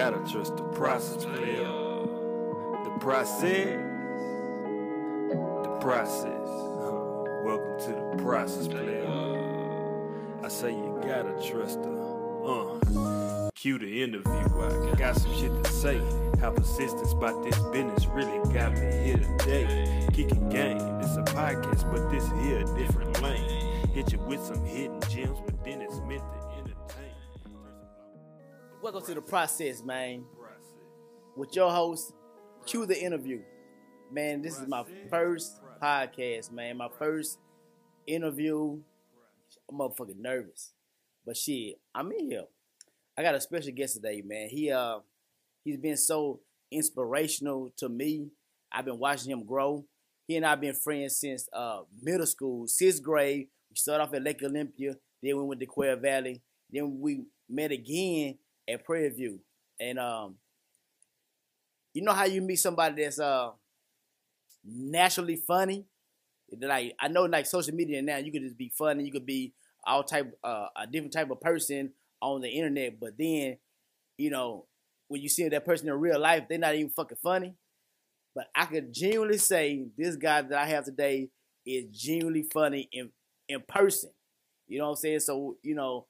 gotta 0.00 0.32
trust 0.32 0.56
the 0.56 0.62
process, 0.62 1.26
player. 1.26 1.62
The 2.84 2.96
process. 3.00 3.76
The 5.62 5.78
process. 5.78 6.48
Welcome 7.44 7.78
to 7.80 8.16
the 8.16 8.22
process, 8.22 8.66
player. 8.66 9.06
I 10.42 10.48
say 10.48 10.70
you 10.70 10.98
gotta 11.06 11.34
trust 11.46 11.82
the 11.82 11.90
uh. 11.92 13.50
Q 13.54 13.78
the 13.78 14.02
interview. 14.02 14.32
I 14.32 14.94
got 14.96 15.16
some 15.16 15.34
shit 15.34 15.52
to 15.64 15.70
say. 15.70 16.00
How 16.40 16.50
persistence 16.50 17.12
about 17.12 17.44
this 17.44 17.58
business 17.70 18.06
really 18.06 18.38
got 18.54 18.72
me 18.72 19.04
here 19.04 19.18
today. 19.18 20.08
Kicking 20.14 20.48
game. 20.48 20.78
It's 21.02 21.16
a 21.16 21.24
podcast, 21.24 21.92
but 21.92 22.10
this 22.10 22.26
here 22.42 22.60
a 22.60 22.78
different 22.78 23.20
lane. 23.20 23.86
Hit 23.92 24.12
you 24.12 24.18
with 24.20 24.42
some 24.42 24.64
hidden 24.64 25.02
gems, 25.10 25.38
then 25.62 25.82
it's 25.82 25.98
entertain. 25.98 26.49
Welcome 28.82 29.04
to 29.04 29.14
the 29.14 29.20
process, 29.20 29.82
man. 29.82 30.24
With 31.36 31.54
your 31.54 31.70
host, 31.70 32.14
Q 32.64 32.86
the 32.86 32.98
interview. 32.98 33.42
Man, 34.10 34.40
this 34.40 34.58
is 34.58 34.66
my 34.66 34.84
first 35.10 35.60
podcast, 35.82 36.50
man. 36.50 36.78
My 36.78 36.88
first 36.98 37.38
interview. 38.06 38.78
I'm 39.68 39.78
motherfucking 39.78 40.18
nervous. 40.18 40.72
But 41.26 41.36
shit, 41.36 41.74
I'm 41.94 42.10
in 42.12 42.30
here. 42.30 42.44
I 43.18 43.22
got 43.22 43.34
a 43.34 43.40
special 43.42 43.72
guest 43.72 43.96
today, 43.96 44.22
man. 44.24 44.48
He 44.48 44.72
uh 44.72 45.00
he's 45.62 45.76
been 45.76 45.98
so 45.98 46.40
inspirational 46.72 47.74
to 47.76 47.90
me. 47.90 48.28
I've 48.72 48.86
been 48.86 48.98
watching 48.98 49.30
him 49.30 49.44
grow. 49.44 49.84
He 50.26 50.36
and 50.36 50.46
I've 50.46 50.62
been 50.62 50.74
friends 50.74 51.18
since 51.18 51.50
uh 51.52 51.80
middle 52.00 52.26
school, 52.26 52.66
sixth 52.66 53.02
grade. 53.02 53.48
We 53.68 53.76
started 53.76 54.04
off 54.04 54.14
at 54.14 54.22
Lake 54.22 54.42
Olympia, 54.42 54.94
then 55.22 55.36
we 55.36 55.42
went 55.42 55.60
to 55.60 55.66
Quail 55.66 55.96
Valley, 55.96 56.40
then 56.70 56.98
we 56.98 57.24
met 57.46 57.72
again 57.72 58.38
at 58.70 58.84
Prairie 58.84 59.10
View. 59.10 59.40
And 59.80 59.98
um 59.98 60.36
you 61.92 62.02
know 62.02 62.12
how 62.12 62.24
you 62.24 62.40
meet 62.40 62.56
somebody 62.56 63.02
that's 63.02 63.18
uh 63.18 63.50
naturally 64.64 65.36
funny? 65.36 65.86
Like 66.60 66.94
I 66.98 67.08
know 67.08 67.24
like 67.24 67.46
social 67.46 67.74
media 67.74 68.02
now 68.02 68.16
you 68.18 68.32
could 68.32 68.42
just 68.42 68.58
be 68.58 68.72
funny, 68.76 69.04
you 69.04 69.12
could 69.12 69.26
be 69.26 69.52
all 69.86 70.02
type 70.04 70.36
uh, 70.44 70.66
a 70.76 70.86
different 70.86 71.12
type 71.12 71.30
of 71.30 71.40
person 71.40 71.92
on 72.20 72.40
the 72.42 72.48
internet, 72.48 73.00
but 73.00 73.16
then, 73.18 73.56
you 74.18 74.30
know, 74.30 74.66
when 75.08 75.22
you 75.22 75.28
see 75.28 75.48
that 75.48 75.64
person 75.64 75.88
in 75.88 75.94
real 75.94 76.20
life, 76.20 76.44
they're 76.48 76.58
not 76.58 76.74
even 76.74 76.90
fucking 76.90 77.18
funny. 77.22 77.54
But 78.34 78.48
I 78.54 78.66
could 78.66 78.92
genuinely 78.92 79.38
say 79.38 79.86
this 79.96 80.16
guy 80.16 80.42
that 80.42 80.58
I 80.58 80.66
have 80.66 80.84
today 80.84 81.30
is 81.66 81.86
genuinely 81.92 82.44
funny 82.52 82.88
in 82.92 83.10
in 83.48 83.62
person. 83.66 84.10
You 84.68 84.78
know 84.78 84.86
what 84.86 84.90
I'm 84.92 84.96
saying? 84.96 85.20
So, 85.20 85.56
you 85.62 85.74
know, 85.74 86.06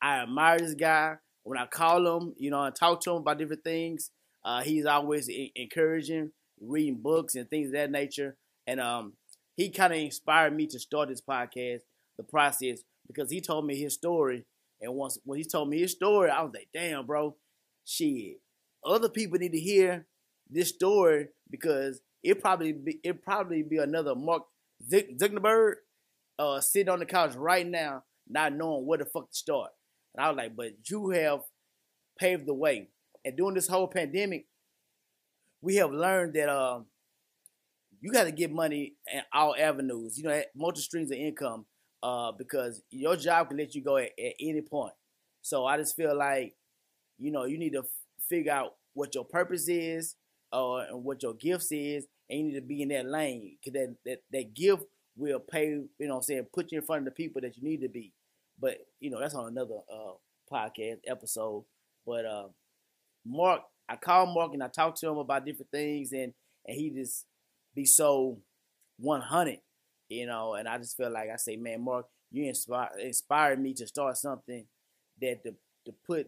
I 0.00 0.18
admire 0.18 0.58
this 0.58 0.74
guy. 0.74 1.16
When 1.44 1.58
I 1.58 1.66
call 1.66 2.06
him, 2.06 2.34
you 2.36 2.50
know, 2.50 2.62
and 2.62 2.74
talk 2.74 3.00
to 3.02 3.10
him 3.12 3.18
about 3.18 3.38
different 3.38 3.64
things, 3.64 4.10
uh, 4.44 4.62
he's 4.62 4.86
always 4.86 5.30
e- 5.30 5.52
encouraging, 5.54 6.32
reading 6.60 6.96
books 7.00 7.34
and 7.34 7.48
things 7.48 7.68
of 7.68 7.74
that 7.74 7.90
nature. 7.90 8.36
And 8.66 8.80
um, 8.80 9.14
he 9.56 9.70
kind 9.70 9.92
of 9.92 9.98
inspired 9.98 10.54
me 10.54 10.66
to 10.68 10.78
start 10.78 11.08
this 11.08 11.20
podcast, 11.20 11.80
the 12.16 12.24
process, 12.24 12.80
because 13.06 13.30
he 13.30 13.40
told 13.40 13.66
me 13.66 13.76
his 13.76 13.94
story. 13.94 14.44
And 14.80 14.94
once 14.94 15.18
when 15.24 15.38
he 15.38 15.44
told 15.44 15.68
me 15.68 15.80
his 15.80 15.92
story, 15.92 16.30
I 16.30 16.42
was 16.42 16.52
like, 16.54 16.68
damn, 16.74 17.06
bro, 17.06 17.36
shit. 17.84 18.40
Other 18.84 19.08
people 19.08 19.38
need 19.38 19.52
to 19.52 19.60
hear 19.60 20.06
this 20.50 20.70
story 20.70 21.28
because 21.50 22.00
it 22.22 22.40
probably 22.40 22.72
be 22.72 23.00
it 23.02 23.22
probably 23.22 23.62
be 23.62 23.78
another 23.78 24.14
Mark 24.14 24.42
Zuck- 24.90 25.18
Zuckerberg 25.18 25.74
uh, 26.38 26.60
sitting 26.60 26.88
on 26.90 26.98
the 26.98 27.06
couch 27.06 27.34
right 27.34 27.66
now, 27.66 28.02
not 28.28 28.54
knowing 28.54 28.86
where 28.86 28.98
the 28.98 29.04
fuck 29.04 29.30
to 29.30 29.36
start. 29.36 29.70
And 30.14 30.24
I 30.24 30.28
was 30.28 30.36
like, 30.36 30.56
but 30.56 30.72
you 30.88 31.10
have 31.10 31.40
paved 32.18 32.46
the 32.46 32.54
way. 32.54 32.88
And 33.24 33.36
during 33.36 33.54
this 33.54 33.68
whole 33.68 33.88
pandemic, 33.88 34.46
we 35.60 35.76
have 35.76 35.90
learned 35.90 36.34
that 36.34 36.48
um, 36.48 36.86
you 38.00 38.12
got 38.12 38.24
to 38.24 38.32
get 38.32 38.52
money 38.52 38.94
in 39.12 39.22
all 39.32 39.54
avenues. 39.58 40.18
You 40.18 40.24
know, 40.24 40.42
multi 40.54 40.80
streams 40.80 41.10
of 41.10 41.16
income 41.16 41.64
uh, 42.02 42.32
because 42.32 42.82
your 42.90 43.16
job 43.16 43.48
can 43.48 43.56
let 43.56 43.74
you 43.74 43.82
go 43.82 43.96
at, 43.96 44.10
at 44.18 44.34
any 44.40 44.60
point. 44.60 44.92
So 45.40 45.64
I 45.64 45.78
just 45.78 45.96
feel 45.96 46.16
like, 46.16 46.54
you 47.18 47.32
know, 47.32 47.44
you 47.44 47.58
need 47.58 47.72
to 47.72 47.80
f- 47.80 47.84
figure 48.28 48.52
out 48.52 48.74
what 48.92 49.14
your 49.14 49.24
purpose 49.24 49.68
is 49.68 50.16
uh, 50.52 50.76
and 50.90 51.02
what 51.02 51.22
your 51.22 51.34
gifts 51.34 51.72
is, 51.72 52.06
and 52.28 52.38
you 52.38 52.44
need 52.46 52.54
to 52.54 52.60
be 52.60 52.82
in 52.82 52.88
that 52.88 53.06
lane 53.06 53.56
because 53.58 53.72
that, 53.72 53.96
that, 54.04 54.22
that 54.32 54.54
gift 54.54 54.84
will 55.16 55.40
pay, 55.40 55.68
you 55.68 55.88
know 56.00 56.16
I'm 56.16 56.22
saying, 56.22 56.46
put 56.52 56.72
you 56.72 56.78
in 56.78 56.84
front 56.84 57.00
of 57.00 57.04
the 57.06 57.10
people 57.10 57.40
that 57.42 57.56
you 57.56 57.62
need 57.62 57.80
to 57.82 57.88
be. 57.88 58.12
But, 58.60 58.78
you 59.00 59.10
know, 59.10 59.20
that's 59.20 59.34
on 59.34 59.48
another 59.48 59.78
uh, 59.92 60.12
podcast 60.50 60.98
episode. 61.06 61.64
But 62.06 62.24
uh, 62.24 62.48
Mark, 63.26 63.62
I 63.88 63.96
call 63.96 64.26
Mark 64.26 64.52
and 64.54 64.62
I 64.62 64.68
talk 64.68 64.94
to 64.96 65.08
him 65.08 65.18
about 65.18 65.44
different 65.44 65.70
things, 65.70 66.12
and, 66.12 66.32
and 66.66 66.76
he 66.76 66.90
just 66.90 67.26
be 67.74 67.84
so 67.84 68.38
100 68.98 69.58
you 70.08 70.26
know. 70.26 70.54
And 70.54 70.68
I 70.68 70.78
just 70.78 70.96
feel 70.96 71.10
like 71.10 71.28
I 71.32 71.36
say, 71.36 71.56
man, 71.56 71.82
Mark, 71.82 72.06
you 72.30 72.44
inspire 72.44 72.90
inspired 73.00 73.60
me 73.60 73.74
to 73.74 73.86
start 73.86 74.16
something 74.16 74.66
that 75.20 75.42
to 75.44 75.54
to 75.86 75.94
put 76.06 76.26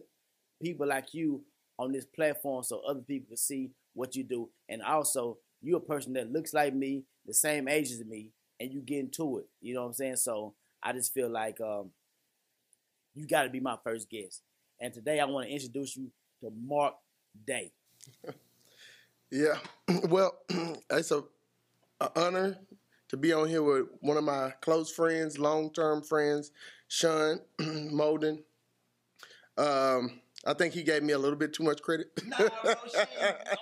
people 0.61 0.87
like 0.87 1.13
you 1.13 1.43
on 1.79 1.91
this 1.91 2.05
platform 2.05 2.63
so 2.63 2.81
other 2.87 3.01
people 3.01 3.27
can 3.27 3.37
see 3.37 3.71
what 3.93 4.15
you 4.15 4.23
do, 4.23 4.49
and 4.69 4.81
also 4.81 5.37
you're 5.61 5.77
a 5.77 5.81
person 5.81 6.13
that 6.13 6.31
looks 6.31 6.53
like 6.53 6.73
me, 6.73 7.03
the 7.25 7.33
same 7.33 7.67
age 7.67 7.91
as 7.91 8.03
me, 8.05 8.31
and 8.59 8.71
you 8.71 8.81
get 8.81 8.99
into 8.99 9.39
it. 9.39 9.45
You 9.61 9.73
know 9.73 9.81
what 9.81 9.87
I'm 9.87 9.93
saying? 9.93 10.17
So 10.17 10.53
I 10.83 10.93
just 10.93 11.13
feel 11.13 11.29
like 11.29 11.59
um, 11.61 11.91
you 13.17 13.27
got 13.27 13.43
to 13.43 13.49
be 13.49 13.59
my 13.59 13.77
first 13.83 14.09
guest. 14.09 14.43
And 14.79 14.93
today 14.93 15.19
I 15.19 15.25
want 15.25 15.47
to 15.47 15.53
introduce 15.53 15.97
you 15.97 16.11
to 16.41 16.51
Mark 16.65 16.93
Day. 17.45 17.71
Yeah, 19.29 19.55
well, 20.07 20.37
it's 20.89 21.11
a, 21.11 21.21
a 21.99 22.09
honor 22.15 22.57
to 23.09 23.17
be 23.17 23.33
on 23.33 23.49
here 23.49 23.61
with 23.61 23.87
one 23.99 24.15
of 24.15 24.23
my 24.23 24.53
close 24.61 24.89
friends, 24.89 25.37
long 25.37 25.69
term 25.73 26.01
friends, 26.01 26.51
Sean 26.87 27.41
Molden. 27.59 28.39
Um, 29.57 30.21
I 30.45 30.53
think 30.53 30.73
he 30.73 30.83
gave 30.83 31.03
me 31.03 31.11
a 31.11 31.17
little 31.17 31.37
bit 31.37 31.53
too 31.53 31.63
much 31.63 31.81
credit. 31.81 32.07
Nah, 32.25 32.37
bro, 32.37 32.73
shit, 32.93 33.09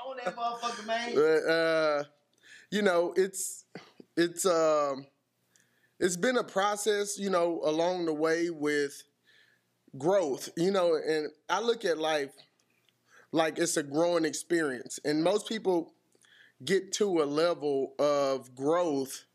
own 0.06 0.18
that 0.24 0.36
motherfucker, 0.36 0.86
man. 0.86 1.16
But, 1.16 1.52
uh, 1.52 2.04
you 2.70 2.84
know, 2.84 3.14
it's 3.16 3.66
it's 4.16 4.46
um, 4.46 5.08
it's 6.00 6.18
been 6.18 6.38
a 6.38 6.44
process, 6.44 7.18
you 7.18 7.32
know, 7.32 7.62
along 7.64 8.06
the 8.06 8.14
way 8.14 8.52
with 8.52 9.02
growth, 9.98 10.50
you 10.58 10.72
know, 10.72 10.96
and 10.96 11.30
I 11.50 11.62
look 11.62 11.86
at 11.86 11.98
life 11.98 12.32
like 13.32 13.58
it's 13.58 13.78
a 13.78 13.84
growing 13.84 14.26
experience, 14.26 15.00
and 15.04 15.24
most 15.24 15.48
people 15.48 15.94
get 16.64 16.94
to 16.94 17.22
a 17.22 17.26
level 17.26 17.94
of 18.00 18.56
growth 18.56 19.26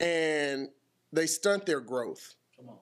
and 0.00 0.68
they 1.12 1.26
stunt 1.26 1.64
their 1.64 1.80
growth. 1.80 2.34
Come 2.56 2.68
on. 2.68 2.78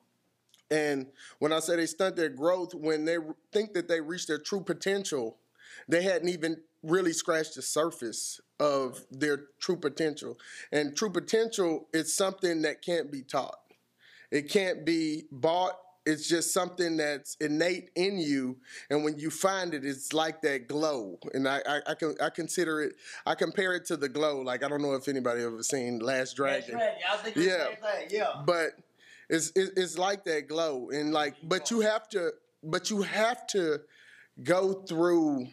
And 0.71 1.07
when 1.39 1.53
I 1.53 1.61
say 1.61 1.77
they 1.77 1.87
stunt 1.87 2.17
their 2.17 2.29
growth, 2.29 2.75
when 2.75 3.05
they 3.05 3.19
think 3.53 3.75
that 3.75 3.89
they 3.89 4.01
reach 4.01 4.27
their 4.27 4.39
true 4.39 4.61
potential, 4.61 5.37
they 5.89 6.03
hadn't 6.03 6.29
even 6.29 6.57
really 6.83 7.13
scratched 7.13 7.57
the 7.57 7.63
surface 7.63 8.41
of 8.59 9.05
their 9.11 9.47
true 9.59 9.77
potential. 9.77 10.39
And 10.73 10.97
true 10.97 11.11
potential 11.11 11.89
is 11.93 12.15
something 12.15 12.63
that 12.63 12.83
can't 12.83 13.11
be 13.11 13.23
taught. 13.23 13.59
It 14.31 14.49
can't 14.49 14.85
be 14.85 15.25
bought. 15.31 15.79
It's 16.11 16.29
just 16.29 16.53
something 16.53 16.97
that's 16.97 17.37
innate 17.41 17.91
in 17.95 18.19
you, 18.19 18.57
and 18.91 19.05
when 19.05 19.19
you 19.19 19.31
find 19.31 19.75
it, 19.75 19.85
it's 19.85 20.13
like 20.13 20.43
that 20.43 20.67
glow. 20.67 21.19
And 21.35 21.47
I, 21.47 21.61
I, 21.67 21.81
I 21.89 21.95
can 21.95 22.15
I 22.21 22.31
consider 22.31 22.83
it. 22.83 22.95
I 23.25 23.35
compare 23.35 23.75
it 23.75 23.85
to 23.87 23.97
the 23.97 24.09
glow. 24.09 24.41
Like 24.41 24.65
I 24.65 24.69
don't 24.69 24.83
know 24.83 24.95
if 24.95 25.09
anybody 25.09 25.43
ever 25.43 25.63
seen 25.63 25.99
Last 26.01 26.35
Dragon. 26.37 26.77
I 26.77 27.17
was 27.25 27.37
Yeah. 27.37 27.43
the 27.43 27.43
same 27.43 28.09
thing. 28.09 28.09
Yeah. 28.11 28.43
but 28.45 28.71
it's 29.29 29.51
it- 29.55 29.75
it's 29.77 29.97
like 29.99 30.25
that 30.25 30.49
glow 30.49 30.91
and 30.91 31.13
like 31.13 31.37
but 31.45 31.71
you 31.71 31.81
have 31.81 32.09
to 32.11 32.33
but 32.65 32.91
you 32.91 33.03
have 33.03 33.47
to 33.49 33.81
go 34.43 34.73
through 34.89 35.47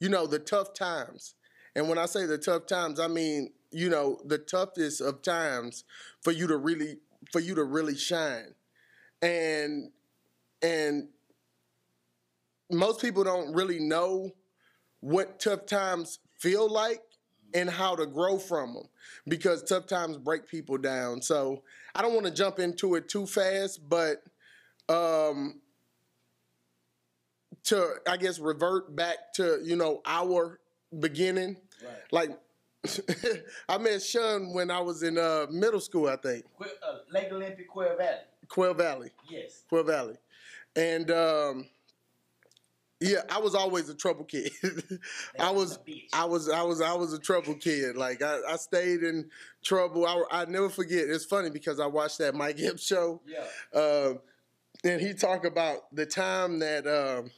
you 0.00 0.08
know 0.08 0.26
the 0.26 0.38
tough 0.38 0.74
times 0.74 1.34
and 1.74 1.88
when 1.88 1.96
i 1.98 2.06
say 2.06 2.26
the 2.26 2.36
tough 2.38 2.66
times 2.66 3.00
i 3.00 3.06
mean 3.08 3.50
you 3.70 3.88
know 3.88 4.18
the 4.26 4.38
toughest 4.38 5.00
of 5.00 5.22
times 5.22 5.84
for 6.22 6.32
you 6.32 6.46
to 6.46 6.56
really 6.56 6.96
for 7.32 7.40
you 7.40 7.54
to 7.54 7.64
really 7.64 7.96
shine 7.96 8.54
and 9.22 9.90
and 10.62 11.08
most 12.70 13.00
people 13.00 13.24
don't 13.24 13.52
really 13.54 13.80
know 13.80 14.30
what 15.00 15.40
tough 15.40 15.66
times 15.66 16.18
feel 16.38 16.70
like 16.70 17.02
and 17.54 17.68
how 17.68 17.96
to 17.96 18.06
grow 18.06 18.38
from 18.38 18.74
them 18.74 18.84
because 19.26 19.62
tough 19.62 19.86
times 19.86 20.16
break 20.16 20.46
people 20.46 20.78
down. 20.78 21.20
So 21.20 21.62
I 21.94 22.02
don't 22.02 22.14
want 22.14 22.26
to 22.26 22.32
jump 22.32 22.58
into 22.58 22.94
it 22.94 23.08
too 23.08 23.26
fast, 23.26 23.80
but 23.88 24.22
um, 24.88 25.60
to 27.64 27.94
I 28.08 28.16
guess 28.16 28.38
revert 28.38 28.94
back 28.94 29.32
to 29.34 29.60
you 29.64 29.76
know 29.76 30.00
our 30.06 30.60
beginning. 30.98 31.56
Right. 31.82 32.12
Like 32.12 32.38
I 33.68 33.78
met 33.78 34.02
Sean 34.02 34.54
when 34.54 34.70
I 34.70 34.80
was 34.80 35.02
in 35.02 35.18
uh, 35.18 35.46
middle 35.50 35.80
school, 35.80 36.08
I 36.08 36.16
think, 36.16 36.44
uh, 36.60 36.64
Lake 37.10 37.28
Olympia, 37.30 37.66
Quail 37.66 37.96
Valley. 37.96 38.18
Quail 38.50 38.74
Valley. 38.74 39.10
Yes. 39.30 39.62
Quail 39.68 39.84
Valley. 39.84 40.16
And 40.76 41.10
um, 41.10 41.66
Yeah, 43.00 43.22
I 43.30 43.38
was 43.38 43.54
always 43.54 43.88
a 43.88 43.94
trouble 43.94 44.24
kid. 44.24 44.52
I 45.38 45.50
was, 45.50 45.78
I 46.12 46.26
was, 46.26 46.50
I 46.50 46.62
was, 46.62 46.82
I 46.82 46.92
was 46.92 47.14
a 47.14 47.18
trouble 47.18 47.54
kid. 47.54 47.96
Like 47.96 48.22
I, 48.22 48.40
I 48.46 48.56
stayed 48.56 49.02
in 49.02 49.30
trouble. 49.64 50.06
I, 50.06 50.22
I 50.30 50.44
never 50.44 50.68
forget. 50.68 51.08
It's 51.08 51.24
funny 51.24 51.48
because 51.48 51.80
I 51.80 51.86
watched 51.86 52.18
that 52.18 52.34
Mike 52.34 52.60
Epps 52.60 52.84
show. 52.84 53.22
Yeah. 53.26 53.80
Uh, 53.80 54.14
and 54.84 55.00
he 55.00 55.14
talked 55.14 55.46
about 55.46 55.94
the 55.94 56.04
time 56.04 56.58
that 56.58 56.86
um, 56.86 57.30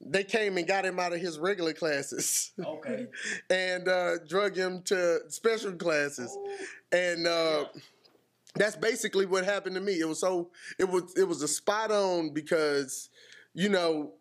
they 0.00 0.24
came 0.24 0.56
and 0.58 0.66
got 0.66 0.84
him 0.84 1.00
out 1.00 1.12
of 1.12 1.20
his 1.20 1.38
regular 1.38 1.72
classes. 1.72 2.52
Okay. 2.64 3.06
and 3.50 3.88
uh, 3.88 4.18
drug 4.28 4.56
him 4.56 4.82
to 4.82 5.20
special 5.28 5.72
classes. 5.72 6.36
And 6.92 7.26
uh, 7.26 7.64
that's 8.58 8.76
basically 8.76 9.26
what 9.26 9.44
happened 9.44 9.74
to 9.76 9.80
me. 9.80 10.00
It 10.00 10.08
was 10.08 10.20
so 10.20 10.50
it 10.78 10.88
was 10.88 11.12
it 11.16 11.24
was 11.24 11.42
a 11.42 11.48
spot 11.48 11.90
on 11.90 12.30
because 12.32 13.10
you 13.54 13.68
know 13.68 14.14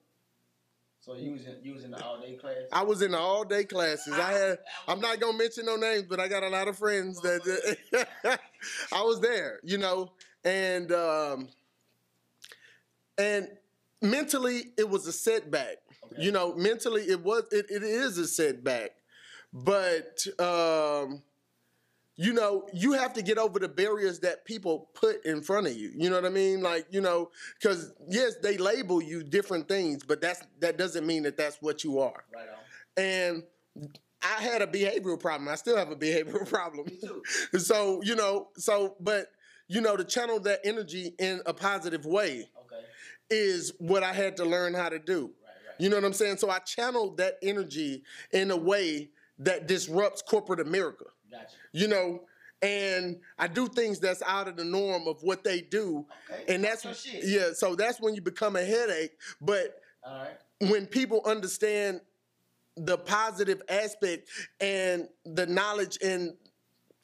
So 0.99 1.15
you 1.15 1.31
was 1.33 1.45
in 1.45 1.55
you 1.63 1.73
was 1.73 1.83
in 1.83 1.91
the 1.91 2.03
all 2.03 2.19
day 2.19 2.35
class. 2.35 2.55
I 2.71 2.83
was 2.83 3.01
in 3.01 3.11
the 3.11 3.17
all 3.19 3.43
day 3.45 3.63
classes. 3.63 4.13
I 4.13 4.31
had 4.33 4.59
I'm 4.87 4.99
not 4.99 5.19
gonna 5.19 5.37
mention 5.37 5.65
no 5.65 5.75
names, 5.75 6.03
but 6.09 6.19
I 6.19 6.27
got 6.27 6.43
a 6.43 6.49
lot 6.49 6.67
of 6.67 6.77
friends 6.77 7.21
that 7.21 7.77
I 8.93 9.01
was 9.01 9.19
there, 9.21 9.59
you 9.63 9.77
know, 9.77 10.11
and 10.43 10.91
um, 10.91 11.49
and 13.17 13.47
mentally 14.01 14.73
it 14.77 14.89
was 14.89 15.07
a 15.07 15.11
setback. 15.13 15.77
Okay. 16.05 16.23
You 16.23 16.31
know, 16.31 16.55
mentally 16.55 17.03
it 17.03 17.23
was 17.23 17.43
it, 17.51 17.67
it 17.69 17.83
is 17.83 18.17
a 18.17 18.27
setback, 18.27 18.91
but 19.53 20.25
um, 20.39 21.21
you 22.17 22.33
know 22.33 22.67
you 22.73 22.93
have 22.93 23.13
to 23.13 23.21
get 23.21 23.37
over 23.37 23.59
the 23.59 23.67
barriers 23.69 24.19
that 24.19 24.43
people 24.43 24.89
put 24.93 25.23
in 25.25 25.41
front 25.41 25.67
of 25.67 25.77
you. 25.77 25.91
You 25.95 26.09
know 26.09 26.15
what 26.15 26.25
I 26.25 26.29
mean? 26.29 26.61
Like 26.61 26.87
you 26.89 27.01
know, 27.01 27.29
because 27.59 27.93
yes, 28.09 28.35
they 28.41 28.57
label 28.57 29.01
you 29.01 29.23
different 29.23 29.67
things, 29.67 30.03
but 30.03 30.19
that's 30.19 30.41
that 30.59 30.77
doesn't 30.77 31.05
mean 31.05 31.23
that 31.23 31.37
that's 31.37 31.57
what 31.61 31.83
you 31.83 31.99
are 31.99 32.23
Right 32.33 32.47
on. 32.49 33.03
and 33.03 33.43
I 34.21 34.41
had 34.41 34.63
a 34.63 34.67
behavioral 34.67 35.19
problem. 35.19 35.47
I 35.47 35.55
still 35.55 35.77
have 35.77 35.91
a 35.91 35.95
behavioral 35.95 36.47
problem. 36.49 36.87
too. 36.87 37.21
so, 37.59 38.01
you 38.03 38.15
know, 38.15 38.47
so 38.57 38.95
but 38.99 39.27
you 39.67 39.79
know, 39.81 39.95
to 39.95 40.03
channel 40.03 40.39
that 40.41 40.59
energy 40.63 41.13
in 41.19 41.41
a 41.45 41.53
positive 41.53 42.05
way 42.05 42.49
Okay. 42.65 42.83
is 43.29 43.73
what 43.79 44.01
I 44.01 44.13
had 44.13 44.37
to 44.37 44.45
learn 44.45 44.73
how 44.73 44.89
to 44.89 44.97
do. 44.97 45.25
Right, 45.25 45.53
right. 45.67 45.75
You 45.77 45.89
know 45.89 45.97
what 45.97 46.05
I'm 46.05 46.13
saying? 46.13 46.37
So 46.37 46.49
I 46.49 46.59
channeled 46.59 47.17
that 47.17 47.35
energy 47.43 48.03
in 48.31 48.49
a 48.49 48.57
way 48.57 49.09
that 49.39 49.67
disrupts 49.67 50.23
corporate 50.23 50.59
America. 50.61 51.05
Gotcha. 51.37 51.55
You 51.73 51.87
know, 51.87 52.21
and 52.61 53.17
I 53.37 53.47
do 53.47 53.67
things 53.67 53.99
that's 53.99 54.21
out 54.23 54.47
of 54.47 54.55
the 54.57 54.65
norm 54.65 55.07
of 55.07 55.21
what 55.21 55.43
they 55.43 55.61
do. 55.61 56.05
Okay. 56.31 56.53
And 56.53 56.63
that's 56.63 56.83
shit. 56.99 57.23
yeah, 57.25 57.49
so 57.53 57.75
that's 57.75 58.01
when 58.01 58.15
you 58.15 58.21
become 58.21 58.55
a 58.55 58.63
headache. 58.63 59.11
But 59.41 59.79
All 60.03 60.17
right. 60.23 60.69
when 60.71 60.87
people 60.87 61.21
understand 61.25 62.01
the 62.75 62.97
positive 62.97 63.61
aspect 63.69 64.29
and 64.59 65.07
the 65.25 65.45
knowledge 65.45 65.97
and 66.03 66.33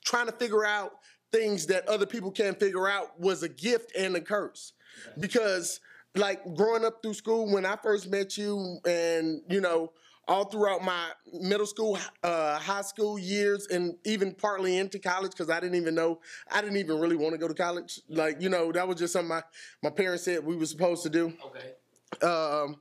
trying 0.05 0.27
to 0.27 0.31
figure 0.31 0.65
out 0.65 0.93
things 1.31 1.65
that 1.67 1.87
other 1.87 2.05
people 2.05 2.31
can't 2.31 2.59
figure 2.59 2.87
out 2.87 3.19
was 3.19 3.41
a 3.41 3.49
gift 3.49 3.91
and 3.97 4.15
a 4.15 4.21
curse 4.21 4.73
because 5.19 5.79
like 6.15 6.55
growing 6.55 6.85
up 6.85 7.01
through 7.01 7.15
school 7.15 7.51
when 7.51 7.65
i 7.65 7.75
first 7.75 8.07
met 8.11 8.37
you 8.37 8.77
and 8.85 9.41
you 9.49 9.59
know 9.59 9.91
all 10.27 10.45
throughout 10.45 10.83
my 10.83 11.09
middle 11.33 11.65
school 11.65 11.97
uh, 12.23 12.57
high 12.57 12.81
school 12.81 13.19
years 13.19 13.67
and 13.67 13.95
even 14.05 14.33
partly 14.33 14.77
into 14.77 14.97
college 14.97 15.31
because 15.31 15.49
i 15.49 15.59
didn't 15.59 15.75
even 15.75 15.93
know 15.93 16.19
i 16.51 16.61
didn't 16.61 16.77
even 16.77 16.99
really 16.99 17.17
want 17.17 17.33
to 17.33 17.37
go 17.37 17.47
to 17.47 17.53
college. 17.53 18.01
Like 18.09 18.41
you 18.41 18.49
know 18.49 18.71
that 18.71 18.87
was 18.87 18.97
just 18.97 19.13
something 19.13 19.29
my, 19.29 19.43
my 19.81 19.89
parents 19.89 20.23
said 20.23 20.43
we 20.43 20.55
were 20.55 20.65
supposed 20.65 21.03
to 21.03 21.09
do. 21.09 21.33
Okay. 21.45 22.27
um, 22.27 22.77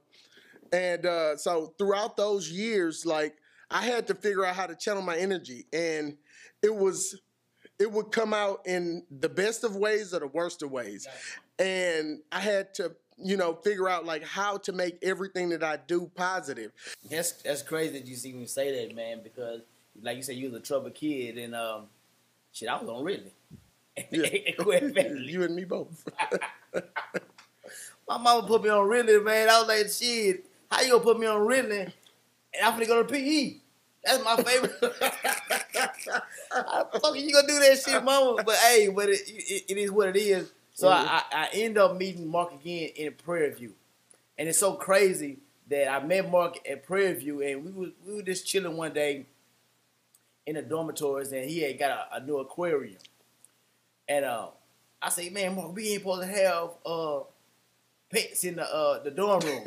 and 0.72 1.04
uh, 1.04 1.36
so 1.36 1.74
throughout 1.78 2.16
those 2.16 2.50
years, 2.50 3.04
like 3.04 3.34
I 3.70 3.82
had 3.82 4.06
to 4.08 4.14
figure 4.14 4.44
out 4.44 4.56
how 4.56 4.66
to 4.66 4.74
channel 4.74 5.02
my 5.02 5.16
energy, 5.16 5.66
and 5.72 6.16
it 6.62 6.74
was 6.74 7.20
it 7.78 7.90
would 7.90 8.12
come 8.12 8.32
out 8.32 8.60
in 8.66 9.04
the 9.10 9.28
best 9.28 9.64
of 9.64 9.76
ways 9.76 10.14
or 10.14 10.20
the 10.20 10.28
worst 10.28 10.62
of 10.62 10.70
ways, 10.70 11.06
and 11.58 12.20
I 12.30 12.40
had 12.40 12.74
to 12.74 12.92
you 13.22 13.36
know 13.36 13.54
figure 13.54 13.88
out 13.88 14.04
like 14.04 14.24
how 14.24 14.56
to 14.58 14.72
make 14.72 14.98
everything 15.02 15.50
that 15.50 15.62
I 15.62 15.78
do 15.86 16.10
positive. 16.14 16.72
That's 17.10 17.32
that's 17.32 17.62
crazy 17.62 17.98
that 17.98 18.06
you 18.06 18.16
see 18.16 18.32
me 18.32 18.46
say 18.46 18.86
that, 18.86 18.94
man. 18.94 19.20
Because 19.22 19.62
like 20.00 20.16
you 20.16 20.22
said, 20.22 20.36
you 20.36 20.50
was 20.50 20.60
a 20.60 20.60
trouble 20.60 20.90
kid, 20.90 21.38
and 21.38 21.54
um, 21.54 21.86
shit, 22.52 22.68
I 22.68 22.80
was 22.80 22.88
on 22.88 23.04
Ritalin. 23.04 23.30
Yeah. 24.10 25.12
You 25.22 25.42
and 25.44 25.54
me 25.54 25.64
both. 25.64 26.08
My 28.08 28.18
mama 28.18 28.46
put 28.46 28.62
me 28.62 28.68
on 28.68 28.86
Ritalin, 28.88 29.24
man. 29.24 29.48
I 29.48 29.58
was 29.60 29.68
like, 29.68 29.88
shit, 29.88 30.44
how 30.70 30.80
you 30.82 30.92
gonna 30.92 31.04
put 31.04 31.18
me 31.18 31.26
on 31.26 31.40
Ritalin? 31.40 31.92
And 32.54 32.64
I'm 32.64 32.78
finna 32.78 32.86
go 32.86 33.02
to 33.02 33.08
PE. 33.08 33.56
That's 34.04 34.24
my 34.24 34.36
favorite. 34.36 34.72
How 36.50 36.84
the 36.92 37.00
fuck 37.00 37.16
you 37.16 37.32
gonna 37.32 37.46
do 37.46 37.58
that 37.60 37.82
shit, 37.84 38.02
mama? 38.02 38.42
But 38.44 38.56
hey, 38.56 38.88
but 38.88 39.08
it, 39.08 39.20
it, 39.28 39.64
it 39.68 39.78
is 39.78 39.90
what 39.92 40.08
it 40.08 40.16
is. 40.16 40.52
So 40.74 40.88
I, 40.88 41.00
I, 41.00 41.22
I 41.32 41.48
end 41.54 41.78
up 41.78 41.96
meeting 41.96 42.28
Mark 42.28 42.52
again 42.52 42.90
in 42.96 43.12
Prairie 43.12 43.52
View. 43.52 43.74
And 44.38 44.48
it's 44.48 44.58
so 44.58 44.74
crazy 44.74 45.38
that 45.68 45.88
I 45.88 46.04
met 46.04 46.30
Mark 46.30 46.58
at 46.68 46.84
Prairie 46.84 47.14
View 47.14 47.42
and 47.42 47.64
we 47.64 47.72
were, 47.72 47.92
we 48.06 48.14
were 48.14 48.22
just 48.22 48.46
chilling 48.46 48.76
one 48.76 48.92
day 48.92 49.26
in 50.46 50.56
the 50.56 50.62
dormitories 50.62 51.32
and 51.32 51.48
he 51.48 51.60
had 51.60 51.78
got 51.78 51.90
a, 51.90 52.16
a 52.16 52.20
new 52.24 52.38
aquarium. 52.38 52.98
And 54.08 54.24
uh, 54.24 54.48
I 55.00 55.10
say, 55.10 55.30
man, 55.30 55.54
Mark, 55.54 55.74
we 55.74 55.90
ain't 55.90 56.00
supposed 56.00 56.22
to 56.22 56.28
have 56.28 56.70
uh, 56.84 57.20
pets 58.10 58.44
in 58.44 58.56
the 58.56 58.64
uh, 58.64 59.02
the 59.02 59.10
dorm 59.10 59.40
room. 59.40 59.64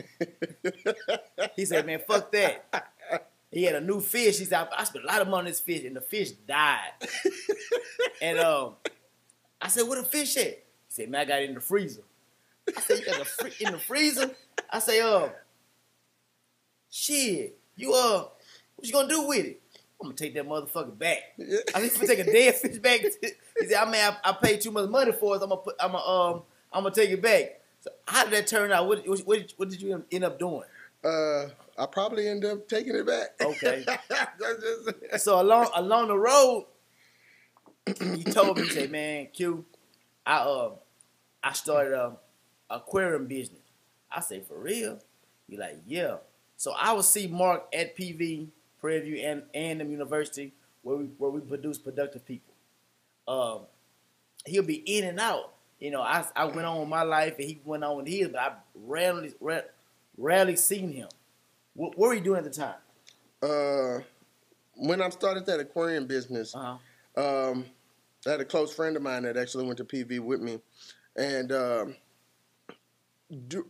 he 1.55 1.65
said, 1.65 1.85
man, 1.85 2.01
fuck 2.07 2.31
that. 2.31 2.91
He 3.51 3.63
had 3.63 3.75
a 3.75 3.81
new 3.81 4.01
fish. 4.01 4.39
He 4.39 4.45
said, 4.45 4.67
I, 4.71 4.81
I 4.81 4.83
spent 4.83 5.05
a 5.05 5.07
lot 5.07 5.21
of 5.21 5.27
money 5.27 5.39
on 5.39 5.45
this 5.45 5.61
fish, 5.61 5.85
and 5.85 5.95
the 5.95 6.01
fish 6.01 6.31
died. 6.31 6.91
and 8.21 8.39
um, 8.39 8.73
I 9.61 9.69
said, 9.69 9.87
where 9.87 10.01
the 10.01 10.07
fish 10.07 10.35
at? 10.37 10.64
Said, 10.95 11.09
man, 11.09 11.19
I 11.19 11.25
got 11.25 11.41
it 11.41 11.49
in 11.49 11.55
the 11.55 11.59
freezer. 11.59 12.03
I 12.69 12.79
said, 12.79 12.99
you 12.99 13.05
got 13.05 13.17
the 13.17 13.53
in 13.59 13.73
the 13.73 13.79
freezer? 13.79 14.31
I 14.69 14.79
say, 14.79 15.01
uh, 15.01 15.27
shit, 16.89 17.57
you 17.75 17.93
uh, 17.93 18.23
what 18.77 18.87
you 18.87 18.93
gonna 18.93 19.09
do 19.09 19.27
with 19.27 19.45
it? 19.45 19.61
I'm 19.99 20.07
gonna 20.07 20.15
take 20.15 20.33
that 20.35 20.47
motherfucker 20.47 20.97
back. 20.97 21.17
I 21.75 21.81
need 21.81 21.91
to 21.91 22.07
take 22.07 22.19
a 22.19 22.23
dead 22.23 22.55
fish 22.55 22.77
back. 22.77 23.01
He 23.01 23.67
said, 23.67 23.77
I 23.77 23.91
mean, 23.91 24.01
I, 24.01 24.15
I 24.23 24.31
paid 24.41 24.61
too 24.61 24.71
much 24.71 24.89
money 24.89 25.11
for 25.11 25.35
it. 25.35 25.41
I'm 25.41 25.49
gonna 25.49 25.57
put, 25.57 25.75
I'm 25.81 25.91
gonna, 25.91 26.05
um, 26.05 26.43
I'm 26.71 26.83
gonna 26.83 26.95
take 26.95 27.09
it 27.09 27.21
back. 27.21 27.59
So 27.81 27.91
how 28.07 28.23
did 28.23 28.31
that 28.31 28.47
turn 28.47 28.71
out? 28.71 28.87
What, 28.87 29.05
what, 29.05 29.19
what, 29.19 29.37
did, 29.39 29.53
what 29.57 29.69
did 29.69 29.81
you 29.81 30.01
end 30.09 30.23
up 30.23 30.39
doing? 30.39 30.63
uh, 31.03 31.49
I 31.77 31.85
probably 31.91 32.29
end 32.29 32.45
up 32.45 32.69
taking 32.69 32.95
it 32.95 33.05
back. 33.05 33.31
Okay. 33.41 33.85
So 35.17 35.41
along 35.41 35.67
along 35.75 36.07
the 36.07 36.17
road, 36.17 36.67
he 37.85 38.23
told 38.23 38.57
me, 38.57 38.63
he 38.63 38.69
said, 38.69 38.91
"Man, 38.91 39.27
Q, 39.33 39.65
I 40.25 40.37
uh, 40.37 40.71
I 41.45 41.53
started 41.53 41.93
a 41.93 42.17
aquarium 42.69 43.27
business." 43.27 43.61
I 44.11 44.19
say, 44.21 44.41
"For 44.41 44.57
real?" 44.59 44.99
He 45.47 45.55
like, 45.57 45.77
"Yeah." 45.85 46.17
So 46.57 46.71
I 46.77 46.91
would 46.93 47.05
see 47.05 47.27
Mark 47.27 47.65
at 47.73 47.95
PV, 47.95 48.47
Prairie 48.81 49.01
View, 49.01 49.17
and 49.17 49.43
and 49.53 49.79
the 49.79 49.85
university 49.85 50.53
where 50.81 50.97
we 50.97 51.05
where 51.17 51.31
we 51.31 51.39
produce 51.41 51.77
productive 51.77 52.25
people. 52.25 52.53
Um, 53.27 53.61
he'll 54.45 54.63
be 54.63 54.75
in 54.97 55.03
and 55.05 55.19
out. 55.19 55.53
You 55.79 55.91
know, 55.91 56.01
I 56.01 56.25
I 56.35 56.45
went 56.45 56.65
on 56.65 56.79
with 56.79 56.89
my 56.89 57.03
life 57.03 57.35
and 57.37 57.47
he 57.47 57.59
went 57.63 57.83
on 57.83 57.97
with 57.97 58.07
his, 58.07 58.29
but 58.29 58.39
I 58.39 58.51
rarely 58.75 59.33
ra- 59.39 59.61
rarely 60.17 60.55
seen 60.55 60.91
him. 60.91 61.09
What, 61.73 61.97
what 61.97 62.07
were 62.09 62.13
you 62.13 62.21
doing 62.21 62.37
at 62.39 62.43
the 62.45 62.49
time? 62.49 62.75
uh, 63.43 63.99
when 64.77 65.01
I 65.01 65.09
started 65.09 65.45
that 65.45 65.59
aquarium 65.59 66.07
business, 66.07 66.55
Uh-huh. 66.55 67.21
um, 67.49 67.65
I 68.25 68.31
had 68.31 68.41
a 68.41 68.45
close 68.45 68.73
friend 68.73 68.95
of 68.95 69.01
mine 69.03 69.23
that 69.23 69.37
actually 69.37 69.65
went 69.65 69.77
to 69.77 69.85
PV 69.85 70.19
with 70.21 70.41
me, 70.41 70.59
and 71.15 71.51
um, 71.51 71.95
do, 73.47 73.65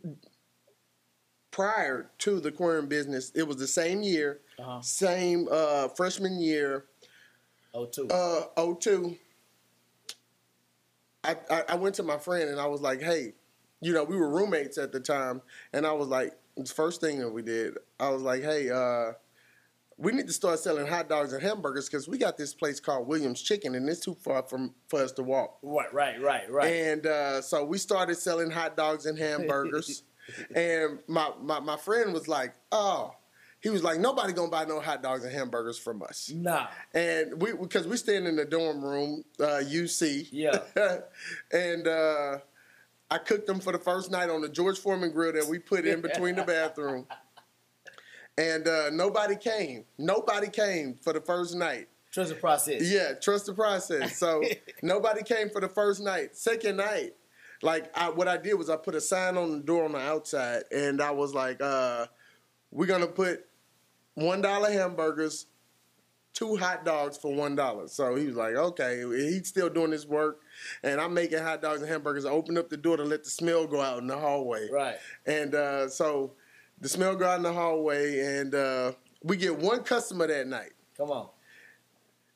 prior 1.52 2.12
to 2.20 2.40
the 2.40 2.50
aquarium 2.50 2.88
business, 2.88 3.32
it 3.36 3.44
was 3.48 3.58
the 3.58 3.68
same 3.68 4.02
year, 4.02 4.42
Uh-huh. 4.60 4.82
same 4.82 5.48
uh, 5.52 5.88
freshman 5.90 6.40
year, 6.40 6.86
Oh, 7.74 7.86
two. 7.86 8.08
uh, 8.10 8.44
02. 8.80 9.18
I, 11.24 11.36
I, 11.50 11.64
I 11.70 11.76
went 11.76 11.96
to 11.96 12.04
my 12.04 12.18
friend 12.18 12.50
and 12.50 12.60
I 12.60 12.68
was 12.68 12.82
like, 12.82 13.02
hey, 13.02 13.34
you 13.82 13.94
know, 13.94 14.04
we 14.04 14.16
were 14.16 14.30
roommates 14.30 14.78
at 14.78 14.92
the 14.92 15.00
time, 15.00 15.42
and 15.74 15.86
I 15.86 15.92
was 15.92 16.08
like, 16.08 16.34
the 16.56 16.66
first 16.66 17.02
thing 17.02 17.20
that 17.20 17.30
we 17.30 17.42
did, 17.42 17.78
I 18.00 18.10
was 18.10 18.22
like, 18.22 18.42
hey, 18.42 18.70
uh, 18.70 19.14
we 19.98 20.12
need 20.12 20.28
to 20.28 20.34
start 20.34 20.60
selling 20.60 20.88
hot 20.88 21.08
dogs 21.08 21.32
and 21.32 21.42
hamburgers 21.42 21.88
because 21.88 22.08
we 22.08 22.18
got 22.18 22.38
this 22.38 22.54
place 22.54 22.80
called 22.80 23.08
Williams 23.08 23.42
Chicken, 23.42 23.76
and 23.76 23.88
it's 23.88 24.02
too 24.02 24.16
far 24.16 24.44
from 24.44 24.74
for 24.88 25.02
us 25.02 25.12
to 25.14 25.24
walk. 25.24 25.58
Right, 25.62 25.94
right, 25.94 26.22
right, 26.22 26.52
right. 26.52 26.68
And 26.68 27.06
uh, 27.06 27.42
so 27.42 27.64
we 27.64 27.78
started 27.78 28.16
selling 28.16 28.52
hot 28.52 28.76
dogs 28.76 29.06
and 29.06 29.18
hamburgers. 29.18 30.04
and 30.56 31.00
my, 31.08 31.32
my 31.42 31.60
my 31.60 31.78
friend 31.78 32.14
was 32.14 32.28
like, 32.28 32.56
"Oh," 32.72 33.16
he 33.62 33.70
was 33.70 33.84
like, 33.84 34.00
"Nobody 34.00 34.34
gonna 34.34 34.52
buy 34.52 34.66
no 34.66 34.82
hot 34.82 35.02
dogs 35.02 35.24
and 35.24 35.34
hamburgers 35.34 35.78
from 35.78 36.02
us." 36.04 36.30
nah. 36.34 36.68
And 36.94 37.42
we 37.42 37.54
because 37.54 37.88
we 37.88 37.96
stand 37.96 38.28
in 38.28 38.36
the 38.36 38.46
dorm 38.46 38.84
room, 38.84 39.24
uh, 39.40 39.62
UC. 39.64 40.28
Yeah. 40.32 40.60
and 41.54 41.88
uh, 41.88 42.40
I 43.10 43.18
cooked 43.20 43.48
them 43.48 43.62
for 43.62 43.72
the 43.72 43.80
first 43.80 44.12
night 44.12 44.30
on 44.30 44.42
the 44.42 44.50
George 44.50 44.78
Foreman 44.78 45.12
grill 45.12 45.32
that 45.34 45.48
we 45.48 45.60
put 45.60 45.86
in 45.86 46.02
between 46.02 46.36
the 46.36 46.44
bathroom. 46.44 47.08
and 48.38 48.68
uh, 48.68 48.90
nobody 48.92 49.36
came. 49.36 49.86
Nobody 49.98 50.50
came 50.50 50.96
for 50.96 51.14
the 51.14 51.22
first 51.22 51.56
night. 51.56 51.88
Trust 52.12 52.30
the 52.30 52.36
process. 52.36 52.82
Yeah, 52.90 53.14
trust 53.22 53.46
the 53.46 53.54
process. 53.54 54.18
So 54.18 54.42
nobody 54.82 55.24
came 55.24 55.50
for 55.50 55.62
the 55.62 55.68
first 55.68 56.02
night. 56.02 56.36
Second 56.36 56.78
night, 56.78 57.14
like 57.62 57.92
I, 57.98 58.10
what 58.10 58.28
I 58.28 58.38
did 58.38 58.54
was 58.54 58.70
I 58.70 58.78
put 58.78 58.96
a 58.96 59.02
sign 59.02 59.38
on 59.38 59.52
the 59.52 59.60
door 59.60 59.86
on 59.86 59.94
the 59.94 60.00
outside, 60.00 60.64
and 60.72 61.02
I 61.02 61.12
was 61.12 61.34
like, 61.34 61.62
uh, 61.62 62.08
"We're 62.72 62.86
gonna 62.86 63.08
put 63.08 63.46
one 64.14 64.42
dollar 64.42 64.72
hamburgers, 64.72 65.48
two 66.34 66.56
hot 66.56 66.86
dogs 66.86 67.18
for 67.18 67.34
one 67.34 67.56
dollar." 67.56 67.88
So 67.90 68.16
he 68.16 68.28
was 68.28 68.36
like, 68.36 68.56
"Okay." 68.56 69.04
He's 69.10 69.50
still 69.50 69.70
doing 69.70 69.92
his 69.92 70.08
work, 70.08 70.40
and 70.84 71.02
I'm 71.02 71.14
making 71.14 71.40
hot 71.40 71.62
dogs 71.62 71.82
and 71.82 71.90
hamburgers. 71.90 72.26
I 72.26 72.30
opened 72.30 72.58
up 72.58 72.70
the 72.70 72.78
door 72.78 72.96
to 72.98 73.04
let 73.04 73.26
the 73.26 73.30
smell 73.30 73.68
go 73.68 73.82
out 73.82 74.00
in 74.00 74.08
the 74.08 74.18
hallway. 74.18 74.70
Right. 74.72 74.96
And 75.26 75.54
uh, 75.54 75.90
so 75.90 76.32
the 76.86 76.90
smell 76.90 77.16
go 77.16 77.26
out 77.28 77.38
in 77.38 77.42
the 77.42 77.52
hallway, 77.52 78.20
and 78.20 78.54
uh, 78.54 78.92
we 79.24 79.38
get 79.38 79.58
one 79.58 79.82
customer 79.82 80.28
that 80.28 80.46
night. 80.46 80.70
Come 80.96 81.10
on. 81.10 81.30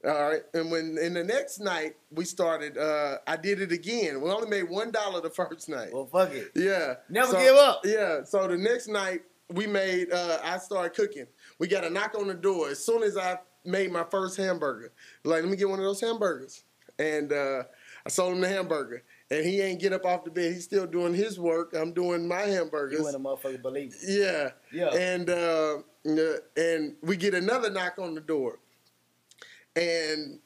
All 0.04 0.30
right, 0.30 0.42
and 0.56 0.72
when 0.72 0.98
in 1.00 1.14
the 1.14 1.24
next 1.24 1.60
night 1.60 1.98
we 2.10 2.26
started, 2.26 2.76
uh, 2.76 3.18
I 3.28 3.36
did 3.38 3.62
it 3.62 3.72
again. 3.72 4.22
We 4.22 4.32
only 4.32 4.50
made 4.50 4.64
one 4.68 4.90
dollar 4.90 5.22
the 5.22 5.30
first 5.30 5.70
night. 5.70 5.90
Well, 5.94 6.08
fuck 6.08 6.32
it. 6.34 6.50
Yeah, 6.56 6.96
Never 7.10 7.34
So- 7.34 7.38
give 7.40 7.56
up. 7.58 7.82
Yeah, 7.86 8.24
so 8.24 8.48
the 8.48 8.58
next 8.58 8.88
night 8.88 9.22
we 9.54 9.68
made. 9.68 10.12
Uh, 10.12 10.40
I 10.44 10.58
started 10.58 10.96
cooking. 10.96 11.28
We 11.60 11.68
got 11.68 11.84
a 11.84 11.90
knock 11.92 12.16
on 12.18 12.26
the 12.28 12.34
door 12.34 12.70
as 12.70 12.84
soon 12.84 13.04
as 13.04 13.18
I 13.18 13.38
made 13.66 13.92
my 13.92 14.04
first 14.10 14.36
hamburger. 14.36 14.92
Like, 15.24 15.44
let 15.44 15.52
me 15.52 15.58
get 15.58 15.70
one 15.70 15.78
of 15.78 15.86
those 15.86 16.02
hamburgers, 16.02 16.64
and 16.98 17.32
uh, 17.32 17.64
I 18.04 18.10
sold 18.10 18.34
him 18.34 18.42
the 18.42 18.48
hamburger. 18.50 19.04
And 19.32 19.46
he 19.46 19.62
ain't 19.62 19.80
get 19.80 19.94
up 19.94 20.06
off 20.06 20.24
the 20.24 20.32
bed. 20.32 20.54
He's 20.54 20.64
still 20.64 20.88
doing 20.88 21.14
his 21.14 21.40
work. 21.40 21.76
I'm 21.76 21.92
doing 21.94 22.28
my 22.28 22.42
hamburgers. 22.42 23.00
You 23.00 23.06
and 23.08 23.16
a 23.16 23.20
motherfucker 23.20 23.62
believe 23.62 23.94
it. 24.02 24.02
Yeah. 24.08 24.50
Yeah. 24.72 24.96
And 24.98 25.30
uh, 25.30 25.78
uh, 26.08 26.38
and 26.58 26.96
we 27.04 27.16
get 27.16 27.34
another 27.36 27.70
knock 27.70 28.00
on 28.00 28.16
the 28.16 28.22
door, 28.22 28.58
and 29.76 30.40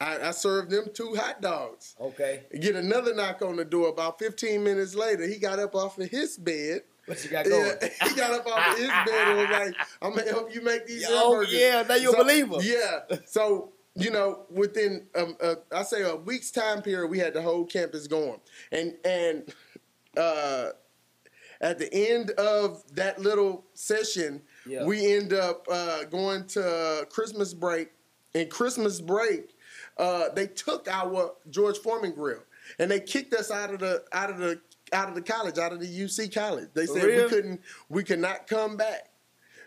I, 0.00 0.18
I 0.28 0.30
served 0.32 0.70
them 0.70 0.86
two 0.92 1.14
hot 1.14 1.40
dogs. 1.40 1.94
Okay. 2.00 2.42
Get 2.60 2.76
another 2.76 3.14
knock 3.14 3.40
on 3.42 3.56
the 3.56 3.64
door. 3.64 3.88
About 3.88 4.18
15 4.18 4.62
minutes 4.62 4.94
later, 4.94 5.26
he 5.26 5.38
got 5.38 5.58
up 5.58 5.74
off 5.74 5.98
of 5.98 6.10
his 6.10 6.36
bed. 6.36 6.82
What 7.06 7.22
you 7.24 7.30
got 7.30 7.46
going? 7.46 7.72
Yeah, 7.80 7.88
he 8.08 8.14
got 8.16 8.32
up 8.32 8.46
off 8.46 8.72
of 8.72 8.78
his 8.78 8.88
bed 8.88 9.28
and 9.28 9.38
was 9.38 9.48
like, 9.48 9.74
"I'm 10.02 10.10
gonna 10.14 10.28
help 10.28 10.52
you 10.54 10.60
make 10.60 10.86
these 10.86 11.06
Oh, 11.08 11.30
hamburgers." 11.36 11.54
yeah, 11.54 11.84
now 11.88 11.94
you 11.94 12.10
a 12.10 12.12
So- 12.12 12.22
believer. 12.22 12.56
Yeah. 12.60 13.16
So 13.26 13.72
you 13.96 14.10
know, 14.10 14.44
within 14.50 15.06
um, 15.14 15.36
uh, 15.40 15.56
I 15.72 15.82
say 15.82 16.02
a 16.02 16.16
week's 16.16 16.50
time 16.50 16.82
period, 16.82 17.08
we 17.08 17.18
had 17.18 17.34
the 17.34 17.42
whole 17.42 17.64
campus 17.64 18.06
going, 18.06 18.40
and 18.72 18.94
and 19.04 19.54
uh, 20.16 20.70
at 21.60 21.78
the 21.78 21.92
end 21.92 22.30
of 22.32 22.82
that 22.94 23.18
little 23.18 23.64
session, 23.74 24.42
Yeah. 24.66 24.84
we 24.84 25.14
end 25.14 25.32
up 25.32 25.66
uh, 25.70 26.04
going 26.04 26.46
to 26.48 27.06
Christmas 27.10 27.54
break. 27.54 27.90
And 28.34 28.50
Christmas 28.50 29.00
break, 29.00 29.56
uh, 29.96 30.28
they 30.34 30.46
took 30.46 30.88
our 30.88 31.32
George 31.48 31.78
Foreman 31.78 32.12
grill 32.12 32.42
and 32.78 32.90
they 32.90 33.00
kicked 33.00 33.32
us 33.32 33.50
out 33.50 33.72
of 33.72 33.80
the 33.80 34.04
out 34.12 34.28
of 34.28 34.36
the 34.36 34.60
out 34.92 35.08
of 35.08 35.14
the 35.14 35.22
college, 35.22 35.56
out 35.56 35.72
of 35.72 35.80
the 35.80 35.86
UC 35.86 36.34
college. 36.34 36.68
They 36.74 36.84
said 36.84 37.04
we 37.06 37.28
couldn't 37.30 37.60
we 37.88 38.04
could 38.04 38.18
not 38.18 38.46
come 38.46 38.76
back 38.76 39.08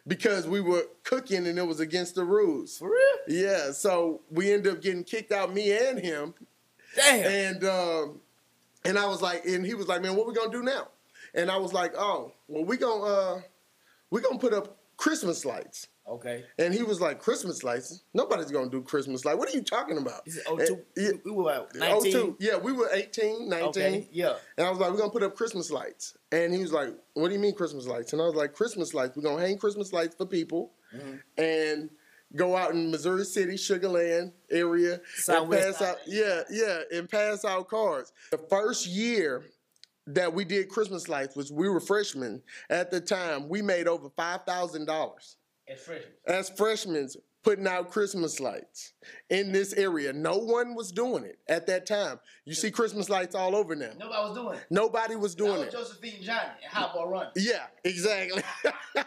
because 0.08 0.48
we 0.48 0.62
were 0.62 0.84
cooking 1.04 1.48
and 1.48 1.58
it 1.58 1.68
was 1.68 1.80
against 1.80 2.16
the 2.16 2.24
rules. 2.24 2.78
For 2.78 2.90
real? 2.90 3.18
Yeah, 3.28 3.72
so 3.72 4.22
we 4.32 4.52
ended 4.52 4.74
up 4.74 4.82
getting 4.82 5.04
kicked 5.04 5.32
out, 5.32 5.54
me 5.54 5.72
and 5.72 6.00
him. 6.00 6.34
Damn. 6.96 7.26
And 7.26 7.64
um, 7.64 8.20
and 8.86 8.98
I 8.98 9.06
was 9.06 9.22
like, 9.22 9.46
and 9.46 9.66
he 9.66 9.74
was 9.74 9.88
like, 9.88 10.02
man, 10.02 10.16
what 10.16 10.28
we 10.28 10.34
gonna 10.34 10.52
do 10.52 10.64
now? 10.64 10.88
And 11.34 11.52
I 11.52 11.58
was 11.58 11.74
like, 11.74 11.94
oh, 11.98 12.32
well, 12.48 12.66
we 12.66 12.78
gonna 12.78 13.04
uh, 13.04 13.42
we 14.10 14.22
gonna 14.22 14.40
put 14.40 14.54
up 14.54 14.79
Christmas 15.00 15.46
lights. 15.46 15.88
okay. 16.06 16.44
And 16.58 16.74
he 16.74 16.84
was 16.84 17.00
like, 17.00 17.20
Christmas 17.20 17.64
lights? 17.64 18.04
Nobody's 18.14 18.52
gonna 18.52 18.70
do 18.70 18.82
Christmas 18.82 19.24
lights. 19.24 19.38
What 19.40 19.48
are 19.50 19.56
you 19.58 19.64
talking 19.64 19.98
about? 19.98 20.26
This 20.26 20.36
is 20.36 20.44
02. 20.46 20.54
And- 20.58 20.84
yeah, 20.98 21.12
We 21.24 21.32
were 21.32 21.44
about 21.44 21.74
19. 21.76 22.12
02. 22.12 22.38
Yeah, 22.40 22.58
we 22.58 22.74
were 22.74 22.90
18, 22.92 23.48
19. 23.48 23.68
Okay. 23.70 24.10
Yeah. 24.12 24.34
And 24.58 24.68
I 24.68 24.70
was 24.70 24.80
like, 24.80 24.92
we're 24.92 24.98
gonna 24.98 25.10
put 25.12 25.24
up 25.24 25.36
Christmas 25.38 25.72
lights. 25.72 26.18
And 26.34 26.54
he 26.54 26.60
was 26.62 26.74
like, 26.74 26.90
What 27.14 27.30
do 27.30 27.34
you 27.34 27.40
mean 27.40 27.56
Christmas 27.56 27.88
lights? 27.88 28.12
And 28.12 28.22
I 28.22 28.26
was 28.26 28.36
like, 28.36 28.54
Christmas 28.54 28.94
lights. 28.94 29.16
We're 29.16 29.24
gonna 29.24 29.42
hang 29.42 29.58
Christmas 29.58 29.94
lights 29.94 30.16
for 30.16 30.26
people 30.26 30.74
Mm-hmm. 30.94 31.16
and 31.38 31.90
go 32.36 32.56
out 32.58 32.72
in 32.72 32.90
Missouri 32.92 33.24
City, 33.24 33.54
Sugarland 33.54 34.32
area 34.52 34.94
and 34.94 35.02
Southwest 35.16 35.80
pass 35.80 35.82
out 35.90 35.98
yeah, 36.08 36.42
yeah, 36.50 36.80
and 36.92 37.08
pass 37.08 37.46
out 37.46 37.70
cards. 37.70 38.12
The 38.32 38.40
first 38.40 38.88
year 38.88 39.44
that 40.08 40.34
we 40.34 40.44
did 40.46 40.70
Christmas 40.70 41.08
lights, 41.08 41.36
which 41.36 41.52
we 41.52 41.70
were 41.70 41.80
freshmen 41.80 42.42
at 42.70 42.92
the 42.92 43.00
time, 43.02 43.48
we 43.50 43.62
made 43.62 43.88
over 43.88 44.10
five 44.16 44.44
thousand 44.44 44.86
dollars 44.86 45.38
As 45.68 45.80
freshmen. 45.80 46.12
as 46.28 46.50
freshmen 46.50 47.10
putting 47.44 47.68
out 47.68 47.90
Christmas 47.90 48.40
lights 48.40 48.94
in 49.30 49.52
this 49.52 49.74
area. 49.74 50.12
No 50.12 50.38
one 50.38 50.76
was 50.76 50.92
doing 50.92 51.24
it 51.24 51.40
at 51.48 51.68
that 51.68 51.86
time. 51.86 52.20
You 52.46 52.54
see 52.54 52.70
Christmas 52.72 53.10
lights 53.10 53.34
all 53.36 53.56
over 53.56 53.76
now. 53.76 53.92
Nobody 53.98 54.22
was 54.30 54.36
doing 54.36 54.56
it. 54.58 54.66
Nobody 54.70 55.16
was 55.16 55.36
doing 55.36 55.54
was 55.54 55.68
it. 55.68 55.72
Josephine 55.72 56.22
Johnny 56.22 56.50
and 56.76 56.94
Ball 56.94 57.08
Run. 57.08 57.28
Yeah, 57.36 57.68
exactly. 57.84 58.44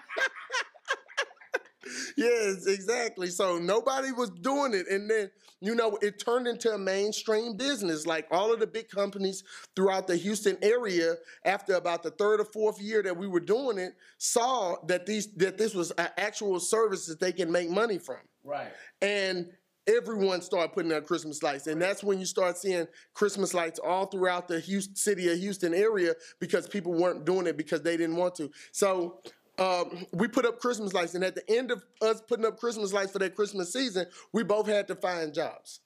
yes, 2.16 2.66
exactly. 2.66 3.28
So 3.28 3.58
nobody 3.58 4.12
was 4.12 4.30
doing 4.30 4.74
it. 4.74 4.86
And 4.88 5.10
then, 5.10 5.30
you 5.60 5.74
know, 5.74 5.98
it 6.02 6.18
turned 6.18 6.46
into 6.46 6.70
a 6.70 6.78
mainstream 6.78 7.56
business. 7.56 8.06
Like 8.06 8.26
all 8.30 8.52
of 8.52 8.60
the 8.60 8.66
big 8.66 8.88
companies 8.88 9.44
throughout 9.74 10.06
the 10.06 10.16
Houston 10.16 10.56
area, 10.62 11.14
after 11.44 11.74
about 11.74 12.02
the 12.02 12.10
third 12.10 12.40
or 12.40 12.44
fourth 12.44 12.80
year 12.80 13.02
that 13.02 13.16
we 13.16 13.26
were 13.26 13.40
doing 13.40 13.78
it, 13.78 13.94
saw 14.18 14.76
that 14.86 15.06
these 15.06 15.32
that 15.34 15.58
this 15.58 15.74
was 15.74 15.90
an 15.92 16.08
actual 16.16 16.60
service 16.60 17.06
that 17.06 17.20
they 17.20 17.32
can 17.32 17.50
make 17.50 17.70
money 17.70 17.98
from. 17.98 18.20
Right. 18.44 18.72
And 19.00 19.48
everyone 19.86 20.40
started 20.40 20.72
putting 20.72 20.92
out 20.92 21.06
Christmas 21.06 21.42
lights. 21.42 21.66
And 21.66 21.80
that's 21.80 22.04
when 22.04 22.18
you 22.18 22.26
start 22.26 22.56
seeing 22.56 22.86
Christmas 23.14 23.52
lights 23.52 23.80
all 23.80 24.06
throughout 24.06 24.48
the 24.48 24.60
Houston, 24.60 24.94
city 24.94 25.28
of 25.30 25.38
Houston 25.38 25.74
area 25.74 26.14
because 26.40 26.68
people 26.68 26.92
weren't 26.92 27.24
doing 27.24 27.46
it 27.46 27.56
because 27.56 27.82
they 27.82 27.96
didn't 27.96 28.16
want 28.16 28.34
to. 28.36 28.50
So 28.70 29.20
um, 29.62 30.06
we 30.12 30.28
put 30.28 30.44
up 30.44 30.58
Christmas 30.58 30.92
lights. 30.92 31.14
And 31.14 31.24
at 31.24 31.34
the 31.34 31.48
end 31.48 31.70
of 31.70 31.84
us 32.00 32.20
putting 32.20 32.44
up 32.44 32.58
Christmas 32.58 32.92
lights 32.92 33.12
for 33.12 33.18
that 33.20 33.34
Christmas 33.34 33.72
season, 33.72 34.06
we 34.32 34.42
both 34.42 34.66
had 34.66 34.88
to 34.88 34.96
find 34.96 35.32
jobs. 35.32 35.80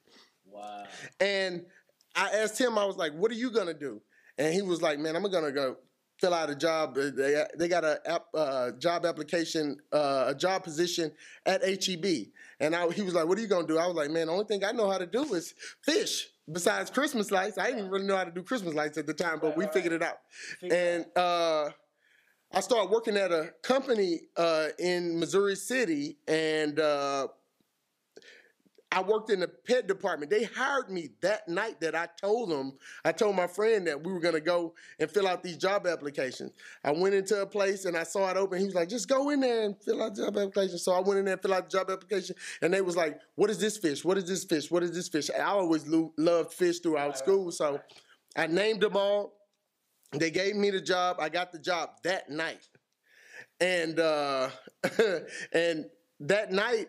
Wow. 0.47 0.85
And 1.21 1.66
I 2.14 2.30
asked 2.30 2.59
him, 2.59 2.78
I 2.78 2.85
was 2.85 2.97
like, 2.97 3.12
what 3.12 3.30
are 3.30 3.35
you 3.35 3.50
going 3.50 3.66
to 3.66 3.75
do? 3.75 4.00
And 4.38 4.54
he 4.54 4.62
was 4.62 4.80
like, 4.80 4.99
man, 4.99 5.16
I'm 5.16 5.23
going 5.30 5.45
to 5.45 5.52
go 5.52 5.76
fill 6.18 6.33
out 6.33 6.49
a 6.49 6.54
job. 6.54 6.95
They, 6.95 7.45
they 7.59 7.68
got 7.68 7.85
a 7.85 8.00
app, 8.06 8.26
uh, 8.35 8.71
job 8.73 9.04
application, 9.04 9.78
uh, 9.92 10.26
a 10.28 10.35
job 10.35 10.64
position 10.64 11.12
at 11.45 11.62
HEB. 11.62 12.28
And 12.61 12.75
I, 12.75 12.90
he 12.90 13.02
was 13.02 13.14
like, 13.14 13.26
what 13.26 13.37
are 13.37 13.42
you 13.42 13.49
going 13.49 13.66
to 13.66 13.73
do? 13.73 13.78
I 13.78 13.87
was 13.87 13.97
like, 13.97 14.11
man, 14.11 14.28
the 14.28 14.33
only 14.33 14.47
thing 14.47 14.64
I 14.64 14.73
know 14.73 14.90
how 14.90 14.99
to 14.99 15.06
do 15.06 15.35
is 15.35 15.54
fish. 15.83 16.28
Besides 16.50 16.90
Christmas 16.90 17.30
lights, 17.30 17.59
I 17.59 17.71
didn't 17.71 17.90
really 17.90 18.06
know 18.06 18.16
how 18.16 18.25
to 18.25 18.30
do 18.30 18.42
Christmas 18.42 18.73
lights 18.73 18.97
at 18.97 19.06
the 19.06 19.14
time, 19.14 19.40
but 19.40 19.49
Right, 19.49 19.56
we 19.59 19.64
right, 19.64 19.75
figured 19.75 19.92
it 19.92 20.02
out. 20.02 20.18
Figured 20.61 20.78
And 20.78 21.06
uh, 21.16 21.71
I 22.57 22.61
started 22.61 22.91
working 22.91 23.19
at 23.19 23.33
a 23.33 23.53
company 23.61 24.21
uh, 24.39 24.69
in 24.79 25.21
Missouri 25.21 25.57
City, 25.57 26.17
and 26.27 26.81
uh, 26.81 27.29
I 28.91 29.03
worked 29.03 29.29
in 29.29 29.41
the 29.41 29.49
pet 29.49 29.87
department. 29.87 30.31
They 30.31 30.45
hired 30.45 30.89
me 30.89 31.11
that 31.21 31.47
night 31.51 31.83
that 31.83 31.95
I 31.95 32.09
told 32.19 32.49
them, 32.49 32.73
I 33.05 33.13
told 33.13 33.37
my 33.37 33.47
friend 33.47 33.87
that 33.89 34.03
we 34.03 34.11
were 34.11 34.21
gonna 34.21 34.41
go 34.41 34.73
and 34.99 35.11
fill 35.11 35.29
out 35.29 35.43
these 35.43 35.59
job 35.59 35.87
applications. 35.87 36.53
I 36.83 36.93
went 36.93 37.15
into 37.15 37.43
a 37.43 37.47
place 37.47 37.85
and 37.85 37.95
I 37.95 38.05
saw 38.05 38.31
it 38.31 38.39
open. 38.39 38.59
He 38.59 38.65
was 38.65 38.75
like, 38.75 38.89
just 38.89 39.07
go 39.07 39.29
in 39.29 39.41
there 39.41 39.65
and 39.65 39.77
fill 39.83 40.03
out 40.03 40.15
the 40.15 40.23
job 40.23 40.39
application. 40.39 40.79
So 40.79 40.93
I 40.93 41.01
went 41.01 41.19
in 41.19 41.27
there 41.27 41.35
and 41.35 41.43
filled 41.43 41.57
out 41.57 41.69
the 41.69 41.77
job 41.77 41.91
application, 41.91 42.37
and 42.63 42.73
they 42.73 42.81
was 42.81 42.97
like, 42.97 43.21
what 43.35 43.51
is 43.51 43.59
this 43.59 43.77
fish? 43.77 44.03
What 44.03 44.17
is 44.17 44.25
this 44.25 44.45
fish? 44.45 44.71
What 44.71 44.83
is 44.83 44.93
this 44.93 45.09
fish? 45.11 45.29
I 45.29 45.43
always 45.43 45.87
lo- 45.87 46.15
loved 46.17 46.55
fish 46.55 46.79
throughout 46.79 47.19
school, 47.19 47.53
so 47.53 47.83
I 48.35 48.47
named 48.47 48.81
them 48.81 48.97
all. 48.97 49.36
They 50.13 50.31
gave 50.31 50.55
me 50.57 50.71
the 50.71 50.81
job. 50.81 51.17
I 51.21 51.29
got 51.29 51.53
the 51.53 51.59
job 51.59 51.91
that 52.05 52.31
night. 52.31 52.69
And 53.61 53.99
uh 53.99 54.51
and 55.53 55.87
that 56.21 56.53
night 56.53 56.89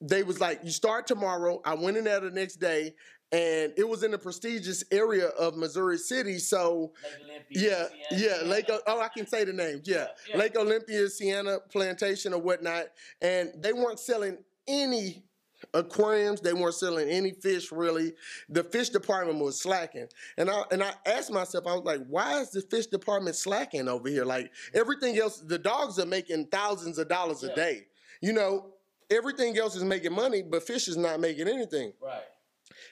they 0.00 0.22
was 0.22 0.40
like, 0.40 0.60
you 0.62 0.70
start 0.70 1.06
tomorrow. 1.06 1.60
I 1.64 1.74
went 1.74 1.96
in 1.96 2.04
there 2.04 2.20
the 2.20 2.30
next 2.30 2.56
day 2.56 2.94
and 3.32 3.72
it 3.76 3.86
was 3.86 4.02
in 4.04 4.14
a 4.14 4.18
prestigious 4.18 4.84
area 4.90 5.26
of 5.28 5.56
Missouri 5.56 5.98
City. 5.98 6.38
So 6.38 6.92
Lake 7.02 7.22
Olympia. 7.50 7.88
yeah, 8.10 8.38
yeah, 8.42 8.48
Lake. 8.48 8.70
Oh, 8.86 9.00
I 9.00 9.08
can 9.08 9.26
say 9.26 9.44
the 9.44 9.52
names. 9.52 9.86
Yeah, 9.86 10.06
Yeah. 10.28 10.38
Lake 10.38 10.56
Olympia, 10.56 11.08
Sienna 11.08 11.58
Plantation, 11.70 12.32
or 12.32 12.40
whatnot, 12.40 12.86
and 13.20 13.50
they 13.58 13.72
weren't 13.72 14.00
selling 14.00 14.38
any 14.66 15.24
aquariums. 15.74 16.40
They 16.40 16.52
weren't 16.52 16.74
selling 16.74 17.08
any 17.08 17.32
fish 17.32 17.72
really. 17.72 18.12
The 18.48 18.64
fish 18.64 18.90
department 18.90 19.38
was 19.38 19.60
slacking, 19.60 20.06
and 20.36 20.50
I 20.50 20.62
and 20.70 20.82
I 20.82 20.92
asked 21.06 21.30
myself, 21.30 21.66
I 21.66 21.74
was 21.74 21.84
like, 21.84 22.06
why 22.08 22.40
is 22.40 22.50
the 22.50 22.62
fish 22.62 22.86
department 22.86 23.36
slacking 23.36 23.88
over 23.88 24.08
here? 24.08 24.24
Like 24.24 24.52
everything 24.74 25.18
else, 25.18 25.38
the 25.38 25.58
dogs 25.58 25.98
are 25.98 26.06
making 26.06 26.46
thousands 26.46 26.98
of 26.98 27.08
dollars 27.08 27.42
a 27.42 27.54
day. 27.54 27.86
You 28.20 28.32
know, 28.32 28.72
everything 29.10 29.56
else 29.58 29.76
is 29.76 29.84
making 29.84 30.12
money, 30.12 30.42
but 30.42 30.62
fish 30.62 30.88
is 30.88 30.96
not 30.96 31.20
making 31.20 31.48
anything. 31.48 31.92
Right. 32.02 32.22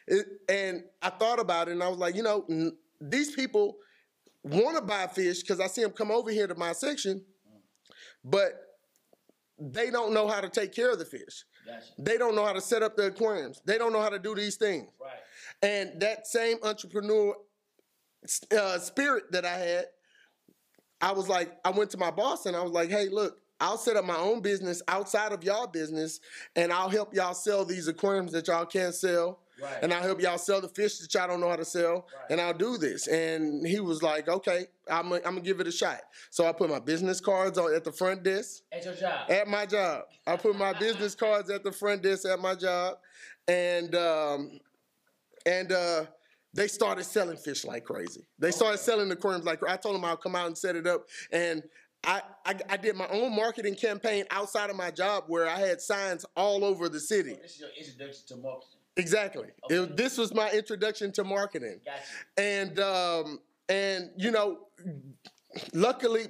It, 0.06 0.26
and 0.49 0.85
I 1.02 1.11
thought 1.11 1.40
about 1.40 1.68
it, 1.68 1.73
and 1.73 1.82
I 1.82 1.88
was 1.88 1.99
like, 1.99 2.14
you 2.14 2.23
know, 2.23 2.44
n- 2.49 2.76
these 3.00 3.35
people 3.35 3.76
want 4.42 4.76
to 4.76 4.82
buy 4.82 5.06
fish 5.08 5.40
because 5.40 5.61
I 5.61 5.66
see 5.66 5.82
them 5.82 5.90
come 5.90 6.11
over 6.11 6.30
here 6.30 6.46
to 6.46 6.54
my 6.54 6.73
section, 6.73 7.18
mm. 7.18 7.61
but 8.25 8.52
they 9.58 9.90
don't 9.90 10.12
know 10.12 10.28
how 10.28 10.40
to 10.40 10.49
take 10.49 10.73
care 10.73 10.90
of 10.90 10.99
the 10.99 11.04
fish. 11.04 11.44
Gotcha. 11.66 11.87
They 11.99 12.16
don't 12.18 12.35
know 12.35 12.44
how 12.44 12.52
to 12.52 12.61
set 12.61 12.82
up 12.82 12.96
the 12.96 13.06
aquariums. 13.06 13.61
They 13.64 13.78
don't 13.78 13.92
know 13.92 14.00
how 14.00 14.08
to 14.08 14.18
do 14.18 14.35
these 14.35 14.56
things. 14.56 14.88
Right. 15.00 15.11
And 15.62 16.00
that 16.00 16.26
same 16.26 16.58
entrepreneur 16.62 17.35
uh, 18.56 18.78
spirit 18.78 19.32
that 19.32 19.44
I 19.44 19.56
had, 19.56 19.85
I 21.00 21.12
was 21.12 21.28
like, 21.28 21.56
I 21.64 21.70
went 21.70 21.90
to 21.90 21.99
my 21.99 22.11
boss 22.11 22.46
and 22.46 22.56
I 22.56 22.62
was 22.62 22.73
like, 22.73 22.90
hey, 22.90 23.08
look, 23.08 23.38
I'll 23.58 23.78
set 23.78 23.96
up 23.96 24.04
my 24.04 24.16
own 24.16 24.40
business 24.40 24.82
outside 24.88 25.32
of 25.32 25.42
y'all 25.42 25.66
business 25.66 26.20
and 26.56 26.73
I'll 26.73 26.90
help 26.90 27.14
y'all 27.14 27.35
sell 27.35 27.64
these 27.64 27.88
aquariums 27.88 28.32
that 28.32 28.49
y'all 28.49 28.66
can't 28.66 28.94
sell. 28.94 29.40
Right. 29.62 29.78
And 29.82 29.92
I'll 29.92 30.02
help 30.02 30.20
y'all 30.20 30.38
sell 30.38 30.60
the 30.60 30.68
fish 30.68 30.98
that 30.98 31.12
y'all 31.14 31.28
don't 31.28 31.40
know 31.40 31.48
how 31.48 31.56
to 31.56 31.64
sell. 31.64 31.94
Right. 31.94 32.30
And 32.30 32.40
I'll 32.40 32.52
do 32.54 32.76
this. 32.76 33.06
And 33.06 33.66
he 33.66 33.80
was 33.80 34.02
like, 34.02 34.28
okay, 34.28 34.66
I'm 34.90 35.08
going 35.08 35.22
to 35.22 35.40
give 35.40 35.60
it 35.60 35.66
a 35.66 35.72
shot. 35.72 36.00
So 36.30 36.46
I 36.46 36.52
put 36.52 36.68
my 36.68 36.78
business 36.78 37.20
cards 37.20 37.58
on 37.58 37.75
at 37.75 37.84
the 37.84 37.92
front 37.92 38.22
desk 38.22 38.62
At 38.72 38.84
your 38.84 38.94
job. 38.94 39.30
at 39.30 39.48
my 39.48 39.66
job. 39.66 40.04
I 40.26 40.36
put 40.36 40.56
my 40.56 40.72
business 40.78 41.14
cards 41.14 41.50
at 41.50 41.64
the 41.64 41.72
front 41.72 42.02
desk 42.02 42.26
at 42.26 42.38
my 42.38 42.54
job, 42.54 42.98
and 43.48 43.94
um, 43.94 44.60
and 45.46 45.72
uh, 45.72 46.04
they 46.52 46.68
started 46.68 47.04
selling 47.04 47.36
fish 47.36 47.64
like 47.64 47.84
crazy. 47.84 48.26
They 48.38 48.50
started 48.50 48.78
selling 48.78 49.08
the 49.08 49.14
aquariums 49.14 49.44
like 49.44 49.60
I 49.66 49.76
told 49.76 49.94
them 49.94 50.04
I'll 50.04 50.16
come 50.16 50.34
out 50.36 50.46
and 50.46 50.58
set 50.58 50.76
it 50.76 50.86
up, 50.86 51.06
and 51.32 51.62
I, 52.04 52.22
I 52.44 52.54
I 52.68 52.76
did 52.76 52.94
my 52.96 53.08
own 53.08 53.34
marketing 53.34 53.75
campaign 53.75 54.25
outside 54.30 54.70
of 54.70 54.76
my 54.76 54.90
job 54.90 55.25
where 55.26 55.48
I 55.48 55.58
had 55.58 55.80
signs 55.80 56.25
all 56.36 56.64
over 56.64 56.88
the 56.88 57.00
city. 57.00 57.34
This 57.42 57.54
is 57.54 57.60
your 57.60 57.70
introduction 57.78 58.22
to 58.28 58.36
marketing. 58.36 58.75
Exactly. 58.97 59.49
It 59.69 59.97
this 59.97 60.17
was 60.19 60.33
my 60.35 60.50
introduction 60.50 61.12
to 61.12 61.25
marketing 61.25 61.81
Gotcha. 61.85 62.03
and 62.38 62.79
um 62.81 63.41
and 63.69 64.11
you 64.17 64.31
know 64.31 64.59
luckily 65.75 66.26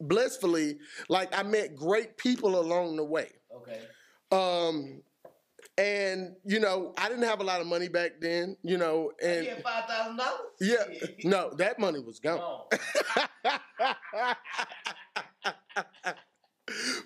blissfully 0.00 0.78
like 1.08 1.36
i 1.36 1.42
met 1.42 1.76
great 1.76 2.16
people 2.16 2.58
along 2.58 2.96
the 2.96 3.04
way 3.04 3.28
Okay. 3.54 3.80
um 4.32 5.02
and 5.78 6.34
you 6.44 6.58
know 6.60 6.92
i 6.98 7.08
didn't 7.08 7.24
have 7.24 7.40
a 7.40 7.44
lot 7.44 7.60
of 7.60 7.66
money 7.66 7.88
back 7.88 8.12
then 8.20 8.56
you 8.62 8.76
know 8.78 9.12
and 9.22 9.44
Yeah, 9.44 9.60
five 9.62 9.84
thousand 9.86 10.16
dollars. 10.16 10.40
yeah 10.60 10.84
no 11.24 11.50
that 11.58 11.78
money 11.78 12.00
was 12.00 12.18
gone 12.20 12.40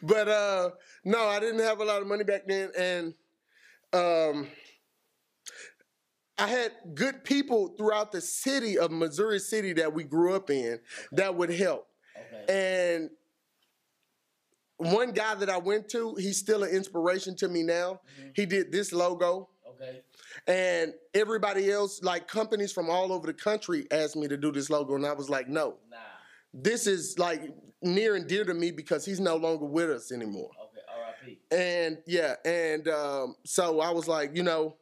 but 0.02 0.28
uh 0.28 0.71
no 1.04 1.26
i 1.28 1.40
didn't 1.40 1.61
have 1.61 1.80
a 1.80 1.85
lot 1.85 2.00
of 2.02 2.09
money 2.09 2.25
back 2.25 2.42
then 2.47 2.71
and 2.78 3.14
um 3.92 4.47
I 6.38 6.48
had 6.48 6.72
good 6.94 7.22
people 7.24 7.68
throughout 7.76 8.10
the 8.12 8.20
city 8.20 8.76
of 8.78 8.90
Missouri 8.90 9.38
City 9.38 9.72
that 9.74 9.92
we 9.92 10.02
grew 10.04 10.34
up 10.34 10.50
in 10.50 10.80
that 11.12 11.34
would 11.36 11.50
help. 11.50 11.86
okay. 12.16 12.92
And 12.92 13.10
one 14.76 15.12
guy 15.12 15.34
that 15.36 15.48
I 15.48 15.58
went 15.58 15.88
to, 15.90 16.14
he's 16.18 16.38
still 16.38 16.64
an 16.64 16.70
inspiration 16.70 17.36
to 17.36 17.48
me 17.48 17.62
now. 17.62 18.00
He 18.34 18.44
did 18.46 18.72
this 18.72 18.92
logo. 18.92 19.48
Okay. 19.70 20.00
And 20.48 20.92
everybody 21.14 21.70
else, 21.70 22.02
like 22.02 22.26
companies 22.26 22.72
from 22.72 22.90
all 22.90 23.12
over 23.12 23.26
the 23.26 23.32
country, 23.34 23.86
asked 23.92 24.16
me 24.16 24.26
to 24.28 24.36
do 24.36 24.50
this 24.50 24.70
logo. 24.70 24.94
And 24.96 25.06
I 25.06 25.12
was 25.12 25.30
like, 25.30 25.48
no, 25.48 25.76
Nah. 25.90 25.96
this 26.52 26.86
is 26.88 27.18
like 27.18 27.42
near 27.82 28.16
and 28.16 28.26
dear 28.26 28.44
to 28.44 28.54
me 28.54 28.72
because 28.72 29.04
he's 29.04 29.20
no 29.20 29.36
longer 29.36 29.64
with 29.66 29.90
us 29.90 30.10
anymore. 30.10 30.50
Okay. 30.60 30.80
R.I.P. 30.92 31.38
And 31.52 31.98
yeah, 32.06 32.34
and 32.44 32.88
um, 32.88 33.36
so 33.44 33.80
I 33.80 33.90
was 33.90 34.08
like, 34.08 34.36
you 34.36 34.42
know, 34.42 34.76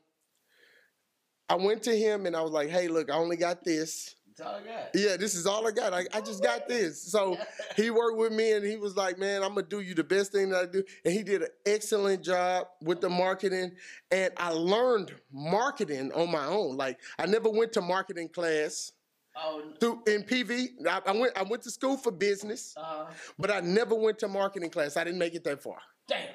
I 1.52 1.56
went 1.56 1.82
to 1.82 1.94
him 1.94 2.25
and 2.25 2.35
I 2.35 2.40
was 2.40 2.50
like, 2.52 2.71
hey, 2.71 2.88
look, 2.88 3.11
I 3.11 3.14
only 3.16 3.37
got 3.37 3.62
this. 3.62 4.14
That's 4.38 4.49
all 4.49 4.54
I 4.56 4.62
got. 4.66 4.88
Yeah, 4.94 5.18
this 5.18 5.35
is 5.35 5.47
all 5.47 5.66
I 5.68 5.71
got. 5.71 5.92
I, 5.92 6.06
I 6.14 6.23
just 6.23 6.42
got 6.42 6.66
this. 6.75 7.02
So 7.12 7.37
he 7.76 7.90
worked 7.90 8.16
with 8.16 8.32
me 8.32 8.52
and 8.52 8.64
he 8.64 8.76
was 8.76 8.97
like, 8.97 9.18
man, 9.18 9.42
I'm 9.42 9.50
gonna 9.54 9.66
do 9.66 9.80
you 9.80 9.94
the 9.94 10.02
best 10.02 10.32
thing 10.32 10.49
that 10.49 10.62
I 10.62 10.66
do. 10.66 10.82
And 11.04 11.12
he 11.12 11.23
did 11.23 11.42
an 11.42 11.49
excellent 11.66 12.25
job 12.25 12.68
with 12.80 13.02
the 13.02 13.11
marketing. 13.11 13.73
And 14.11 14.33
I 14.38 14.48
learned 14.53 15.14
marketing 15.31 16.11
on 16.14 16.31
my 16.31 16.46
own. 16.46 16.79
Like 16.79 16.98
I 17.18 17.27
never 17.27 17.50
went 17.50 17.74
to 17.74 17.83
marketing 17.83 18.31
class 18.31 18.92
Oh. 19.37 19.62
through 19.81 20.03
in 20.07 20.22
PV. 20.24 20.87
I, 20.87 21.00
I 21.07 21.12
went 21.12 21.33
I 21.38 21.42
went 21.42 21.62
to 21.64 21.70
school 21.70 21.96
for 21.98 22.11
business, 22.12 22.74
Uh. 22.77 23.07
but 23.38 23.50
I 23.50 23.61
never 23.61 23.94
went 23.94 24.18
to 24.20 24.29
marketing 24.29 24.70
class. 24.70 24.96
I 24.96 25.05
didn't 25.05 25.18
make 25.18 25.35
it 25.35 25.44
that 25.44 25.62
far. 25.62 25.79
Damn. 26.09 26.29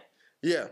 Yeah. 0.44 0.68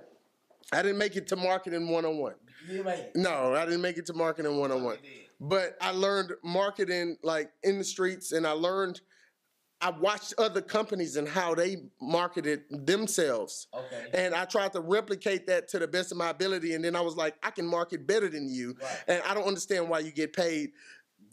I 0.72 0.82
didn't 0.82 0.98
make 0.98 1.16
it 1.16 1.28
to 1.28 1.36
marketing 1.36 1.90
101. 1.90 2.34
You 2.70 2.84
made 2.84 3.00
it. 3.00 3.16
No, 3.16 3.54
I 3.54 3.66
didn't 3.66 3.82
make 3.82 3.98
it 3.98 4.06
to 4.08 4.14
marketing 4.14 4.58
101. 4.58 4.96
You 4.96 5.02
did. 5.02 5.12
But 5.40 5.78
I 5.82 5.92
learned 5.92 6.32
marketing 6.44 7.18
like 7.22 7.52
in 7.64 7.78
the 7.78 7.84
streets 7.84 8.32
and 8.32 8.48
I 8.48 8.52
learned 8.52 9.02
I 9.82 9.90
watched 9.90 10.34
other 10.38 10.62
companies 10.62 11.18
and 11.18 11.28
how 11.28 11.54
they 11.54 11.78
marketed 12.02 12.64
themselves. 12.72 13.68
Okay. 13.74 14.08
And 14.14 14.34
I 14.34 14.46
tried 14.46 14.72
to 14.74 14.80
replicate 14.80 15.46
that 15.48 15.68
to 15.70 15.80
the 15.80 15.88
best 15.88 16.12
of 16.12 16.18
my 16.18 16.30
ability. 16.30 16.74
And 16.74 16.84
then 16.84 16.96
I 16.96 17.02
was 17.02 17.16
like, 17.16 17.36
I 17.44 17.52
can 17.52 17.68
market 17.68 18.08
better 18.08 18.30
than 18.30 18.48
you. 18.48 18.78
Right. 18.82 19.04
And 19.08 19.22
I 19.28 19.34
don't 19.34 19.46
understand 19.46 19.90
why 19.90 20.00
you 20.00 20.12
get 20.12 20.34
paid 20.34 20.72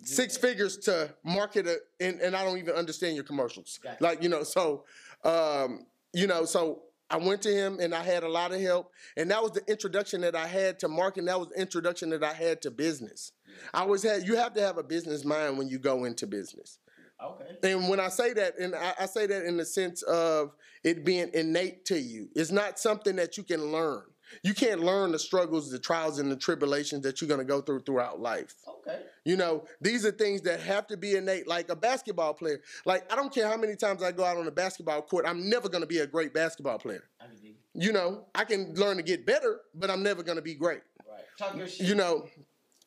six 0.02 0.36
figures 0.36 0.76
to 0.78 1.14
market 1.24 1.68
a, 1.68 1.78
and, 2.00 2.20
and 2.20 2.34
I 2.34 2.44
don't 2.44 2.58
even 2.58 2.74
understand 2.74 3.14
your 3.14 3.24
commercials. 3.24 3.78
Gotcha. 3.82 4.02
Like, 4.02 4.22
you 4.22 4.28
know, 4.28 4.42
so 4.42 4.84
um, 5.24 5.86
you 6.12 6.26
know, 6.26 6.44
so 6.44 6.82
I 7.12 7.18
went 7.18 7.42
to 7.42 7.52
him 7.52 7.78
and 7.78 7.94
I 7.94 8.02
had 8.02 8.22
a 8.22 8.28
lot 8.28 8.52
of 8.52 8.60
help. 8.60 8.90
And 9.18 9.30
that 9.30 9.42
was 9.42 9.52
the 9.52 9.62
introduction 9.70 10.22
that 10.22 10.34
I 10.34 10.46
had 10.46 10.78
to 10.78 10.88
marketing. 10.88 11.26
That 11.26 11.38
was 11.38 11.48
the 11.48 11.60
introduction 11.60 12.08
that 12.10 12.24
I 12.24 12.32
had 12.32 12.62
to 12.62 12.70
business. 12.70 13.32
I 13.74 13.80
always 13.82 14.02
had 14.02 14.26
you 14.26 14.36
have 14.36 14.54
to 14.54 14.62
have 14.62 14.78
a 14.78 14.82
business 14.82 15.22
mind 15.22 15.58
when 15.58 15.68
you 15.68 15.78
go 15.78 16.04
into 16.04 16.26
business. 16.26 16.78
Okay. 17.22 17.70
And 17.74 17.90
when 17.90 18.00
I 18.00 18.08
say 18.08 18.32
that, 18.32 18.58
and 18.58 18.74
I, 18.74 18.94
I 19.00 19.06
say 19.06 19.26
that 19.26 19.44
in 19.44 19.58
the 19.58 19.66
sense 19.66 20.00
of 20.02 20.52
it 20.82 21.04
being 21.04 21.30
innate 21.34 21.84
to 21.86 21.98
you, 21.98 22.28
it's 22.34 22.50
not 22.50 22.78
something 22.78 23.14
that 23.16 23.36
you 23.36 23.44
can 23.44 23.70
learn. 23.70 24.02
You 24.42 24.54
can't 24.54 24.80
learn 24.80 25.12
the 25.12 25.18
struggles, 25.18 25.70
the 25.70 25.78
trials, 25.78 26.18
and 26.18 26.32
the 26.32 26.36
tribulations 26.36 27.02
that 27.02 27.20
you're 27.20 27.28
going 27.28 27.40
to 27.40 27.44
go 27.44 27.60
through 27.60 27.80
throughout 27.80 28.20
life. 28.20 28.54
Okay. 28.86 29.00
You 29.24 29.36
know, 29.36 29.64
these 29.80 30.04
are 30.04 30.10
things 30.10 30.40
that 30.42 30.60
have 30.60 30.86
to 30.88 30.96
be 30.96 31.14
innate, 31.16 31.46
like 31.46 31.68
a 31.70 31.76
basketball 31.76 32.34
player. 32.34 32.60
Like, 32.84 33.10
I 33.12 33.16
don't 33.16 33.32
care 33.32 33.48
how 33.48 33.56
many 33.56 33.76
times 33.76 34.02
I 34.02 34.10
go 34.12 34.24
out 34.24 34.36
on 34.36 34.46
a 34.46 34.50
basketball 34.50 35.02
court, 35.02 35.24
I'm 35.26 35.48
never 35.48 35.68
going 35.68 35.82
to 35.82 35.86
be 35.86 35.98
a 35.98 36.06
great 36.06 36.34
basketball 36.34 36.78
player. 36.78 37.04
I 37.20 37.26
can 37.26 37.36
dig 37.36 37.50
it. 37.52 37.56
You 37.74 37.92
know, 37.92 38.24
I 38.34 38.44
can 38.44 38.74
learn 38.74 38.96
to 38.96 39.02
get 39.02 39.24
better, 39.24 39.60
but 39.74 39.90
I'm 39.90 40.02
never 40.02 40.22
going 40.22 40.36
to 40.36 40.42
be 40.42 40.54
great 40.54 40.80
Right. 41.08 41.22
Talk 41.38 41.56
your 41.56 41.68
shit. 41.68 41.86
you 41.86 41.94
know 41.94 42.26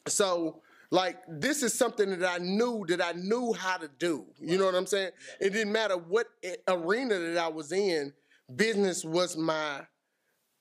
so 0.08 0.62
like 0.92 1.18
this 1.28 1.64
is 1.64 1.74
something 1.74 2.20
that 2.20 2.30
i 2.30 2.38
knew 2.38 2.86
that 2.88 3.02
i 3.04 3.12
knew 3.14 3.54
how 3.54 3.78
to 3.78 3.88
do 4.00 4.26
you 4.40 4.58
know 4.58 4.66
what 4.66 4.76
i'm 4.76 4.86
saying 4.86 5.10
it 5.40 5.50
didn't 5.52 5.72
matter 5.72 5.96
what 5.98 6.28
arena 6.68 7.18
that 7.18 7.38
i 7.38 7.48
was 7.48 7.72
in 7.72 8.14
business 8.56 9.04
was 9.04 9.36
my 9.36 9.82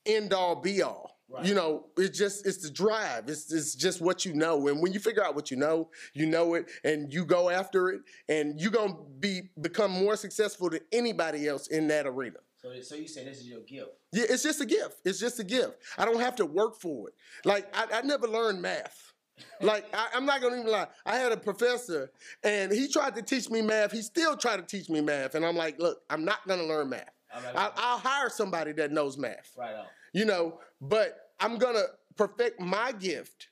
end 0.06 0.32
all 0.32 0.56
be 0.56 0.82
all 0.82 1.13
Right. 1.34 1.46
you 1.46 1.54
know 1.54 1.86
it's 1.96 2.16
just 2.16 2.46
it's 2.46 2.58
the 2.58 2.70
drive 2.70 3.28
it's, 3.28 3.52
it's 3.52 3.74
just 3.74 4.00
what 4.00 4.24
you 4.24 4.34
know 4.34 4.68
and 4.68 4.80
when 4.80 4.92
you 4.92 5.00
figure 5.00 5.24
out 5.24 5.34
what 5.34 5.50
you 5.50 5.56
know 5.56 5.90
you 6.12 6.26
know 6.26 6.54
it 6.54 6.70
and 6.84 7.12
you 7.12 7.24
go 7.24 7.50
after 7.50 7.88
it 7.90 8.02
and 8.28 8.60
you're 8.60 8.70
gonna 8.70 8.94
be 9.18 9.50
become 9.60 9.90
more 9.90 10.14
successful 10.16 10.70
than 10.70 10.80
anybody 10.92 11.48
else 11.48 11.66
in 11.68 11.88
that 11.88 12.06
arena 12.06 12.38
So, 12.62 12.68
so 12.82 12.94
you 12.94 13.08
say 13.08 13.24
this 13.24 13.38
is 13.38 13.48
your 13.48 13.60
gift? 13.62 13.90
yeah, 14.12 14.26
it's 14.28 14.42
just 14.44 14.60
a 14.60 14.66
gift. 14.66 15.00
It's 15.04 15.18
just 15.18 15.40
a 15.40 15.44
gift. 15.44 15.74
I 15.98 16.04
don't 16.04 16.20
have 16.20 16.36
to 16.36 16.46
work 16.46 16.80
for 16.80 17.08
it. 17.08 17.14
Like 17.44 17.66
I, 17.76 17.98
I 17.98 18.02
never 18.02 18.28
learned 18.28 18.62
math. 18.62 19.12
Like 19.60 19.84
I, 19.92 20.06
I'm 20.14 20.24
not 20.26 20.40
gonna 20.40 20.56
even 20.60 20.70
lie. 20.70 20.86
I 21.04 21.16
had 21.16 21.32
a 21.32 21.36
professor, 21.36 22.12
and 22.44 22.70
he 22.70 22.86
tried 22.86 23.16
to 23.16 23.22
teach 23.22 23.50
me 23.50 23.60
math. 23.62 23.90
He 23.90 24.00
still 24.02 24.36
tried 24.36 24.58
to 24.58 24.62
teach 24.62 24.88
me 24.88 25.00
math, 25.00 25.34
and 25.34 25.44
I'm 25.44 25.56
like, 25.56 25.80
look, 25.80 26.02
I'm 26.08 26.24
not 26.24 26.46
gonna 26.46 26.62
learn 26.62 26.88
math. 26.90 27.10
Right. 27.34 27.56
I'll, 27.56 27.72
I'll 27.76 27.98
hire 27.98 28.30
somebody 28.30 28.70
that 28.74 28.92
knows 28.92 29.18
math. 29.18 29.50
right 29.58 29.74
on. 29.74 29.86
You 30.12 30.24
know, 30.24 30.60
but 30.80 31.23
I'm 31.40 31.58
gonna 31.58 31.84
perfect 32.16 32.60
my 32.60 32.92
gift, 32.92 33.48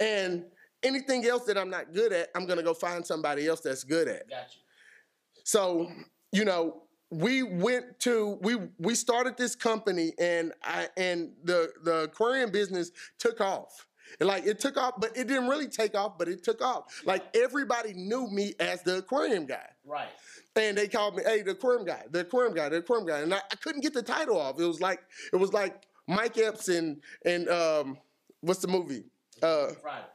and 0.00 0.44
anything 0.82 1.24
else 1.26 1.44
that 1.44 1.58
I'm 1.58 1.70
not 1.70 1.92
good 1.92 2.12
at, 2.12 2.28
I'm 2.34 2.46
gonna 2.46 2.62
go 2.62 2.74
find 2.74 3.06
somebody 3.06 3.46
else 3.46 3.60
that's 3.60 3.84
good 3.84 4.08
at. 4.08 4.28
Got 4.28 4.54
you. 4.54 4.60
So, 5.44 5.90
you 6.32 6.44
know, 6.44 6.82
we 7.10 7.42
went 7.42 8.00
to 8.00 8.38
we 8.42 8.56
we 8.78 8.94
started 8.94 9.36
this 9.36 9.54
company 9.54 10.12
and 10.18 10.52
I 10.62 10.88
and 10.96 11.32
the 11.44 11.72
the 11.82 12.04
aquarium 12.04 12.50
business 12.50 12.90
took 13.18 13.40
off. 13.40 13.86
And, 14.20 14.28
Like 14.28 14.46
it 14.46 14.58
took 14.58 14.76
off, 14.76 14.94
but 14.98 15.16
it 15.16 15.28
didn't 15.28 15.48
really 15.48 15.68
take 15.68 15.96
off, 15.96 16.18
but 16.18 16.28
it 16.28 16.42
took 16.42 16.62
off. 16.62 17.02
Like 17.04 17.24
everybody 17.36 17.92
knew 17.94 18.28
me 18.28 18.54
as 18.58 18.82
the 18.82 18.98
aquarium 18.98 19.46
guy. 19.46 19.68
Right. 19.84 20.08
And 20.56 20.78
they 20.78 20.88
called 20.88 21.16
me, 21.16 21.22
hey, 21.24 21.42
the 21.42 21.52
aquarium 21.52 21.84
guy, 21.84 22.04
the 22.10 22.20
aquarium 22.20 22.54
guy, 22.54 22.68
the 22.68 22.76
aquarium 22.76 23.06
guy. 23.06 23.20
And 23.20 23.34
I, 23.34 23.38
I 23.50 23.56
couldn't 23.56 23.82
get 23.82 23.92
the 23.92 24.02
title 24.02 24.38
off. 24.38 24.58
It 24.58 24.66
was 24.66 24.80
like 24.80 25.00
it 25.32 25.36
was 25.36 25.52
like 25.52 25.82
Mike 26.06 26.36
Epps 26.38 26.68
and 26.68 27.00
and 27.24 27.48
um 27.48 27.98
what's 28.40 28.60
the 28.60 28.68
movie? 28.68 29.04
Uh 29.42 29.68
Friday. 29.80 30.06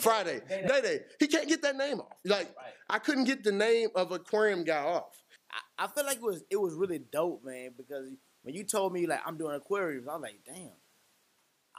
Friday. 0.00 0.40
Day 0.48 0.66
Day 0.68 0.80
Day. 0.82 1.00
He 1.18 1.26
can't 1.26 1.48
get 1.48 1.62
that 1.62 1.76
name 1.76 2.00
off. 2.00 2.16
Like 2.24 2.54
Right. 2.56 2.72
I 2.90 2.98
couldn't 2.98 3.24
get 3.24 3.44
the 3.44 3.52
name 3.52 3.88
of 3.94 4.12
aquarium 4.12 4.64
guy 4.64 4.82
off. 4.82 5.22
I, 5.50 5.84
I 5.84 5.86
feel 5.88 6.04
like 6.04 6.16
it 6.16 6.22
was 6.22 6.44
it 6.50 6.56
was 6.60 6.74
really 6.74 6.98
dope, 6.98 7.44
man, 7.44 7.70
because 7.76 8.08
when 8.42 8.54
you 8.54 8.64
told 8.64 8.92
me 8.92 9.06
like 9.06 9.20
I'm 9.26 9.36
doing 9.36 9.54
aquariums, 9.56 10.06
I 10.08 10.12
was 10.14 10.22
like, 10.22 10.40
damn, 10.46 10.70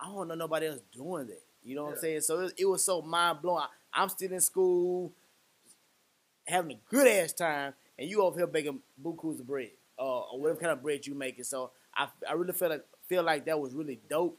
I 0.02 0.08
don't 0.08 0.28
know 0.28 0.36
nobody 0.36 0.68
else 0.68 0.82
doing 0.92 1.28
that. 1.28 1.42
You 1.64 1.76
know 1.76 1.86
what 1.86 1.94
I'm 1.96 2.00
saying? 2.00 2.22
So 2.22 2.40
it, 2.42 2.54
it 2.58 2.66
was 2.66 2.84
so 2.84 3.02
mind 3.02 3.42
blowing. 3.42 3.64
I'm 3.94 4.10
still 4.10 4.32
in 4.32 4.40
school, 4.40 5.12
having 6.48 6.72
a 6.72 6.80
good 6.90 7.08
ass 7.08 7.34
time, 7.34 7.74
and 7.98 8.10
you 8.10 8.22
over 8.22 8.38
here 8.40 8.48
making 8.48 8.80
bukus 9.04 9.40
of 9.40 9.48
bread. 9.48 9.72
uh, 9.98 10.20
or 10.32 10.40
whatever 10.40 10.60
kind 10.60 10.72
of 10.72 10.82
bread 10.82 11.06
you 11.06 11.16
making. 11.16 11.44
So 11.44 11.72
I, 11.96 12.08
I 12.28 12.34
really 12.34 12.54
feel 12.54 12.70
like 12.70 12.86
feel 13.10 13.24
like 13.24 13.45
that 13.45 13.60
was 13.60 13.74
really 13.74 14.00
dope 14.10 14.38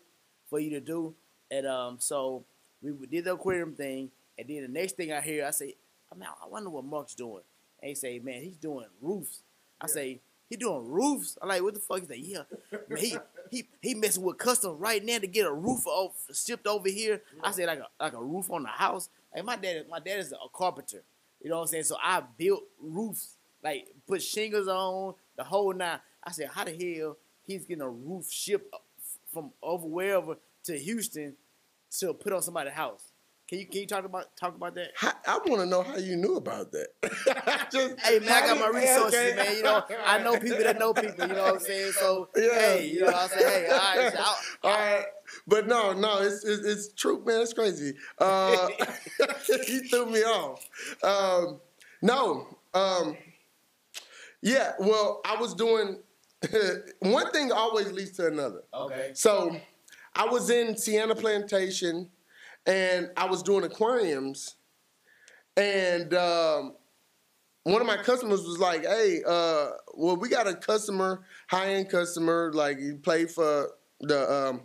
for 0.48 0.58
you 0.60 0.70
to 0.70 0.80
do. 0.80 1.14
And 1.50 1.66
um, 1.66 1.96
so 1.98 2.44
we 2.80 2.92
did 3.06 3.24
the 3.24 3.34
aquarium 3.34 3.74
thing, 3.74 4.10
and 4.38 4.48
then 4.48 4.62
the 4.62 4.68
next 4.68 4.96
thing 4.96 5.12
I 5.12 5.20
hear, 5.20 5.44
I 5.44 5.50
say, 5.50 5.74
I 6.10 6.14
mean, 6.14 6.28
I 6.42 6.48
wonder 6.48 6.70
what 6.70 6.84
Mark's 6.84 7.14
doing. 7.14 7.42
And 7.82 7.88
he 7.88 7.94
say, 7.94 8.18
man, 8.20 8.40
he's 8.40 8.56
doing 8.56 8.86
roofs. 9.02 9.42
I 9.80 9.86
say, 9.86 10.20
he 10.48 10.56
doing 10.56 10.86
roofs? 10.88 11.36
I'm 11.42 11.48
like, 11.48 11.62
what 11.62 11.74
the 11.74 11.80
fuck? 11.80 12.00
He 12.00 12.06
say, 12.06 12.16
yeah, 12.16 12.42
man, 12.88 12.98
he 12.98 13.16
he 13.50 13.68
he 13.80 13.94
messing 13.94 14.22
with 14.22 14.38
custom 14.38 14.78
right 14.78 15.04
now 15.04 15.18
to 15.18 15.26
get 15.26 15.46
a 15.46 15.52
roof 15.52 15.84
of, 15.86 16.12
shipped 16.32 16.66
over 16.66 16.88
here. 16.88 17.22
I 17.42 17.52
say 17.52 17.66
like 17.66 17.80
a 17.80 17.86
like 17.98 18.12
a 18.12 18.22
roof 18.22 18.50
on 18.50 18.62
the 18.62 18.68
house. 18.68 19.08
Like 19.34 19.44
my 19.44 19.56
dad, 19.56 19.86
my 19.88 19.98
dad 20.00 20.20
is 20.20 20.32
a 20.32 20.36
carpenter. 20.52 21.02
You 21.42 21.50
know 21.50 21.56
what 21.56 21.62
I'm 21.62 21.68
saying? 21.68 21.84
So 21.84 21.96
I 22.02 22.22
built 22.36 22.64
roofs, 22.80 23.36
like 23.62 23.88
put 24.06 24.22
shingles 24.22 24.68
on 24.68 25.14
the 25.36 25.44
whole 25.44 25.72
nine. 25.72 26.00
I 26.22 26.32
said, 26.32 26.50
how 26.52 26.64
the 26.64 26.72
hell 26.72 27.16
he's 27.44 27.64
getting 27.64 27.82
a 27.82 27.90
roof 27.90 28.30
shipped 28.30 28.74
from 29.32 29.52
over 29.62 29.86
wherever 29.86 30.36
to 30.64 30.78
Houston 30.78 31.36
to 31.98 32.14
put 32.14 32.32
on 32.32 32.42
somebody's 32.42 32.72
house? 32.72 33.12
Can 33.50 33.58
you 33.58 33.66
can 33.66 33.80
you 33.80 33.86
talk 33.88 34.04
about 34.04 34.36
talk 34.36 34.54
about 34.54 34.76
that? 34.76 34.92
How, 34.94 35.10
I 35.26 35.38
want 35.38 35.60
to 35.60 35.66
know 35.66 35.82
how 35.82 35.96
you 35.96 36.14
knew 36.14 36.36
about 36.36 36.70
that. 36.70 36.86
Just, 37.72 37.98
hey 37.98 38.20
man, 38.20 38.30
I 38.30 38.46
got 38.46 38.60
my 38.60 38.68
resources, 38.68 39.18
okay. 39.18 39.34
man. 39.34 39.56
You 39.56 39.64
know, 39.64 39.82
I 40.06 40.22
know 40.22 40.38
people 40.38 40.62
that 40.62 40.78
know 40.78 40.94
people. 40.94 41.26
You 41.26 41.34
know 41.34 41.42
what 41.42 41.54
I'm 41.54 41.58
saying? 41.60 41.90
So 41.90 42.28
yeah. 42.36 42.48
hey, 42.54 42.86
you 42.86 43.00
know, 43.00 43.06
what 43.06 43.16
I 43.16 43.26
say, 43.26 43.42
hey, 43.42 43.68
all 43.68 43.96
right, 43.96 44.12
so 44.12 44.24
all 44.68 44.70
right. 44.70 45.04
But 45.48 45.66
no, 45.66 45.92
no, 45.92 46.18
it's 46.18 46.44
it's, 46.44 46.64
it's 46.64 46.92
true, 46.92 47.24
man. 47.26 47.40
It's 47.40 47.52
crazy. 47.52 47.94
Uh, 48.20 48.68
he 49.66 49.80
threw 49.80 50.06
me 50.06 50.20
off. 50.20 50.68
Um, 51.02 51.60
no, 52.02 52.56
um, 52.72 53.16
yeah. 54.42 54.74
Well, 54.78 55.22
I 55.24 55.40
was 55.40 55.54
doing 55.54 55.98
one 57.00 57.30
thing. 57.32 57.52
Always 57.52 57.92
leads 57.92 58.12
to 58.12 58.26
another. 58.26 58.62
Okay. 58.72 59.10
So 59.14 59.56
I 60.14 60.26
was 60.26 60.50
in 60.50 60.76
Sienna 60.76 61.14
Plantation 61.14 62.10
and 62.66 63.10
I 63.16 63.26
was 63.26 63.42
doing 63.42 63.64
aquariums, 63.64 64.56
and 65.56 66.12
um, 66.14 66.74
one 67.64 67.80
of 67.80 67.86
my 67.86 67.96
customers 67.96 68.42
was 68.42 68.58
like, 68.58 68.84
"Hey, 68.84 69.22
uh, 69.26 69.70
well, 69.94 70.16
we 70.16 70.28
got 70.28 70.46
a 70.46 70.54
customer, 70.54 71.22
high 71.48 71.74
end 71.74 71.90
customer, 71.90 72.50
like 72.54 72.78
you 72.78 72.96
play 72.96 73.26
for 73.26 73.70
the 74.00 74.32
um, 74.32 74.62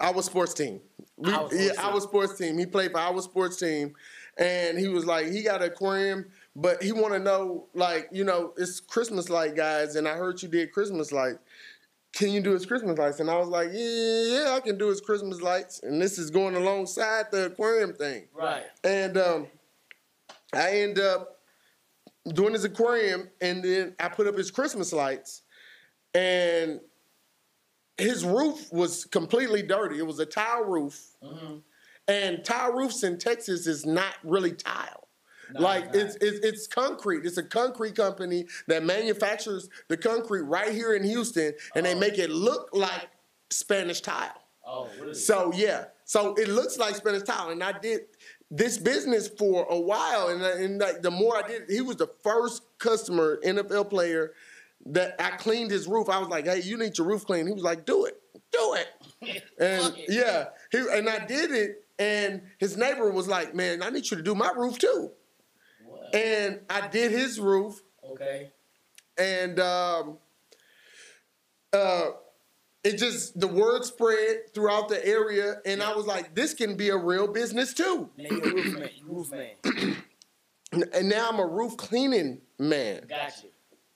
our 0.00 0.22
sports 0.22 0.54
team. 0.54 0.80
We, 1.16 1.32
our 1.32 1.46
sports 1.46 1.54
yeah, 1.56 1.72
team. 1.72 1.80
our 1.80 2.00
sports 2.00 2.38
team. 2.38 2.58
He 2.58 2.66
played 2.66 2.92
for 2.92 2.98
our 2.98 3.20
sports 3.22 3.56
team, 3.58 3.94
and 4.36 4.78
he 4.78 4.88
was 4.88 5.06
like, 5.06 5.26
he 5.26 5.42
got 5.42 5.62
an 5.62 5.68
aquarium." 5.68 6.26
But 6.60 6.82
he 6.82 6.92
want 6.92 7.14
to 7.14 7.20
know, 7.20 7.66
like, 7.74 8.08
you 8.10 8.24
know, 8.24 8.52
it's 8.56 8.80
Christmas 8.80 9.30
light, 9.30 9.54
guys, 9.54 9.94
and 9.96 10.08
I 10.08 10.14
heard 10.14 10.42
you 10.42 10.48
did 10.48 10.72
Christmas 10.72 11.12
light 11.12 11.36
can 12.12 12.30
you 12.30 12.40
do 12.40 12.52
his 12.52 12.66
Christmas 12.66 12.98
lights? 12.98 13.20
And 13.20 13.30
I 13.30 13.36
was 13.38 13.48
like, 13.48 13.68
yeah, 13.72 14.22
yeah, 14.44 14.52
I 14.52 14.60
can 14.60 14.78
do 14.78 14.88
his 14.88 15.00
Christmas 15.00 15.40
lights. 15.40 15.80
And 15.82 16.00
this 16.00 16.18
is 16.18 16.30
going 16.30 16.56
alongside 16.56 17.26
the 17.30 17.46
aquarium 17.46 17.92
thing. 17.92 18.24
Right. 18.32 18.64
And 18.82 19.16
um, 19.16 19.46
I 20.52 20.78
end 20.78 20.98
up 20.98 21.38
doing 22.32 22.54
his 22.54 22.64
aquarium, 22.64 23.28
and 23.40 23.62
then 23.62 23.94
I 24.00 24.08
put 24.08 24.26
up 24.26 24.36
his 24.36 24.50
Christmas 24.50 24.92
lights, 24.92 25.42
and 26.14 26.80
his 27.96 28.24
roof 28.24 28.70
was 28.72 29.04
completely 29.04 29.62
dirty. 29.62 29.98
It 29.98 30.06
was 30.06 30.18
a 30.18 30.26
tile 30.26 30.64
roof. 30.64 31.00
Mm-hmm. 31.22 31.56
And 32.08 32.44
tile 32.44 32.72
roofs 32.72 33.02
in 33.02 33.18
Texas 33.18 33.66
is 33.66 33.84
not 33.84 34.14
really 34.24 34.52
tile. 34.52 34.97
No, 35.54 35.60
like 35.60 35.90
it's, 35.94 36.16
it's 36.20 36.38
it's 36.44 36.66
concrete. 36.66 37.24
It's 37.24 37.38
a 37.38 37.42
concrete 37.42 37.96
company 37.96 38.46
that 38.66 38.84
manufactures 38.84 39.68
the 39.88 39.96
concrete 39.96 40.42
right 40.42 40.72
here 40.72 40.94
in 40.94 41.04
Houston, 41.04 41.52
and 41.74 41.86
oh. 41.86 41.88
they 41.88 41.98
make 41.98 42.18
it 42.18 42.30
look 42.30 42.70
like 42.72 43.08
Spanish 43.50 44.00
tile. 44.00 44.42
Oh, 44.66 44.88
really? 45.00 45.14
So 45.14 45.52
yeah, 45.54 45.86
so 46.04 46.34
it 46.34 46.48
looks 46.48 46.78
like 46.78 46.96
Spanish 46.96 47.22
tile, 47.22 47.50
and 47.50 47.62
I 47.62 47.72
did 47.78 48.02
this 48.50 48.78
business 48.78 49.28
for 49.28 49.66
a 49.70 49.78
while, 49.78 50.28
and 50.28 50.42
and 50.42 50.80
like 50.80 51.02
the 51.02 51.10
more 51.10 51.36
I 51.36 51.46
did, 51.46 51.62
he 51.68 51.80
was 51.80 51.96
the 51.96 52.10
first 52.22 52.62
customer 52.78 53.38
NFL 53.44 53.90
player 53.90 54.32
that 54.86 55.16
I 55.18 55.30
cleaned 55.36 55.70
his 55.70 55.86
roof. 55.86 56.08
I 56.08 56.18
was 56.18 56.28
like, 56.28 56.46
hey, 56.46 56.60
you 56.60 56.76
need 56.76 56.96
your 56.98 57.06
roof 57.06 57.26
cleaned. 57.26 57.48
He 57.48 57.54
was 57.54 57.62
like, 57.62 57.84
do 57.84 58.04
it, 58.04 58.20
do 58.52 58.74
it, 58.74 59.42
and 59.58 59.94
yeah, 60.08 60.46
he 60.70 60.78
and 60.78 61.08
I 61.08 61.24
did 61.24 61.50
it. 61.50 61.84
And 62.00 62.42
his 62.58 62.76
neighbor 62.76 63.10
was 63.10 63.26
like, 63.26 63.56
"Man, 63.56 63.82
I 63.82 63.90
need 63.90 64.08
you 64.08 64.16
to 64.16 64.22
do 64.22 64.36
my 64.36 64.52
roof 64.56 64.78
too." 64.78 65.10
And 66.12 66.60
I 66.68 66.88
did 66.88 67.12
his 67.12 67.38
roof. 67.38 67.80
Okay. 68.04 68.50
And 69.18 69.58
um, 69.60 70.18
uh, 71.72 72.06
it 72.84 72.96
just 72.96 73.38
the 73.38 73.48
word 73.48 73.84
spread 73.84 74.54
throughout 74.54 74.88
the 74.88 75.04
area, 75.04 75.56
and 75.66 75.82
I 75.82 75.94
was 75.94 76.06
like, 76.06 76.34
this 76.34 76.54
can 76.54 76.76
be 76.76 76.88
a 76.90 76.96
real 76.96 77.26
business 77.26 77.74
too. 77.74 78.08
Now 78.16 78.28
you're 78.30 78.48
a 78.48 78.54
roof 78.54 78.78
man. 78.78 78.90
Roof 79.06 79.32
man. 79.32 79.96
and 80.92 81.08
now 81.08 81.28
I'm 81.28 81.38
a 81.38 81.46
roof 81.46 81.76
cleaning 81.76 82.40
man. 82.58 83.02
Gotcha. 83.08 83.46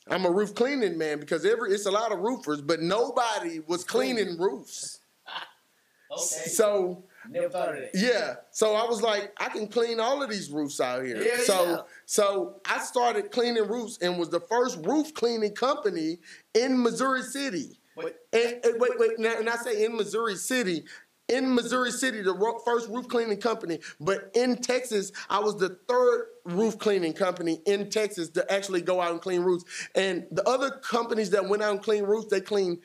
I'm 0.08 0.24
a 0.24 0.30
roof 0.30 0.54
cleaning 0.54 0.98
man 0.98 1.20
because 1.20 1.46
every 1.46 1.72
it's 1.72 1.86
a 1.86 1.90
lot 1.90 2.12
of 2.12 2.18
roofers, 2.18 2.60
but 2.60 2.80
nobody 2.80 3.60
was 3.60 3.84
cleaning 3.84 4.36
roofs. 4.38 4.98
okay. 6.12 6.50
So 6.50 7.04
Never 7.28 7.48
thought 7.48 7.68
of 7.70 7.76
that. 7.76 7.90
Yeah. 7.94 8.34
So 8.50 8.74
I 8.74 8.84
was 8.84 9.02
like, 9.02 9.32
I 9.38 9.48
can 9.48 9.68
clean 9.68 10.00
all 10.00 10.22
of 10.22 10.30
these 10.30 10.50
roofs 10.50 10.80
out 10.80 11.04
here. 11.04 11.22
Yeah, 11.22 11.38
so 11.44 11.64
yeah. 11.64 11.80
so 12.06 12.60
I 12.68 12.78
started 12.80 13.30
cleaning 13.30 13.66
roofs 13.66 13.98
and 14.02 14.18
was 14.18 14.30
the 14.30 14.40
first 14.40 14.84
roof 14.84 15.14
cleaning 15.14 15.54
company 15.54 16.18
in 16.54 16.82
Missouri 16.82 17.22
City. 17.22 17.78
Wait, 17.96 18.14
and, 18.32 18.64
and 18.64 18.80
wait, 18.80 18.92
wait. 18.98 19.18
Now, 19.18 19.34
and 19.38 19.48
I 19.48 19.56
say 19.56 19.84
in 19.84 19.96
Missouri 19.96 20.36
City. 20.36 20.84
In 21.28 21.54
Missouri 21.54 21.92
City, 21.92 22.20
the 22.20 22.34
ro- 22.34 22.58
first 22.58 22.90
roof 22.90 23.08
cleaning 23.08 23.38
company, 23.38 23.78
but 24.00 24.30
in 24.34 24.56
Texas, 24.56 25.12
I 25.30 25.38
was 25.38 25.56
the 25.56 25.78
third 25.88 26.26
roof 26.44 26.78
cleaning 26.78 27.14
company 27.14 27.60
in 27.64 27.88
Texas 27.88 28.28
to 28.30 28.52
actually 28.52 28.82
go 28.82 29.00
out 29.00 29.12
and 29.12 29.20
clean 29.20 29.40
roofs. 29.40 29.64
And 29.94 30.26
the 30.30 30.46
other 30.46 30.70
companies 30.70 31.30
that 31.30 31.48
went 31.48 31.62
out 31.62 31.70
and 31.70 31.82
clean 31.82 32.02
roofs, 32.04 32.26
they 32.26 32.40
clean 32.40 32.80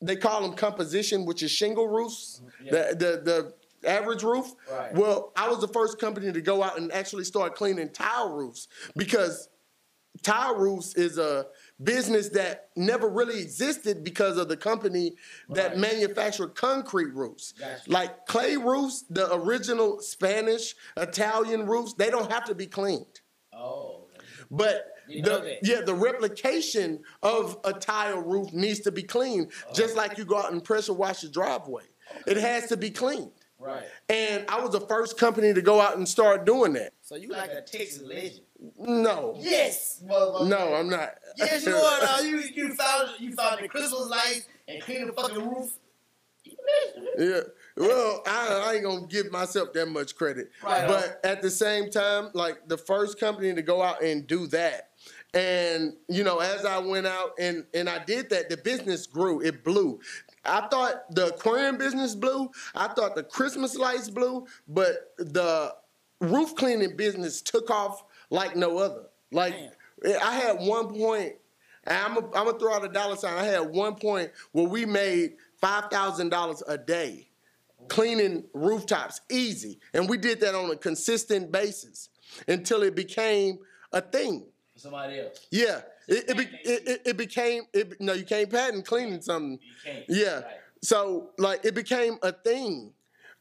they 0.00 0.16
call 0.16 0.42
them 0.42 0.54
composition, 0.54 1.24
which 1.24 1.42
is 1.42 1.50
shingle 1.50 1.88
roofs, 1.88 2.42
yeah. 2.62 2.70
the, 2.70 2.96
the 2.96 3.52
the 3.82 3.88
average 3.88 4.22
roof. 4.22 4.54
Right. 4.70 4.94
Well, 4.94 5.32
I 5.36 5.48
was 5.48 5.60
the 5.60 5.68
first 5.68 5.98
company 5.98 6.32
to 6.32 6.40
go 6.40 6.62
out 6.62 6.78
and 6.78 6.92
actually 6.92 7.24
start 7.24 7.54
cleaning 7.54 7.90
tile 7.90 8.32
roofs 8.32 8.68
because 8.96 9.48
tile 10.22 10.56
roofs 10.56 10.94
is 10.94 11.18
a 11.18 11.46
business 11.82 12.30
that 12.30 12.70
never 12.76 13.08
really 13.08 13.40
existed 13.40 14.02
because 14.02 14.38
of 14.38 14.48
the 14.48 14.56
company 14.56 15.12
that 15.50 15.70
right. 15.70 15.78
manufactured 15.78 16.54
concrete 16.54 17.12
roofs. 17.14 17.52
Gotcha. 17.52 17.90
Like 17.90 18.26
clay 18.26 18.56
roofs, 18.56 19.04
the 19.10 19.32
original 19.34 20.00
Spanish, 20.00 20.74
Italian 20.96 21.66
roofs, 21.66 21.94
they 21.94 22.10
don't 22.10 22.30
have 22.30 22.44
to 22.46 22.54
be 22.54 22.66
cleaned. 22.66 23.20
Oh. 23.52 24.06
But 24.50 24.86
the, 25.08 25.58
yeah, 25.62 25.80
the 25.80 25.94
replication 25.94 27.00
of 27.22 27.58
a 27.64 27.72
tile 27.72 28.20
roof 28.20 28.52
needs 28.52 28.80
to 28.80 28.92
be 28.92 29.02
cleaned, 29.02 29.50
oh. 29.68 29.72
just 29.74 29.96
like 29.96 30.18
you 30.18 30.24
go 30.24 30.38
out 30.38 30.52
and 30.52 30.62
pressure 30.62 30.92
wash 30.92 31.22
your 31.22 31.32
driveway. 31.32 31.84
Okay. 32.22 32.32
It 32.32 32.36
has 32.38 32.68
to 32.68 32.76
be 32.76 32.90
cleaned. 32.90 33.32
Right. 33.58 33.84
And 34.08 34.44
I 34.48 34.60
was 34.60 34.70
the 34.70 34.80
first 34.80 35.18
company 35.18 35.54
to 35.54 35.62
go 35.62 35.80
out 35.80 35.96
and 35.96 36.06
start 36.06 36.44
doing 36.44 36.74
that. 36.74 36.92
So 37.02 37.16
you 37.16 37.28
like 37.28 37.50
a 37.50 37.62
Texas 37.62 38.02
legend? 38.02 38.42
No. 38.78 39.34
Yes. 39.38 40.02
No, 40.04 40.74
I'm 40.74 40.88
not. 40.88 41.14
Yes, 41.36 41.64
you 41.64 41.74
are. 41.74 42.00
Now. 42.02 42.20
You 42.20 42.38
you 42.54 42.74
found 42.74 43.10
you 43.18 43.32
found 43.32 43.62
the 43.62 43.68
Christmas 43.68 44.08
lights 44.08 44.46
and 44.68 44.82
cleaned 44.82 45.08
the 45.08 45.12
fucking 45.12 45.48
roof. 45.48 45.78
Yeah. 47.18 47.40
Well, 47.76 48.22
I, 48.26 48.64
I, 48.66 48.74
ain't 48.74 48.84
gonna 48.84 49.06
give 49.06 49.30
myself 49.30 49.72
that 49.74 49.86
much 49.86 50.16
credit. 50.16 50.50
Right 50.62 50.86
but 50.86 51.04
on. 51.04 51.30
at 51.30 51.42
the 51.42 51.50
same 51.50 51.90
time, 51.90 52.30
like 52.32 52.68
the 52.68 52.78
first 52.78 53.20
company 53.20 53.54
to 53.54 53.62
go 53.62 53.82
out 53.82 54.02
and 54.02 54.26
do 54.26 54.46
that 54.48 54.85
and 55.36 55.94
you 56.08 56.24
know, 56.24 56.38
as 56.38 56.64
I 56.64 56.78
went 56.78 57.06
out 57.06 57.32
and 57.38 57.64
and 57.74 57.88
I 57.88 58.02
did 58.02 58.30
that, 58.30 58.48
the 58.48 58.56
business 58.56 59.06
grew. 59.06 59.42
It 59.42 59.62
blew. 59.62 60.00
I 60.44 60.66
thought 60.68 61.14
the 61.14 61.28
aquarium 61.28 61.76
business 61.76 62.14
blew. 62.14 62.50
I 62.74 62.88
thought 62.88 63.14
the 63.14 63.22
Christmas 63.22 63.76
lights 63.76 64.08
blew, 64.08 64.46
but 64.66 65.12
the 65.18 65.74
roof 66.20 66.54
cleaning 66.56 66.96
business 66.96 67.42
took 67.42 67.70
off 67.70 68.02
like 68.30 68.56
no 68.56 68.78
other. 68.78 69.04
Like. 69.30 69.54
I 70.04 70.34
had 70.34 70.58
one 70.60 70.94
point. 70.94 71.34
I'm 71.86 72.14
gonna 72.30 72.58
throw 72.58 72.74
out 72.74 72.84
a 72.84 72.88
dollar 72.88 73.16
sign. 73.16 73.38
I 73.38 73.44
had 73.44 73.60
one 73.60 73.94
point 73.94 74.30
where 74.52 74.66
we 74.66 74.84
made 74.84 75.36
five 75.60 75.90
thousand 75.90 76.28
dollars 76.28 76.62
a 76.68 76.76
day 76.76 77.28
cleaning 77.88 78.44
rooftops, 78.52 79.20
easy, 79.30 79.78
and 79.94 80.08
we 80.08 80.18
did 80.18 80.40
that 80.40 80.54
on 80.54 80.70
a 80.70 80.76
consistent 80.76 81.52
basis 81.52 82.08
until 82.48 82.82
it 82.82 82.94
became 82.94 83.58
a 83.92 84.00
thing 84.00 84.46
for 84.76 84.80
somebody 84.80 85.20
else. 85.20 85.46
Yeah. 85.50 85.80
It, 86.08 86.30
it, 86.30 86.36
be, 86.36 86.44
it, 86.64 87.02
it, 87.04 87.16
became 87.16 87.64
it, 87.72 88.00
no 88.00 88.12
you 88.12 88.24
can't 88.24 88.48
patent 88.48 88.86
cleaning 88.86 89.20
something 89.20 89.58
yeah 90.08 90.34
right. 90.34 90.44
so 90.80 91.30
like 91.36 91.64
it 91.64 91.74
became 91.74 92.16
a 92.22 92.30
thing 92.30 92.92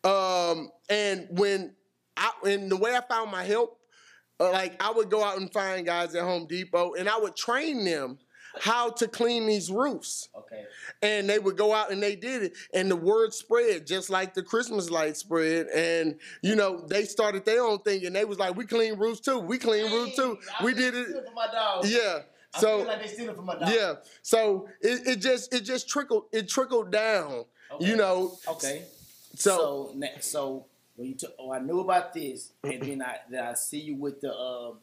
um, 0.03 0.71
and 0.89 1.27
when 1.29 1.75
I 2.17 2.31
and 2.43 2.71
the 2.71 2.77
way 2.77 2.95
I 2.95 3.01
found 3.01 3.29
my 3.29 3.43
help 3.43 3.77
uh, 4.39 4.51
like 4.51 4.81
I 4.83 4.91
would 4.91 5.09
go 5.09 5.23
out 5.23 5.37
and 5.37 5.51
find 5.53 5.85
guys 5.85 6.15
at 6.15 6.23
Home 6.23 6.45
Depot, 6.47 6.93
and 6.95 7.07
I 7.07 7.17
would 7.17 7.35
train 7.35 7.85
them 7.85 8.17
how 8.61 8.89
to 8.91 9.07
clean 9.07 9.47
these 9.47 9.71
roofs. 9.71 10.29
Okay. 10.37 10.63
And 11.01 11.29
they 11.29 11.39
would 11.39 11.57
go 11.57 11.73
out 11.73 11.91
and 11.91 12.01
they 12.01 12.15
did 12.15 12.43
it, 12.43 12.53
and 12.73 12.89
the 12.89 12.95
word 12.95 13.33
spread 13.33 13.85
just 13.85 14.09
like 14.09 14.33
the 14.33 14.43
Christmas 14.43 14.89
light 14.89 15.17
spread. 15.17 15.67
And 15.67 16.19
you 16.41 16.55
know, 16.55 16.85
they 16.87 17.05
started 17.05 17.45
their 17.45 17.63
own 17.63 17.79
thing, 17.79 18.05
and 18.05 18.15
they 18.15 18.25
was 18.25 18.39
like, 18.39 18.55
"We 18.55 18.65
clean 18.65 18.97
roofs 18.97 19.19
too. 19.19 19.39
We 19.39 19.57
clean 19.57 19.91
roofs 19.91 20.15
too. 20.15 20.37
I 20.59 20.63
We 20.63 20.73
did 20.73 20.95
it." 20.95 21.07
For 21.07 21.33
my 21.33 21.47
dog. 21.47 21.85
Yeah. 21.85 22.19
I 22.53 22.59
So 22.59 22.77
feel 22.79 22.87
like 22.87 23.01
they 23.01 23.07
stealing 23.07 23.35
from 23.35 23.45
my 23.45 23.59
dog. 23.59 23.69
yeah. 23.73 23.95
So 24.21 24.69
it, 24.81 25.07
it 25.07 25.15
just 25.17 25.53
it 25.53 25.61
just 25.61 25.89
trickled 25.89 26.25
it 26.31 26.47
trickled 26.47 26.91
down. 26.91 27.45
Okay. 27.71 27.85
You 27.85 27.95
know. 27.97 28.37
Okay. 28.47 28.83
So, 29.35 29.91
So 29.93 30.09
so 30.21 30.65
when 30.95 31.09
you 31.09 31.15
took, 31.15 31.35
oh, 31.37 31.51
I 31.51 31.59
knew 31.59 31.81
about 31.81 32.13
this, 32.13 32.53
and 32.63 32.81
then 32.81 33.01
I 33.01 33.17
then 33.29 33.43
I 33.43 33.53
see 33.55 33.79
you 33.79 33.95
with 33.95 34.21
the 34.21 34.33
um 34.33 34.77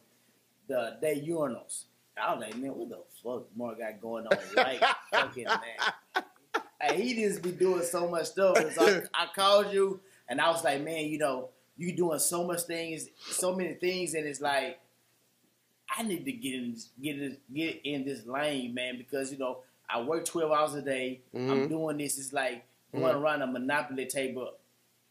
the 0.67 0.97
day 1.01 1.23
urinals. 1.27 1.85
I 2.21 2.33
was 2.35 2.41
like, 2.45 2.57
man, 2.57 2.71
what 2.75 2.89
the 2.89 2.99
fuck 3.23 3.45
more 3.55 3.75
got 3.75 3.99
going 4.01 4.27
on 4.27 4.37
right 4.57 4.81
fucking 5.11 5.45
man? 5.45 5.61
Hey, 6.81 7.01
he 7.01 7.13
just 7.15 7.41
be 7.41 7.51
doing 7.51 7.83
so 7.83 8.07
much 8.09 8.25
stuff. 8.27 8.73
So 8.73 8.81
I, 8.81 9.01
I 9.23 9.27
called 9.33 9.73
you, 9.73 9.99
and 10.27 10.39
I 10.41 10.49
was 10.51 10.63
like, 10.63 10.81
man, 10.83 11.05
you 11.05 11.17
know, 11.17 11.49
you 11.77 11.95
doing 11.95 12.19
so 12.19 12.43
much 12.45 12.61
things, 12.61 13.07
so 13.31 13.55
many 13.55 13.73
things, 13.75 14.13
and 14.13 14.25
it's 14.27 14.41
like. 14.41 14.79
I 15.95 16.01
need 16.01 16.25
to 16.25 16.31
get 16.31 16.55
in, 16.55 16.75
get 17.03 17.17
in, 17.19 17.37
get 17.53 17.81
in 17.83 18.03
this 18.03 18.25
lane, 18.25 18.73
man, 18.73 18.97
because 18.97 19.31
you 19.31 19.37
know 19.37 19.59
I 19.87 20.01
work 20.01 20.25
twelve 20.25 20.51
hours 20.51 20.73
a 20.73 20.81
day. 20.81 21.21
I'm 21.35 21.65
Mhm. 21.65 21.69
doing 21.69 21.97
this. 21.97 22.17
It's 22.17 22.33
like 22.33 22.65
going 22.91 23.13
around 23.15 23.43
a 23.43 23.47
monopoly 23.47 24.07
table 24.07 24.53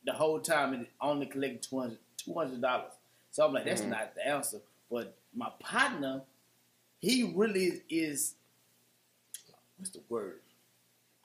the 0.05 0.13
whole 0.13 0.41
time 0.41 0.73
and 0.73 0.89
only 1.01 1.27
collecting 1.27 1.61
two 2.17 2.35
hundred 2.35 2.61
dollars. 2.61 2.93
So 3.31 3.47
I'm 3.47 3.53
like, 3.53 3.67
that's 3.67 3.83
Mhm. 3.83 3.91
not 3.91 4.15
the 4.17 4.27
answer. 4.27 4.61
But 4.91 5.15
my 5.33 5.51
partner, 5.61 6.23
he 7.03 7.33
really 7.35 7.83
is. 7.91 8.37
What's 9.77 9.91
the 9.91 10.01
word? 10.09 10.41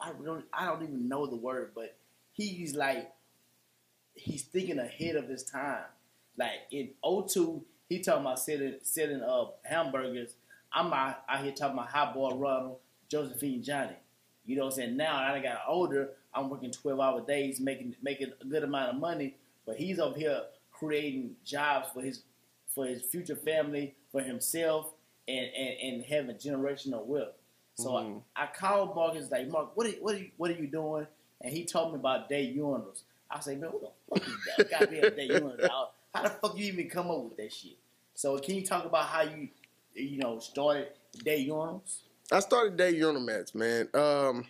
I 0.02 0.12
don't. 0.12 0.44
I 0.52 0.66
don't 0.66 0.84
even 0.84 1.08
know 1.08 1.28
the 1.28 1.36
word, 1.36 1.72
but 1.76 1.96
he's 2.34 2.76
like, 2.76 3.12
he's 4.16 4.42
thinking 4.44 4.80
ahead 4.80 5.16
of 5.16 5.30
his 5.30 5.44
time. 5.44 5.86
Like 6.36 6.68
in 6.72 6.90
02, 7.04 7.64
he 7.88 8.00
talking 8.00 8.22
about 8.22 8.40
selling 8.40 8.76
selling 8.82 9.22
up 9.22 9.60
hamburgers. 9.64 10.36
I'm 10.74 10.92
out, 10.92 11.24
out 11.30 11.44
here 11.44 11.54
talking 11.54 11.78
about 11.78 11.90
Hot 11.90 12.14
Boy 12.14 12.32
Ronald, 12.32 12.78
Josephine 13.10 13.64
Johnny. 13.64 13.96
You 14.46 14.58
know 14.58 14.66
what 14.66 14.74
I'm 14.74 14.76
saying? 14.76 14.98
Now 14.98 15.18
I 15.18 15.40
got 15.40 15.62
older, 15.68 16.10
I'm 16.34 16.50
working 16.50 16.72
12 16.72 17.00
hour 17.00 17.22
days, 17.22 17.60
making 17.60 17.96
making 18.02 18.34
a 18.42 18.46
good 18.46 18.64
amount 18.64 18.96
of 18.96 19.00
money. 19.00 19.36
But 19.66 19.78
he's 19.78 20.00
up 20.00 20.18
here 20.18 20.42
creating 20.72 21.36
jobs 21.46 21.90
for 21.94 22.02
his 22.02 22.24
for 22.68 22.86
his 22.86 23.02
future 23.02 23.36
family, 23.36 23.96
for 24.12 24.22
himself, 24.22 24.94
and 25.28 25.48
and, 25.58 25.80
and 25.82 26.04
having 26.06 26.36
generational 26.38 27.06
wealth. 27.06 27.36
So 27.76 27.90
Mhm. 27.92 28.24
I, 28.36 28.44
I 28.44 28.48
called 28.48 28.96
Marcus 28.96 29.30
like, 29.30 29.48
Mark, 29.50 29.76
what 29.76 29.88
are, 29.88 29.92
what 29.92 30.16
are 30.16 30.20
you 30.20 30.32
what 30.38 30.50
are 30.52 30.56
you 30.56 30.68
doing? 30.68 31.08
And 31.42 31.54
he 31.54 31.66
told 31.66 31.94
me 31.94 32.00
about 32.00 32.28
day 32.30 32.54
urinals. 32.58 33.02
I 33.30 33.40
say, 33.40 33.56
man, 33.56 33.70
what 33.72 33.82
the 33.82 34.20
fuck 34.20 34.28
is 34.28 34.34
that? 34.58 34.70
Goddamn 34.72 35.16
day 35.16 35.30
urinals. 35.30 35.70
How 36.14 36.24
the 36.24 36.30
fuck 36.30 36.58
you 36.58 36.66
even 36.66 36.90
come 36.90 37.12
up 37.12 37.24
with 37.26 37.38
that 37.38 37.54
shit? 37.54 37.78
So 38.16 38.40
can 38.40 38.56
you 38.56 38.66
talk 38.66 38.86
about 38.86 39.06
how 39.06 39.22
you 39.22 39.50
you 39.94 40.18
know 40.18 40.40
started 40.40 40.88
day 41.24 41.46
urinals? 41.48 41.98
I 42.32 42.40
started 42.40 42.76
day 42.78 42.92
urinal 42.92 43.22
mats, 43.22 43.54
man. 43.54 43.88
Um, 43.94 44.48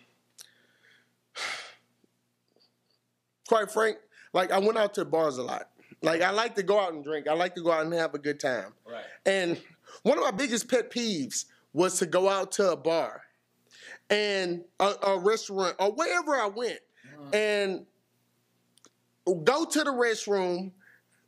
quite 3.46 3.70
frank, 3.70 3.98
like 4.32 4.50
I 4.50 4.58
went 4.58 4.78
out 4.78 4.94
to 4.94 5.04
bars 5.04 5.38
a 5.38 5.42
lot. 5.42 5.68
Like 6.02 6.22
I 6.22 6.30
like 6.30 6.54
to 6.56 6.62
go 6.62 6.78
out 6.78 6.92
and 6.92 7.02
drink. 7.04 7.26
I 7.28 7.34
like 7.34 7.54
to 7.56 7.60
go 7.60 7.72
out 7.72 7.84
and 7.84 7.92
have 7.94 8.14
a 8.14 8.18
good 8.18 8.38
time. 8.40 8.72
Right. 8.86 9.04
And 9.26 9.60
one 10.02 10.18
of 10.18 10.24
my 10.24 10.30
biggest 10.30 10.68
pet 10.68 10.90
peeves 10.90 11.44
was 11.72 11.98
to 11.98 12.06
go 12.06 12.28
out 12.28 12.52
to 12.52 12.72
a 12.72 12.76
bar 12.76 13.22
and 14.10 14.64
a, 14.80 14.92
a 15.06 15.18
restaurant 15.18 15.76
or 15.78 15.92
wherever 15.92 16.34
I 16.34 16.46
went 16.48 16.78
and 17.32 17.86
go 19.44 19.64
to 19.64 19.84
the 19.84 19.90
restroom 19.90 20.72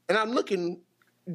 and 0.08 0.18
I'm 0.18 0.30
looking 0.30 0.80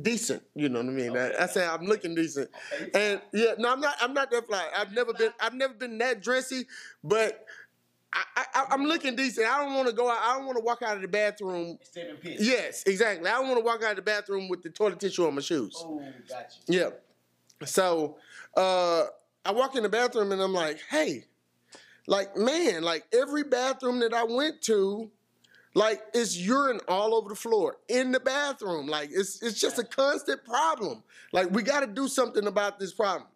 decent. 0.02 0.44
You 0.56 0.70
know 0.70 0.80
what 0.80 0.90
I 0.90 0.92
mean? 0.92 1.18
I, 1.18 1.44
I 1.44 1.46
say 1.46 1.66
I'm 1.66 1.86
looking 1.86 2.16
decent. 2.16 2.50
And 2.94 3.22
yeah, 3.34 3.54
no, 3.58 3.72
I'm 3.72 3.80
not. 3.80 3.96
I'm 4.02 4.14
not 4.14 4.32
that 4.32 4.48
fly. 4.48 4.68
I've 4.76 4.92
never 4.94 5.14
been. 5.14 5.32
I've 5.40 5.54
never 5.54 5.74
been 5.74 5.98
that 6.00 6.22
dressy, 6.22 6.66
but 7.04 7.46
I, 8.12 8.46
I, 8.54 8.66
I'm 8.72 8.86
looking 8.86 9.16
decent. 9.16 9.48
I 9.48 9.64
don't 9.64 9.74
want 9.74 9.88
to 9.88 9.94
go 9.94 10.10
out. 10.10 10.18
I 10.22 10.38
don't 10.38 10.46
want 10.46 10.58
to 10.58 10.64
walk 10.64 10.82
out 10.82 10.96
of 10.96 11.02
the 11.02 11.08
bathroom. 11.08 11.78
Yes, 12.40 12.84
exactly. 12.86 13.30
I 13.30 13.34
don't 13.34 13.48
want 13.48 13.60
to 13.60 13.66
walk 13.66 13.84
out 13.84 13.92
of 13.92 13.96
the 13.98 14.02
bathroom 14.02 14.50
with 14.50 14.64
the 14.64 14.70
toilet 14.70 15.00
tissue 15.00 15.26
on 15.26 15.36
my 15.36 15.42
shoes. 15.42 15.76
Oh, 15.80 16.02
got 16.30 16.46
you. 16.68 16.80
Yeah. 16.80 16.90
So 17.66 18.18
uh, 18.56 19.06
I 19.44 19.52
walk 19.52 19.76
in 19.76 19.84
the 19.84 19.90
bathroom 19.90 20.32
and 20.32 20.42
I'm 20.42 20.54
like, 20.54 20.80
hey, 20.90 21.26
like 22.08 22.36
man, 22.38 22.84
like 22.84 23.06
every 23.14 23.44
bathroom 23.44 24.00
that 24.00 24.14
I 24.14 24.24
went 24.24 24.62
to, 24.64 25.10
like 25.74 26.02
it's 26.14 26.38
urine 26.38 26.80
all 26.88 27.14
over 27.16 27.30
the 27.30 27.36
floor 27.36 27.78
in 27.90 28.12
the 28.12 28.20
bathroom. 28.20 28.88
Like 28.88 29.10
it's 29.12 29.42
it's 29.42 29.60
just 29.60 29.80
a 29.80 29.84
constant 29.84 30.44
problem. 30.46 31.04
Like 31.32 31.52
we 31.52 31.64
got 31.64 31.82
to 31.82 31.88
do 31.88 32.08
something 32.08 32.48
about 32.48 32.80
this 32.80 32.94
problem. 32.94 33.28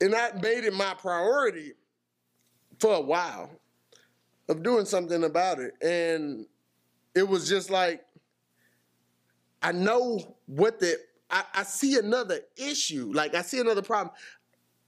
And 0.00 0.14
I 0.14 0.32
made 0.40 0.64
it 0.64 0.74
my 0.74 0.94
priority 0.94 1.72
for 2.78 2.94
a 2.94 3.00
while 3.00 3.50
of 4.48 4.62
doing 4.62 4.84
something 4.84 5.24
about 5.24 5.58
it. 5.58 5.72
And 5.82 6.46
it 7.14 7.26
was 7.28 7.48
just 7.48 7.70
like 7.70 8.04
I 9.62 9.72
know 9.72 10.36
what 10.46 10.78
the 10.80 10.98
I, 11.30 11.44
I 11.54 11.62
see 11.62 11.98
another 11.98 12.40
issue. 12.56 13.12
Like 13.14 13.34
I 13.34 13.42
see 13.42 13.60
another 13.60 13.82
problem. 13.82 14.14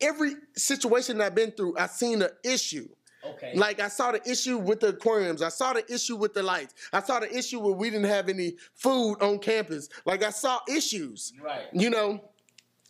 Every 0.01 0.33
situation 0.57 1.21
I've 1.21 1.35
been 1.35 1.51
through, 1.53 1.77
I've 1.79 1.91
seen 1.91 2.23
an 2.23 2.31
issue. 2.45 2.89
Okay. 3.23 3.53
Like 3.55 3.81
I 3.81 3.89
saw 3.89 4.13
the 4.13 4.31
issue 4.31 4.57
with 4.57 4.81
the 4.81 4.89
aquariums. 4.89 5.43
I 5.43 5.51
saw 5.51 5.75
the 5.75 5.85
issue 5.93 6.17
with 6.17 6.33
the 6.33 6.43
lights. 6.43 6.75
I 6.93 7.03
saw 7.03 7.21
the 7.21 7.37
issue 7.37 7.61
where 7.61 7.75
we 7.75 7.91
didn't 7.91 8.09
have 8.09 8.29
any 8.31 8.57
food 8.75 9.17
on 9.21 9.39
campus. 9.39 9.91
Like 10.07 10.23
I 10.23 10.31
saw 10.31 10.61
issues, 10.69 11.35
right. 11.43 11.65
you 11.73 11.91
know, 11.91 12.31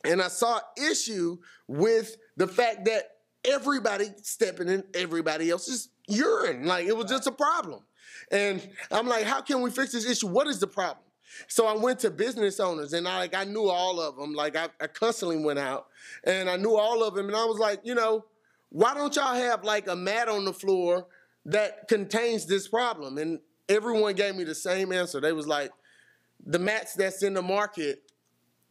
and 0.05 0.23
I 0.23 0.29
saw 0.29 0.61
issue 0.77 1.39
with 1.67 2.17
the 2.37 2.47
fact 2.47 2.85
that 2.85 3.17
everybody 3.45 4.07
stepping 4.23 4.69
in 4.69 4.85
everybody 4.95 5.51
else's 5.51 5.89
urine. 6.07 6.65
Like 6.65 6.87
it 6.87 6.97
was 6.97 7.07
just 7.07 7.27
a 7.27 7.33
problem. 7.33 7.81
And 8.31 8.67
I'm 8.93 9.09
like, 9.09 9.25
how 9.25 9.41
can 9.41 9.61
we 9.63 9.71
fix 9.71 9.93
this 9.93 10.09
issue? 10.09 10.29
What 10.29 10.47
is 10.47 10.61
the 10.61 10.67
problem? 10.67 11.05
So 11.49 11.67
I 11.67 11.75
went 11.75 12.01
to 12.01 12.11
business 12.11 12.61
owners 12.61 12.93
and 12.93 13.07
I 13.07 13.19
like 13.19 13.35
I 13.35 13.45
knew 13.45 13.69
all 13.69 14.01
of 14.01 14.17
them. 14.17 14.35
Like 14.35 14.57
I, 14.57 14.69
I 14.81 14.87
constantly 14.87 15.43
went 15.43 15.59
out 15.59 15.87
and 16.25 16.49
I 16.49 16.57
knew 16.57 16.77
all 16.77 17.03
of 17.03 17.15
them 17.15 17.27
and 17.29 17.37
I 17.37 17.45
was 17.45 17.59
like, 17.59 17.81
you 17.85 17.95
know, 17.95 18.25
why 18.71 18.95
don't 18.95 19.15
y'all 19.17 19.35
have 19.35 19.65
like 19.65 19.89
a 19.89 19.97
mat 19.97 20.29
on 20.29 20.45
the 20.45 20.53
floor 20.53 21.07
that 21.47 21.89
contains 21.89 22.47
this 22.47 22.69
problem? 22.69 23.19
And 23.19 23.41
everyone 23.69 24.15
gave 24.15 24.37
me 24.37 24.45
the 24.45 24.55
same 24.55 24.93
answer. 24.93 25.21
They 25.21 25.33
was 25.33 25.47
like, 25.47 25.71
the 26.45 26.59
mats 26.59 26.95
that's 26.95 27.23
in 27.23 27.35
the 27.35 27.43
market 27.43 28.03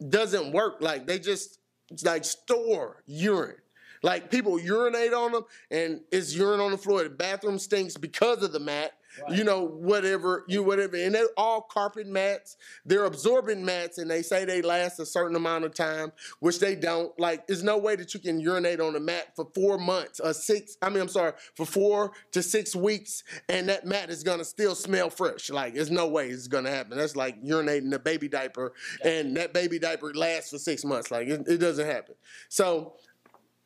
doesn't 0.08 0.52
work. 0.52 0.80
Like 0.80 1.06
they 1.06 1.18
just 1.18 1.58
like 2.04 2.24
store 2.24 3.02
urine. 3.06 3.56
Like 4.02 4.30
people 4.30 4.58
urinate 4.58 5.12
on 5.12 5.32
them 5.32 5.44
and 5.70 6.00
it's 6.10 6.34
urine 6.34 6.60
on 6.60 6.70
the 6.70 6.78
floor. 6.78 7.02
The 7.02 7.10
bathroom 7.10 7.58
stinks 7.58 7.96
because 7.96 8.42
of 8.42 8.52
the 8.52 8.60
mat. 8.60 8.92
Right. 9.22 9.38
You 9.38 9.44
know, 9.44 9.64
whatever, 9.64 10.44
you 10.48 10.62
whatever. 10.62 10.96
And 10.96 11.14
they're 11.14 11.26
all 11.36 11.62
carpet 11.62 12.06
mats. 12.06 12.56
They're 12.84 13.04
absorbent 13.04 13.62
mats 13.62 13.98
and 13.98 14.10
they 14.10 14.22
say 14.22 14.44
they 14.44 14.62
last 14.62 15.00
a 15.00 15.06
certain 15.06 15.36
amount 15.36 15.64
of 15.64 15.74
time, 15.74 16.12
which 16.38 16.60
they 16.60 16.74
don't. 16.74 17.18
Like, 17.18 17.46
there's 17.46 17.62
no 17.62 17.78
way 17.78 17.96
that 17.96 18.14
you 18.14 18.20
can 18.20 18.40
urinate 18.40 18.80
on 18.80 18.94
a 18.96 19.00
mat 19.00 19.34
for 19.34 19.48
four 19.54 19.78
months 19.78 20.20
or 20.20 20.32
six, 20.32 20.76
I 20.80 20.88
mean, 20.90 21.00
I'm 21.00 21.08
sorry, 21.08 21.32
for 21.54 21.66
four 21.66 22.12
to 22.32 22.42
six 22.42 22.76
weeks 22.76 23.24
and 23.48 23.68
that 23.68 23.86
mat 23.86 24.10
is 24.10 24.22
gonna 24.22 24.44
still 24.44 24.74
smell 24.74 25.10
fresh. 25.10 25.50
Like, 25.50 25.74
there's 25.74 25.90
no 25.90 26.08
way 26.08 26.28
it's 26.28 26.48
gonna 26.48 26.70
happen. 26.70 26.96
That's 26.96 27.16
like 27.16 27.42
urinating 27.42 27.92
a 27.92 27.98
baby 27.98 28.28
diaper 28.28 28.72
and 29.04 29.36
that 29.36 29.52
baby 29.52 29.78
diaper 29.78 30.14
lasts 30.14 30.50
for 30.50 30.58
six 30.58 30.84
months. 30.84 31.10
Like, 31.10 31.28
it, 31.28 31.46
it 31.48 31.58
doesn't 31.58 31.86
happen. 31.86 32.14
So 32.48 32.94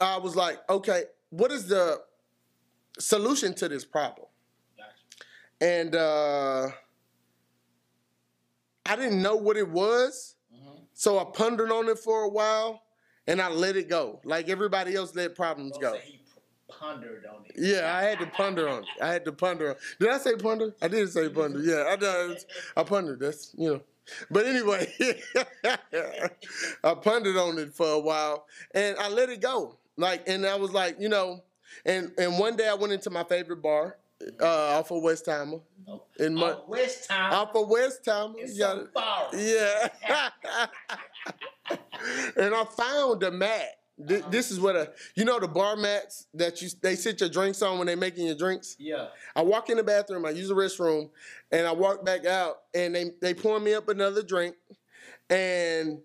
I 0.01 0.19
was 0.19 0.37
like, 0.37 0.59
okay, 0.69 1.05
what 1.31 1.51
is 1.51 1.69
the 1.69 2.01
solution 2.99 3.55
to 3.55 3.69
this 3.69 3.85
problem? 3.85 4.27
And 5.61 5.95
uh, 5.95 6.69
I 8.87 8.97
didn't 8.97 9.23
know 9.23 9.37
what 9.37 9.57
it 9.57 9.69
was. 9.69 10.37
Mhm. 10.53 10.81
so 10.93 11.19
I 11.19 11.25
pondered 11.25 11.71
on 11.71 11.89
it 11.89 11.99
for 11.99 12.23
a 12.23 12.29
while, 12.29 12.83
and 13.27 13.41
I 13.41 13.49
let 13.49 13.77
it 13.77 13.89
go, 13.89 14.21
like 14.25 14.49
everybody 14.49 14.95
else 14.95 15.15
let 15.15 15.35
problems 15.35 15.79
go. 15.79 15.95
he 15.95 16.21
pondered 16.69 17.25
on 17.27 17.45
it. 17.47 17.53
Yeah, 17.57 17.95
I 17.97 18.03
had 18.03 18.19
to 18.19 18.27
ponder 18.27 18.69
on 18.69 18.83
it. 18.83 18.89
I 19.01 19.13
had 19.13 19.25
to 19.25 19.33
ponder. 19.33 19.71
On. 19.71 19.77
Did 20.01 20.11
I 20.11 20.19
say 20.19 20.37
ponder? 20.37 20.75
I 20.83 20.89
didn't 20.89 21.09
say 21.09 21.29
ponder. 21.29 21.61
Yeah, 21.61 21.97
I. 21.99 22.37
I 22.81 22.85
pondered. 22.85 23.21
That's 23.21 23.53
you 23.57 23.75
know. 23.75 23.81
But 24.31 24.45
anyway, 24.47 24.93
I 26.85 26.95
pondered 26.95 27.37
on 27.37 27.59
it 27.59 27.73
for 27.73 27.87
a 27.89 27.99
while, 27.99 28.47
and 28.75 28.99
I 28.99 29.09
let 29.09 29.31
it 29.31 29.41
go. 29.41 29.79
Like, 29.97 30.29
and 30.29 30.45
I 30.45 30.57
was 30.57 30.73
like, 30.73 31.01
you 31.01 31.09
know, 31.09 31.43
and 31.87 32.13
and 32.19 32.39
one 32.39 32.57
day 32.57 32.69
I 32.69 32.75
went 32.75 32.93
into 32.93 33.09
my 33.11 33.25
favorite 33.25 33.63
bar, 33.63 33.97
uh, 34.41 34.79
off 34.79 34.91
of 34.91 35.03
Westheimer, 35.03 35.61
in 36.19 36.35
my 36.35 36.53
oh, 36.53 36.65
West 36.69 37.09
Town. 37.09 37.33
off 37.33 37.55
of 37.55 37.69
Westheimer. 37.69 38.35
Yeah, 38.47 38.85
yeah. 39.33 40.29
and 42.37 42.55
I 42.55 42.65
found 42.65 43.23
a 43.23 43.31
mat. 43.31 43.79
Th- 44.09 44.21
Uh-huh. 44.23 44.31
This 44.31 44.51
is 44.51 44.59
what 44.59 44.75
a 44.75 44.93
you 45.15 45.25
know 45.25 45.39
the 45.39 45.47
bar 45.47 45.77
mats 45.77 46.27
that 46.35 46.61
you 46.61 46.69
they 46.83 46.97
sit 46.97 47.21
your 47.21 47.29
drinks 47.29 47.63
on 47.63 47.79
when 47.79 47.87
they 47.87 47.95
making 47.95 48.27
your 48.27 48.35
drinks. 48.35 48.75
Yeah. 48.79 49.07
I 49.37 49.43
walk 49.43 49.71
in 49.71 49.77
the 49.77 49.85
bathroom, 49.85 50.25
I 50.27 50.31
use 50.31 50.49
the 50.49 50.55
restroom, 50.55 51.11
and 51.53 51.65
I 51.67 51.73
walk 51.73 52.05
back 52.05 52.27
out, 52.27 52.57
and 52.75 52.95
they 52.95 53.13
they 53.21 53.35
pour 53.35 53.61
me 53.61 53.73
up 53.75 53.89
another 53.89 54.23
drink, 54.25 54.57
and 55.31 56.01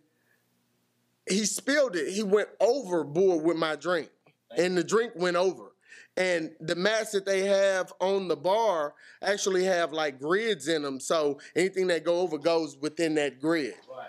he 1.27 1.45
spilled 1.45 1.95
it. 1.95 2.11
He 2.13 2.21
went 2.21 2.49
overboard 2.59 3.43
with 3.43 3.57
my 3.57 3.75
drink, 3.75 4.09
and 4.55 4.77
the 4.77 4.83
drink 4.83 5.13
went 5.15 5.35
over. 5.37 5.68
And 6.17 6.51
the 6.59 6.75
mats 6.75 7.11
that 7.11 7.25
they 7.25 7.41
have 7.45 7.93
on 8.01 8.27
the 8.27 8.35
bar 8.35 8.93
actually 9.21 9.63
have 9.65 9.93
like 9.93 10.19
grids 10.19 10.67
in 10.67 10.81
them, 10.81 10.99
so 10.99 11.39
anything 11.55 11.87
that 11.87 12.03
go 12.03 12.19
over 12.19 12.37
goes 12.37 12.75
within 12.77 13.15
that 13.15 13.39
grid. 13.39 13.75
Right. 13.89 14.07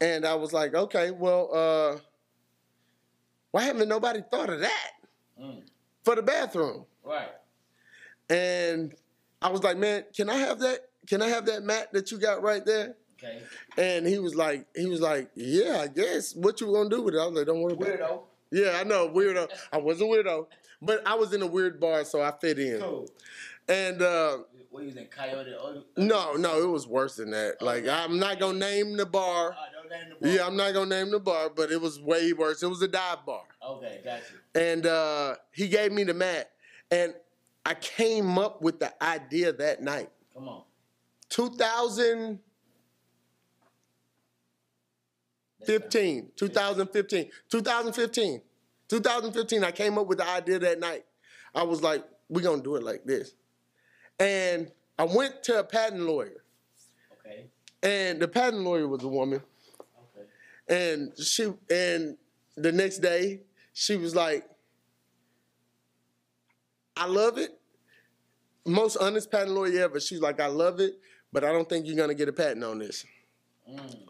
And 0.00 0.26
I 0.26 0.34
was 0.34 0.52
like, 0.52 0.74
okay, 0.74 1.10
well, 1.10 1.48
uh, 1.54 1.98
why 3.52 3.62
haven't 3.62 3.88
nobody 3.88 4.20
thought 4.30 4.50
of 4.50 4.60
that 4.60 4.90
Mm. 5.40 5.62
for 6.04 6.14
the 6.14 6.22
bathroom? 6.22 6.84
Right. 7.02 7.30
And 8.28 8.94
I 9.40 9.48
was 9.50 9.62
like, 9.62 9.76
man, 9.78 10.04
can 10.14 10.28
I 10.28 10.36
have 10.36 10.58
that? 10.60 10.88
Can 11.06 11.22
I 11.22 11.28
have 11.28 11.46
that 11.46 11.62
mat 11.62 11.92
that 11.92 12.10
you 12.10 12.18
got 12.18 12.42
right 12.42 12.64
there? 12.64 12.96
Okay. 13.18 13.42
And 13.78 14.06
he 14.06 14.18
was 14.18 14.34
like, 14.34 14.66
he 14.76 14.86
was 14.86 15.00
like, 15.00 15.30
yeah, 15.34 15.78
I 15.80 15.86
guess. 15.88 16.34
What 16.34 16.60
you 16.60 16.72
gonna 16.72 16.88
do 16.90 17.02
with 17.02 17.14
it? 17.14 17.18
I 17.18 17.26
was 17.26 17.34
like, 17.34 17.46
don't 17.46 17.60
worry 17.62 17.72
about 17.74 17.88
it. 17.88 18.00
Weirdo. 18.00 18.22
Yeah, 18.50 18.78
I 18.78 18.84
know, 18.84 19.08
weirdo. 19.08 19.48
I 19.72 19.78
was 19.78 20.00
a 20.00 20.04
weirdo, 20.04 20.46
but 20.82 21.06
I 21.06 21.14
was 21.14 21.32
in 21.32 21.40
a 21.42 21.46
weird 21.46 21.80
bar, 21.80 22.04
so 22.04 22.20
I 22.20 22.32
fit 22.32 22.58
in. 22.58 22.80
Cool. 22.80 23.08
And 23.68 24.02
uh, 24.02 24.38
What 24.70 24.80
you 24.80 24.86
was 24.88 24.96
in 24.96 25.06
Coyote? 25.06 25.54
Oh, 25.58 25.82
no, 25.96 26.34
no, 26.34 26.60
it 26.60 26.66
was 26.68 26.86
worse 26.86 27.16
than 27.16 27.30
that. 27.30 27.62
Like, 27.62 27.86
I'm 27.86 28.18
not 28.18 28.40
gonna 28.40 28.58
name 28.58 28.96
the 28.96 29.06
bar. 29.06 29.54
Oh, 29.56 29.64
don't 29.72 29.88
name 29.90 30.08
the 30.10 30.26
bar. 30.26 30.34
Yeah, 30.34 30.46
I'm 30.46 30.56
not 30.56 30.74
gonna 30.74 30.94
name 31.02 31.10
the 31.12 31.20
bar, 31.20 31.48
but 31.48 31.70
it 31.70 31.80
was 31.80 32.00
way 32.00 32.32
worse. 32.32 32.62
It 32.62 32.66
was 32.66 32.82
a 32.82 32.88
dive 32.88 33.24
bar. 33.24 33.44
Okay, 33.66 34.00
gotcha. 34.04 34.24
and 34.54 34.84
uh, 34.86 35.36
he 35.52 35.68
gave 35.68 35.92
me 35.92 36.02
the 36.04 36.14
mat, 36.14 36.50
and 36.90 37.14
I 37.64 37.74
came 37.74 38.36
up 38.38 38.60
with 38.60 38.80
the 38.80 38.92
idea 39.02 39.52
that 39.52 39.80
night. 39.82 40.10
Come 40.34 40.48
on. 40.48 40.62
2015, 41.28 42.40
That's 45.60 46.40
2015, 46.40 47.30
2015, 47.48 48.42
2015. 48.92 49.64
I 49.64 49.72
came 49.72 49.96
up 49.98 50.06
with 50.06 50.18
the 50.18 50.28
idea 50.28 50.58
that 50.58 50.78
night. 50.78 51.04
I 51.54 51.62
was 51.62 51.82
like, 51.82 52.04
"We're 52.28 52.42
gonna 52.42 52.62
do 52.62 52.76
it 52.76 52.82
like 52.82 53.04
this," 53.04 53.34
and 54.18 54.70
I 54.98 55.04
went 55.04 55.42
to 55.44 55.58
a 55.58 55.64
patent 55.64 56.02
lawyer, 56.02 56.44
Okay. 57.18 57.46
and 57.82 58.20
the 58.20 58.28
patent 58.28 58.62
lawyer 58.62 58.86
was 58.86 59.02
a 59.02 59.08
woman. 59.08 59.42
Okay. 60.16 60.26
And 60.68 61.18
she 61.18 61.52
and 61.70 62.16
the 62.56 62.70
next 62.72 62.98
day 62.98 63.40
she 63.72 63.96
was 63.96 64.14
like, 64.14 64.46
I 66.94 67.06
love 67.06 67.38
it. 67.38 67.58
Most 68.66 68.96
honest 68.98 69.30
patent 69.30 69.52
lawyer 69.52 69.84
ever. 69.84 69.98
She's 69.98 70.20
like, 70.20 70.38
I 70.40 70.46
love 70.46 70.78
it, 70.80 71.00
but 71.32 71.42
I 71.44 71.50
don't 71.50 71.66
think 71.68 71.86
you're 71.86 71.96
gonna 71.96 72.14
get 72.14 72.28
a 72.28 72.32
patent 72.32 72.62
on 72.64 72.78
this. 72.78 73.06
Mm. 73.68 74.08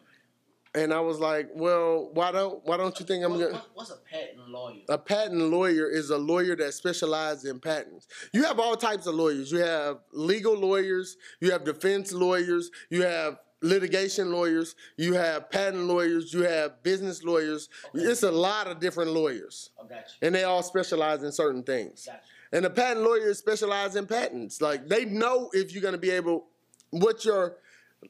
And 0.75 0.93
I 0.95 1.01
was 1.01 1.19
like, 1.21 1.51
Well, 1.55 2.11
why 2.15 2.33
don't 2.33 2.65
why 2.65 2.77
don't 2.79 2.99
you 2.99 3.05
think 3.05 3.25
I'm 3.25 3.33
What- 3.33 3.41
gonna 3.41 3.53
what- 3.55 3.71
what's 3.75 3.91
a 3.91 3.97
patent 4.11 4.49
lawyer? 4.49 4.81
a 4.89 4.97
patent 4.99 5.51
lawyer 5.51 5.89
is 5.91 6.11
a 6.11 6.17
lawyer 6.17 6.57
that 6.57 6.73
specializes 6.73 7.45
in 7.45 7.61
patents. 7.61 8.07
You 8.33 8.45
have 8.45 8.59
all 8.59 8.75
types 8.77 9.07
of 9.07 9.15
lawyers. 9.15 9.53
You 9.53 9.59
have 9.59 9.99
legal 10.13 10.55
lawyers, 10.55 11.17
you 11.41 11.51
have 11.53 11.65
defense 11.65 12.13
lawyers, 12.13 12.71
you 12.89 13.03
have 13.03 13.39
litigation 13.61 14.33
lawyers, 14.33 14.75
you 14.97 15.13
have 15.15 15.49
patent 15.51 15.85
lawyers, 15.85 16.33
you 16.33 16.43
have 16.43 16.83
business 16.83 17.23
lawyers. 17.23 17.69
Okay. 17.95 18.05
It's 18.05 18.23
a 18.25 18.31
lot 18.31 18.67
of 18.67 18.81
different 18.81 19.13
lawyers, 19.13 19.71
I 19.79 19.87
got 19.87 19.91
you. 19.99 20.27
and 20.27 20.35
they 20.35 20.45
all 20.45 20.63
specialize 20.63 21.23
in 21.23 21.33
certain 21.33 21.63
things. 21.63 22.07
Got 22.07 22.15
you. 22.15 22.57
And 22.57 22.65
the 22.65 22.71
patent 22.71 23.03
lawyers 23.05 23.39
specialize 23.39 23.95
in 23.95 24.07
patents. 24.07 24.61
Like 24.63 24.89
they 24.89 25.05
know 25.05 25.51
if 25.53 25.73
you're 25.73 25.83
going 25.83 25.93
to 25.95 25.99
be 25.99 26.11
able, 26.11 26.47
what 26.91 27.25
your, 27.25 27.57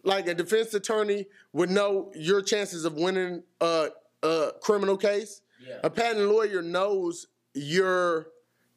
like 0.04 0.26
a 0.28 0.34
defense 0.34 0.74
attorney 0.74 1.26
would 1.52 1.70
know 1.70 2.10
your 2.14 2.42
chances 2.42 2.84
of 2.84 2.94
winning 2.94 3.42
a, 3.60 3.88
a 4.22 4.50
criminal 4.60 4.96
case. 4.96 5.42
Yeah. 5.66 5.78
A 5.84 5.90
patent 5.90 6.28
lawyer 6.28 6.62
knows 6.62 7.28
your 7.54 8.28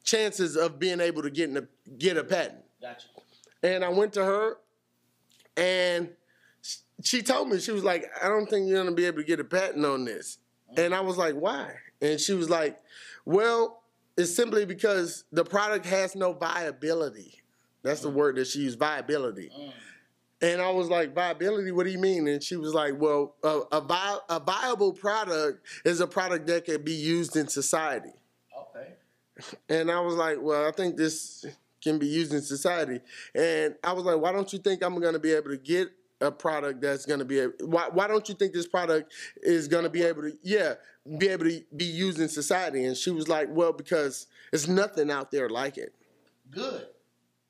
chances 0.04 0.56
of 0.56 0.78
being 0.78 1.00
able 1.00 1.22
to 1.22 1.30
get 1.30 1.50
in 1.50 1.56
a, 1.56 1.66
get 1.98 2.16
a 2.16 2.24
patent. 2.24 2.62
Got 2.80 3.04
you. 3.04 3.68
And 3.68 3.84
I 3.84 3.88
went 3.88 4.12
to 4.14 4.24
her, 4.24 4.58
and 5.56 6.10
she 7.02 7.22
told 7.22 7.48
me 7.48 7.58
she 7.58 7.72
was 7.72 7.82
like, 7.84 8.04
"I 8.22 8.28
don't 8.28 8.48
think 8.48 8.68
you're 8.68 8.78
gonna 8.82 8.94
be 8.94 9.06
able 9.06 9.18
to 9.18 9.24
get 9.24 9.40
a 9.40 9.44
patent 9.44 9.84
on 9.84 10.04
this." 10.04 10.38
And 10.76 10.94
I 10.94 11.00
was 11.00 11.16
like, 11.16 11.34
"Why?" 11.34 11.74
And 12.00 12.20
she 12.20 12.34
was 12.34 12.48
like, 12.48 12.78
"Well, 13.24 13.82
it's 14.16 14.34
simply 14.34 14.64
because 14.66 15.24
the 15.32 15.44
product 15.44 15.86
has 15.86 16.14
no 16.14 16.32
viability." 16.32 17.42
That's 17.82 18.00
the 18.00 18.10
word 18.10 18.36
that 18.36 18.46
she 18.46 18.60
used, 18.60 18.78
viability. 18.78 19.50
Mm. 19.56 19.72
And 20.42 20.60
I 20.60 20.70
was 20.70 20.88
like, 20.88 21.14
viability, 21.14 21.72
what 21.72 21.86
do 21.86 21.90
you 21.90 21.98
mean? 21.98 22.28
And 22.28 22.42
she 22.42 22.56
was 22.56 22.74
like, 22.74 22.94
well, 22.98 23.36
a, 23.42 23.60
a, 23.72 23.80
vi- 23.80 24.18
a 24.28 24.38
viable 24.38 24.92
product 24.92 25.66
is 25.84 26.00
a 26.00 26.06
product 26.06 26.46
that 26.48 26.66
can 26.66 26.82
be 26.82 26.92
used 26.92 27.36
in 27.36 27.48
society. 27.48 28.12
Okay. 28.54 28.92
And 29.68 29.90
I 29.90 30.00
was 30.00 30.14
like, 30.14 30.36
well, 30.40 30.68
I 30.68 30.72
think 30.72 30.96
this 30.96 31.46
can 31.82 31.98
be 31.98 32.06
used 32.06 32.34
in 32.34 32.42
society. 32.42 33.00
And 33.34 33.76
I 33.82 33.92
was 33.92 34.04
like, 34.04 34.18
why 34.18 34.32
don't 34.32 34.52
you 34.52 34.58
think 34.58 34.82
I'm 34.82 34.98
going 35.00 35.14
to 35.14 35.18
be 35.18 35.32
able 35.32 35.50
to 35.50 35.56
get 35.56 35.88
a 36.20 36.30
product 36.30 36.80
that's 36.80 37.06
going 37.06 37.18
to 37.18 37.24
be 37.24 37.40
able, 37.40 37.54
why, 37.64 37.88
why 37.90 38.06
don't 38.06 38.28
you 38.28 38.34
think 38.34 38.52
this 38.52 38.66
product 38.66 39.12
is 39.42 39.68
going 39.68 39.84
to 39.84 39.90
be 39.90 40.02
able 40.02 40.22
to, 40.22 40.32
yeah, 40.42 40.74
be 41.18 41.28
able 41.28 41.44
to 41.44 41.62
be 41.74 41.84
used 41.84 42.20
in 42.20 42.28
society? 42.28 42.84
And 42.84 42.96
she 42.96 43.10
was 43.10 43.28
like, 43.28 43.48
well, 43.50 43.72
because 43.72 44.26
there's 44.50 44.68
nothing 44.68 45.10
out 45.10 45.30
there 45.30 45.48
like 45.48 45.78
it. 45.78 45.94
Good. 46.50 46.88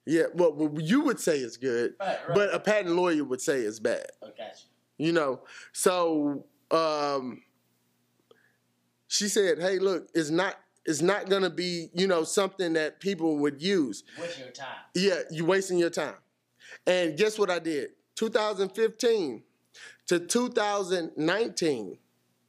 Yeah, 0.06 0.24
well, 0.34 0.52
well, 0.52 0.80
you 0.80 1.00
would 1.02 1.18
say 1.18 1.38
it's 1.38 1.56
good, 1.56 1.94
Right, 1.98 2.18
right. 2.28 2.34
but 2.34 2.54
a 2.54 2.60
patent 2.60 2.94
lawyer 2.94 3.24
would 3.24 3.40
say 3.40 3.60
it's 3.60 3.80
bad. 3.80 4.06
I 4.22 4.26
got 4.26 4.62
you. 4.98 5.12
know 5.12 5.40
so 5.72 6.46
um 6.70 7.42
she 9.08 9.28
said 9.28 9.58
hey 9.58 9.78
look 9.78 10.08
it's 10.14 10.30
not 10.30 10.56
it's 10.84 11.02
not 11.02 11.28
gonna 11.28 11.50
be 11.50 11.90
you 11.94 12.06
know 12.06 12.24
something 12.24 12.72
that 12.72 12.98
people 13.00 13.36
would 13.38 13.60
use 13.60 14.04
What's 14.16 14.38
your 14.38 14.48
time? 14.50 14.66
yeah 14.94 15.20
you're 15.30 15.46
wasting 15.46 15.78
your 15.78 15.90
time 15.90 16.14
and 16.86 17.16
guess 17.18 17.38
what 17.38 17.50
i 17.50 17.58
did 17.58 17.90
2015 18.16 19.42
to 20.06 20.18
2019 20.20 21.98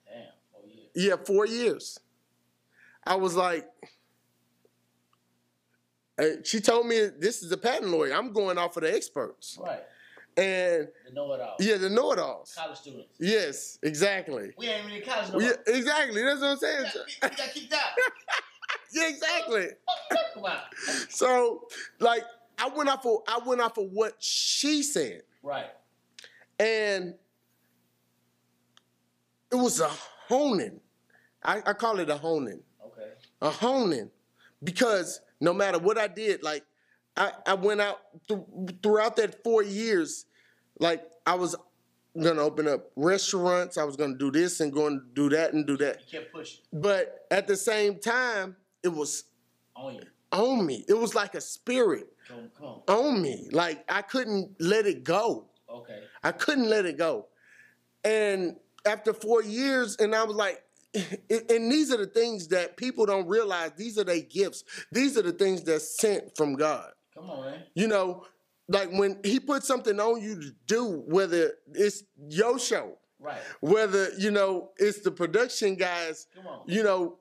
Damn. 0.07 0.23
Oh 0.55 0.59
yeah. 0.95 1.09
yeah 1.09 1.15
four 1.25 1.45
years 1.45 1.99
i 3.05 3.15
was 3.15 3.35
like 3.35 3.67
uh, 6.19 6.25
she 6.43 6.59
told 6.59 6.87
me 6.87 7.09
this 7.19 7.43
is 7.43 7.51
a 7.51 7.57
patent 7.57 7.91
lawyer 7.91 8.13
i'm 8.13 8.31
going 8.33 8.57
off 8.57 8.75
of 8.77 8.83
the 8.83 8.93
experts 8.93 9.57
Right. 9.61 9.83
and 10.37 10.87
The 11.07 11.13
know 11.13 11.33
it 11.33 11.41
all. 11.41 11.55
yeah 11.59 11.77
the 11.77 11.89
know-it-alls 11.89 12.53
College 12.55 12.77
students. 12.77 13.15
yes 13.19 13.79
exactly 13.83 14.51
We 14.57 14.67
ain't 14.67 14.85
even 14.85 14.97
in 14.97 15.03
college 15.03 15.31
no 15.33 15.39
yeah, 15.39 15.53
exactly 15.67 16.23
that's 16.23 16.41
what 16.41 16.51
i'm 16.51 16.57
saying 16.57 16.85
We 17.23 17.29
got 17.29 17.37
kicked 17.53 17.73
out. 17.73 17.79
Yeah, 18.93 19.09
exactly. 19.09 19.67
So, 21.09 21.67
like, 21.99 22.23
I 22.57 22.69
went 22.69 22.89
off 22.89 23.05
of 23.05 23.17
I 23.27 23.39
went 23.45 23.59
off 23.59 23.77
of 23.77 23.91
what 23.91 24.13
she 24.19 24.81
said, 24.81 25.23
Right. 25.43 25.65
and 26.57 27.13
it 29.51 29.55
was 29.55 29.81
a 29.81 29.89
honing. 30.29 30.79
I, 31.43 31.61
I 31.65 31.73
call 31.73 31.99
it 31.99 32.09
a 32.09 32.15
honing, 32.17 32.61
Okay. 32.85 33.09
a 33.41 33.49
honing, 33.49 34.09
because 34.63 35.19
no 35.39 35.53
matter 35.53 35.79
what 35.79 35.97
I 35.97 36.07
did, 36.07 36.43
like, 36.43 36.63
I, 37.15 37.31
I 37.45 37.53
went 37.55 37.81
out 37.81 37.99
th- 38.27 38.39
throughout 38.83 39.15
that 39.17 39.43
four 39.43 39.63
years, 39.63 40.25
like 40.79 41.03
I 41.25 41.35
was 41.35 41.55
gonna 42.21 42.41
open 42.41 42.67
up 42.67 42.91
restaurants, 42.95 43.77
I 43.77 43.83
was 43.83 43.95
gonna 43.95 44.17
do 44.17 44.31
this 44.31 44.59
and 44.59 44.71
going 44.71 44.99
to 44.99 45.05
do 45.13 45.29
that 45.35 45.53
and 45.53 45.65
do 45.65 45.77
that, 45.77 46.01
You 46.11 46.19
kept 46.19 46.33
pushing 46.33 46.59
but 46.73 47.25
at 47.31 47.47
the 47.47 47.55
same 47.55 47.99
time, 47.99 48.55
it 48.83 48.89
was 48.89 49.25
on 49.75 49.95
you. 49.95 50.01
on 50.31 50.65
me. 50.65 50.85
It 50.87 50.93
was 50.97 51.15
like 51.15 51.35
a 51.35 51.41
spirit. 51.41 52.07
Come, 52.27 52.49
come 52.57 52.67
on. 52.67 52.81
on 52.87 53.21
me. 53.21 53.49
Like 53.51 53.83
I 53.91 54.01
couldn't 54.01 54.55
let 54.59 54.85
it 54.85 55.03
go. 55.03 55.47
Okay. 55.69 55.99
I 56.23 56.31
couldn't 56.31 56.69
let 56.69 56.85
it 56.85 56.97
go. 56.97 57.27
And 58.03 58.57
after 58.85 59.13
four 59.13 59.43
years, 59.43 59.95
and 59.97 60.15
I 60.15 60.23
was 60.23 60.35
like, 60.35 60.63
and 61.29 61.71
these 61.71 61.91
are 61.91 61.97
the 61.97 62.07
things 62.07 62.47
that 62.49 62.77
people 62.77 63.05
don't 63.05 63.27
realize. 63.27 63.71
These 63.77 63.97
are 63.97 64.03
their 64.03 64.21
gifts. 64.21 64.63
These 64.91 65.17
are 65.17 65.21
the 65.21 65.31
things 65.31 65.63
that's 65.63 65.97
sent 65.99 66.35
from 66.35 66.55
God. 66.55 66.91
Come 67.13 67.29
on, 67.29 67.45
man. 67.45 67.59
You 67.75 67.87
know, 67.87 68.25
like 68.67 68.89
when 68.91 69.19
He 69.23 69.39
puts 69.39 69.67
something 69.67 69.99
on 69.99 70.21
you 70.21 70.39
to 70.41 70.51
do, 70.65 71.03
whether 71.07 71.53
it's 71.73 72.03
your 72.29 72.59
show, 72.59 72.97
Right. 73.19 73.41
whether 73.61 74.09
you 74.19 74.29
know 74.31 74.71
it's 74.77 74.99
the 75.01 75.11
production 75.11 75.75
guys, 75.75 76.27
Come 76.35 76.47
on. 76.47 76.61
you 76.67 76.83
know 76.83 77.17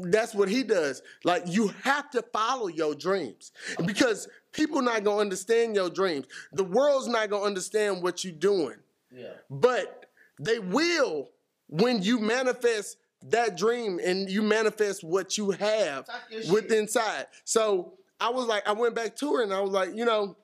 that's 0.00 0.32
what 0.32 0.48
he 0.48 0.62
does 0.62 1.02
like 1.24 1.42
you 1.46 1.68
have 1.82 2.08
to 2.08 2.22
follow 2.32 2.68
your 2.68 2.94
dreams 2.94 3.50
because 3.84 4.28
people 4.52 4.80
not 4.80 5.02
gonna 5.02 5.20
understand 5.20 5.74
your 5.74 5.90
dreams 5.90 6.24
the 6.52 6.62
world's 6.62 7.08
not 7.08 7.28
gonna 7.30 7.42
understand 7.44 8.00
what 8.00 8.22
you're 8.22 8.32
doing 8.32 8.76
Yeah. 9.12 9.32
but 9.50 10.06
they 10.40 10.60
will 10.60 11.30
when 11.68 12.02
you 12.02 12.18
manifest 12.18 12.96
that 13.22 13.56
dream 13.56 13.98
and 14.04 14.28
you 14.28 14.42
manifest 14.42 15.02
what 15.02 15.36
you 15.36 15.50
have 15.52 16.08
with 16.50 16.70
inside. 16.72 17.26
So 17.44 17.94
I 18.20 18.30
was 18.30 18.46
like, 18.46 18.66
I 18.68 18.72
went 18.72 18.94
back 18.94 19.16
to 19.16 19.34
her 19.34 19.42
and 19.42 19.52
I 19.52 19.60
was 19.60 19.72
like, 19.72 19.94
you 19.94 20.04
know, 20.04 20.36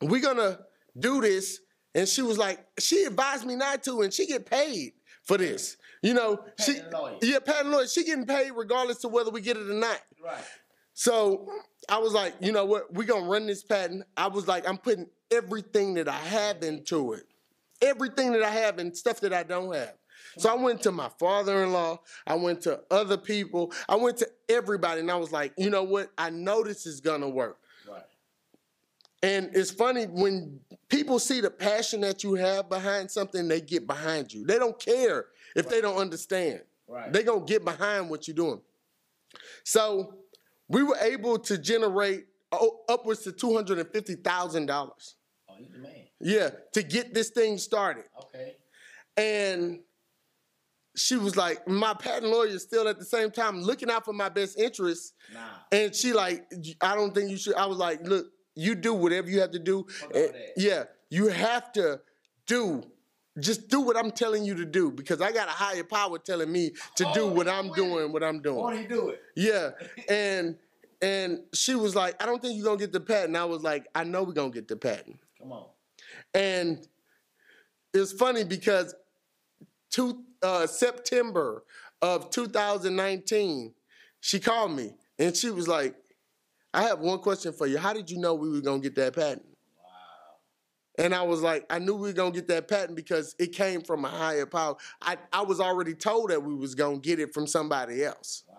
we're 0.00 0.22
gonna 0.22 0.60
do 0.98 1.20
this. 1.20 1.60
And 1.94 2.08
she 2.08 2.22
was 2.22 2.38
like, 2.38 2.64
she 2.78 3.04
advised 3.04 3.46
me 3.46 3.54
not 3.54 3.84
to, 3.84 4.02
and 4.02 4.12
she 4.12 4.26
get 4.26 4.46
paid 4.46 4.94
for 5.22 5.38
this. 5.38 5.76
You 6.02 6.12
know, 6.14 6.44
she 6.60 6.74
Patent 6.74 6.92
lawyer. 6.92 7.18
yeah, 7.22 7.38
patent 7.38 7.70
lawyer. 7.70 7.86
She 7.86 8.04
getting 8.04 8.26
paid 8.26 8.50
regardless 8.52 9.02
of 9.04 9.12
whether 9.12 9.30
we 9.30 9.40
get 9.40 9.56
it 9.56 9.70
or 9.70 9.74
not. 9.74 10.00
Right. 10.22 10.44
So 10.92 11.48
I 11.88 11.98
was 11.98 12.12
like, 12.12 12.34
you 12.40 12.52
know 12.52 12.64
what? 12.64 12.92
We're 12.92 13.06
gonna 13.06 13.28
run 13.28 13.46
this 13.46 13.62
patent. 13.62 14.04
I 14.16 14.26
was 14.28 14.46
like, 14.46 14.68
I'm 14.68 14.78
putting 14.78 15.06
everything 15.30 15.94
that 15.94 16.08
I 16.08 16.18
have 16.18 16.62
into 16.62 17.12
it. 17.14 17.26
Everything 17.80 18.32
that 18.32 18.42
I 18.42 18.50
have 18.50 18.78
and 18.78 18.96
stuff 18.96 19.20
that 19.20 19.32
I 19.32 19.42
don't 19.42 19.74
have. 19.74 19.94
So 20.36 20.50
I 20.50 20.54
went 20.54 20.82
to 20.82 20.92
my 20.92 21.08
father-in-law, 21.18 22.00
I 22.26 22.34
went 22.34 22.62
to 22.62 22.80
other 22.90 23.16
people, 23.16 23.72
I 23.88 23.96
went 23.96 24.16
to 24.18 24.28
everybody, 24.48 25.00
and 25.00 25.10
I 25.10 25.16
was 25.16 25.32
like, 25.32 25.52
you 25.56 25.70
know 25.70 25.82
what? 25.82 26.10
I 26.18 26.30
know 26.30 26.62
this 26.62 26.86
is 26.86 27.00
gonna 27.00 27.28
work. 27.28 27.58
Right. 27.88 28.02
And 29.22 29.50
it's 29.54 29.70
funny 29.70 30.04
when 30.04 30.60
people 30.88 31.18
see 31.18 31.40
the 31.40 31.50
passion 31.50 32.00
that 32.02 32.22
you 32.24 32.34
have 32.34 32.68
behind 32.68 33.10
something, 33.10 33.48
they 33.48 33.60
get 33.60 33.86
behind 33.86 34.32
you. 34.32 34.44
They 34.44 34.58
don't 34.58 34.78
care 34.78 35.26
if 35.56 35.68
they 35.68 35.80
don't 35.80 35.96
understand. 35.96 36.60
Right. 36.88 37.12
They 37.12 37.22
gonna 37.22 37.44
get 37.44 37.64
behind 37.64 38.10
what 38.10 38.28
you're 38.28 38.34
doing. 38.34 38.60
So 39.62 40.14
we 40.68 40.82
were 40.82 40.98
able 41.00 41.38
to 41.38 41.58
generate 41.58 42.26
oh, 42.52 42.80
upwards 42.88 43.22
to 43.22 43.32
two 43.32 43.54
hundred 43.54 43.78
and 43.78 43.88
fifty 43.90 44.14
thousand 44.14 44.66
dollars. 44.66 45.16
Oh, 45.48 45.54
you 45.58 45.68
the 45.72 45.78
man. 45.78 45.92
Yeah, 46.20 46.50
to 46.72 46.82
get 46.82 47.14
this 47.14 47.30
thing 47.30 47.58
started. 47.58 48.04
Okay. 48.24 48.56
And 49.16 49.80
she 50.96 51.16
was 51.16 51.36
like, 51.36 51.66
my 51.66 51.94
patent 51.94 52.30
lawyer 52.30 52.48
is 52.48 52.62
still 52.62 52.86
at 52.88 52.98
the 52.98 53.04
same 53.04 53.30
time 53.30 53.60
looking 53.60 53.90
out 53.90 54.04
for 54.04 54.12
my 54.12 54.28
best 54.28 54.58
interests. 54.58 55.12
Nah. 55.32 55.40
And 55.72 55.94
she 55.94 56.12
like, 56.12 56.44
I 56.80 56.94
don't 56.94 57.14
think 57.14 57.30
you 57.30 57.36
should. 57.36 57.54
I 57.56 57.66
was 57.66 57.78
like, 57.78 58.06
look, 58.06 58.26
you 58.54 58.74
do 58.74 58.94
whatever 58.94 59.28
you 59.28 59.40
have 59.40 59.50
to 59.52 59.58
do. 59.58 59.86
And- 60.14 60.32
yeah, 60.56 60.84
you 61.10 61.28
have 61.28 61.72
to 61.72 62.00
do. 62.46 62.84
Just 63.40 63.66
do 63.66 63.80
what 63.80 63.96
I'm 63.96 64.12
telling 64.12 64.44
you 64.44 64.54
to 64.54 64.64
do 64.64 64.92
because 64.92 65.20
I 65.20 65.32
got 65.32 65.48
a 65.48 65.52
higher 65.52 65.82
power 65.82 66.18
telling 66.18 66.52
me 66.52 66.70
to 66.94 67.04
do 67.14 67.22
Oh, 67.22 67.32
what 67.32 67.48
I'm 67.48 67.72
doing, 67.72 68.12
what 68.12 68.22
I'm 68.22 68.40
doing. 68.40 68.56
Won't 68.58 68.78
he 68.78 68.86
do 68.86 69.08
it? 69.08 69.20
Yeah, 69.34 69.70
and 70.08 70.56
and 71.02 71.40
she 71.52 71.74
was 71.74 71.96
like, 71.96 72.22
I 72.22 72.26
don't 72.26 72.40
think 72.40 72.56
you're 72.56 72.64
gonna 72.64 72.78
get 72.78 72.92
the 72.92 73.00
patent. 73.00 73.36
I 73.36 73.44
was 73.44 73.62
like, 73.64 73.88
I 73.92 74.04
know 74.04 74.22
we're 74.22 74.34
gonna 74.34 74.50
get 74.50 74.68
the 74.68 74.76
patent. 74.76 75.18
Come 75.40 75.50
on. 75.50 75.66
And 76.32 76.86
it's 77.92 78.12
funny 78.12 78.44
because 78.44 78.94
two, 79.90 80.22
uh, 80.44 80.66
September 80.66 81.64
of 82.02 82.30
2019, 82.30 83.72
she 84.20 84.38
called 84.38 84.72
me 84.72 84.94
and 85.18 85.34
she 85.36 85.50
was 85.50 85.66
like, 85.66 85.94
I 86.72 86.82
have 86.84 87.00
one 87.00 87.18
question 87.20 87.52
for 87.52 87.66
you. 87.66 87.78
How 87.78 87.92
did 87.92 88.10
you 88.10 88.18
know 88.18 88.34
we 88.34 88.50
were 88.50 88.60
gonna 88.60 88.80
get 88.80 88.94
that 88.96 89.14
patent? 89.14 89.46
Wow. 89.78 91.04
And 91.04 91.14
I 91.14 91.22
was 91.22 91.40
like, 91.40 91.64
I 91.70 91.78
knew 91.78 91.94
we 91.94 92.08
were 92.08 92.12
gonna 92.12 92.30
get 92.30 92.48
that 92.48 92.68
patent 92.68 92.96
because 92.96 93.34
it 93.38 93.52
came 93.52 93.80
from 93.80 94.04
a 94.04 94.08
higher 94.08 94.46
power. 94.46 94.76
I, 95.00 95.16
I 95.32 95.42
was 95.42 95.60
already 95.60 95.94
told 95.94 96.30
that 96.30 96.42
we 96.42 96.54
was 96.54 96.74
gonna 96.74 96.98
get 96.98 97.20
it 97.20 97.32
from 97.32 97.46
somebody 97.46 98.04
else. 98.04 98.44
Wow. 98.48 98.58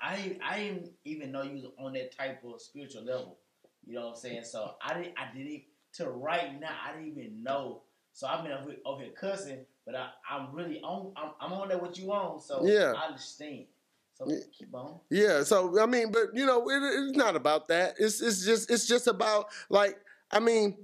I 0.00 0.16
didn't, 0.16 0.42
I 0.42 0.58
didn't 0.58 0.90
even 1.04 1.32
know 1.32 1.42
you 1.42 1.54
was 1.54 1.64
on 1.78 1.94
that 1.94 2.16
type 2.16 2.42
of 2.44 2.60
spiritual 2.60 3.04
level. 3.04 3.38
You 3.86 3.94
know 3.94 4.06
what 4.06 4.08
I'm 4.10 4.16
saying? 4.16 4.44
So 4.44 4.74
I 4.84 4.94
didn't 4.94 5.14
I 5.16 5.36
didn't 5.36 5.62
to 5.94 6.10
right 6.10 6.60
now 6.60 6.76
I 6.86 6.92
didn't 6.92 7.08
even 7.08 7.42
know. 7.42 7.82
So 8.12 8.26
I've 8.26 8.44
been 8.44 8.52
over 8.84 9.02
here 9.02 9.12
cussing, 9.18 9.64
but 9.86 9.94
I, 9.94 10.08
I'm 10.28 10.52
really 10.52 10.80
on 10.82 11.12
I'm, 11.16 11.30
I'm 11.40 11.52
on 11.52 11.68
there 11.68 11.78
what 11.78 11.96
you 11.96 12.12
on, 12.12 12.40
so 12.40 12.66
Yeah. 12.66 12.92
I 12.96 13.06
understand. 13.06 13.66
So 14.14 14.26
Yeah. 14.28 14.38
keep 14.58 14.74
on. 14.74 14.98
Yeah, 15.10 15.42
so 15.44 15.78
I 15.80 15.86
mean, 15.86 16.10
but 16.10 16.28
you 16.34 16.44
know, 16.44 16.68
it, 16.68 16.82
it's 16.82 17.16
not 17.16 17.36
about 17.36 17.68
that. 17.68 17.94
It's 17.98 18.20
it's 18.20 18.44
just 18.44 18.70
it's 18.70 18.86
just 18.86 19.06
about 19.06 19.46
like 19.70 19.96
I 20.30 20.40
mean, 20.40 20.76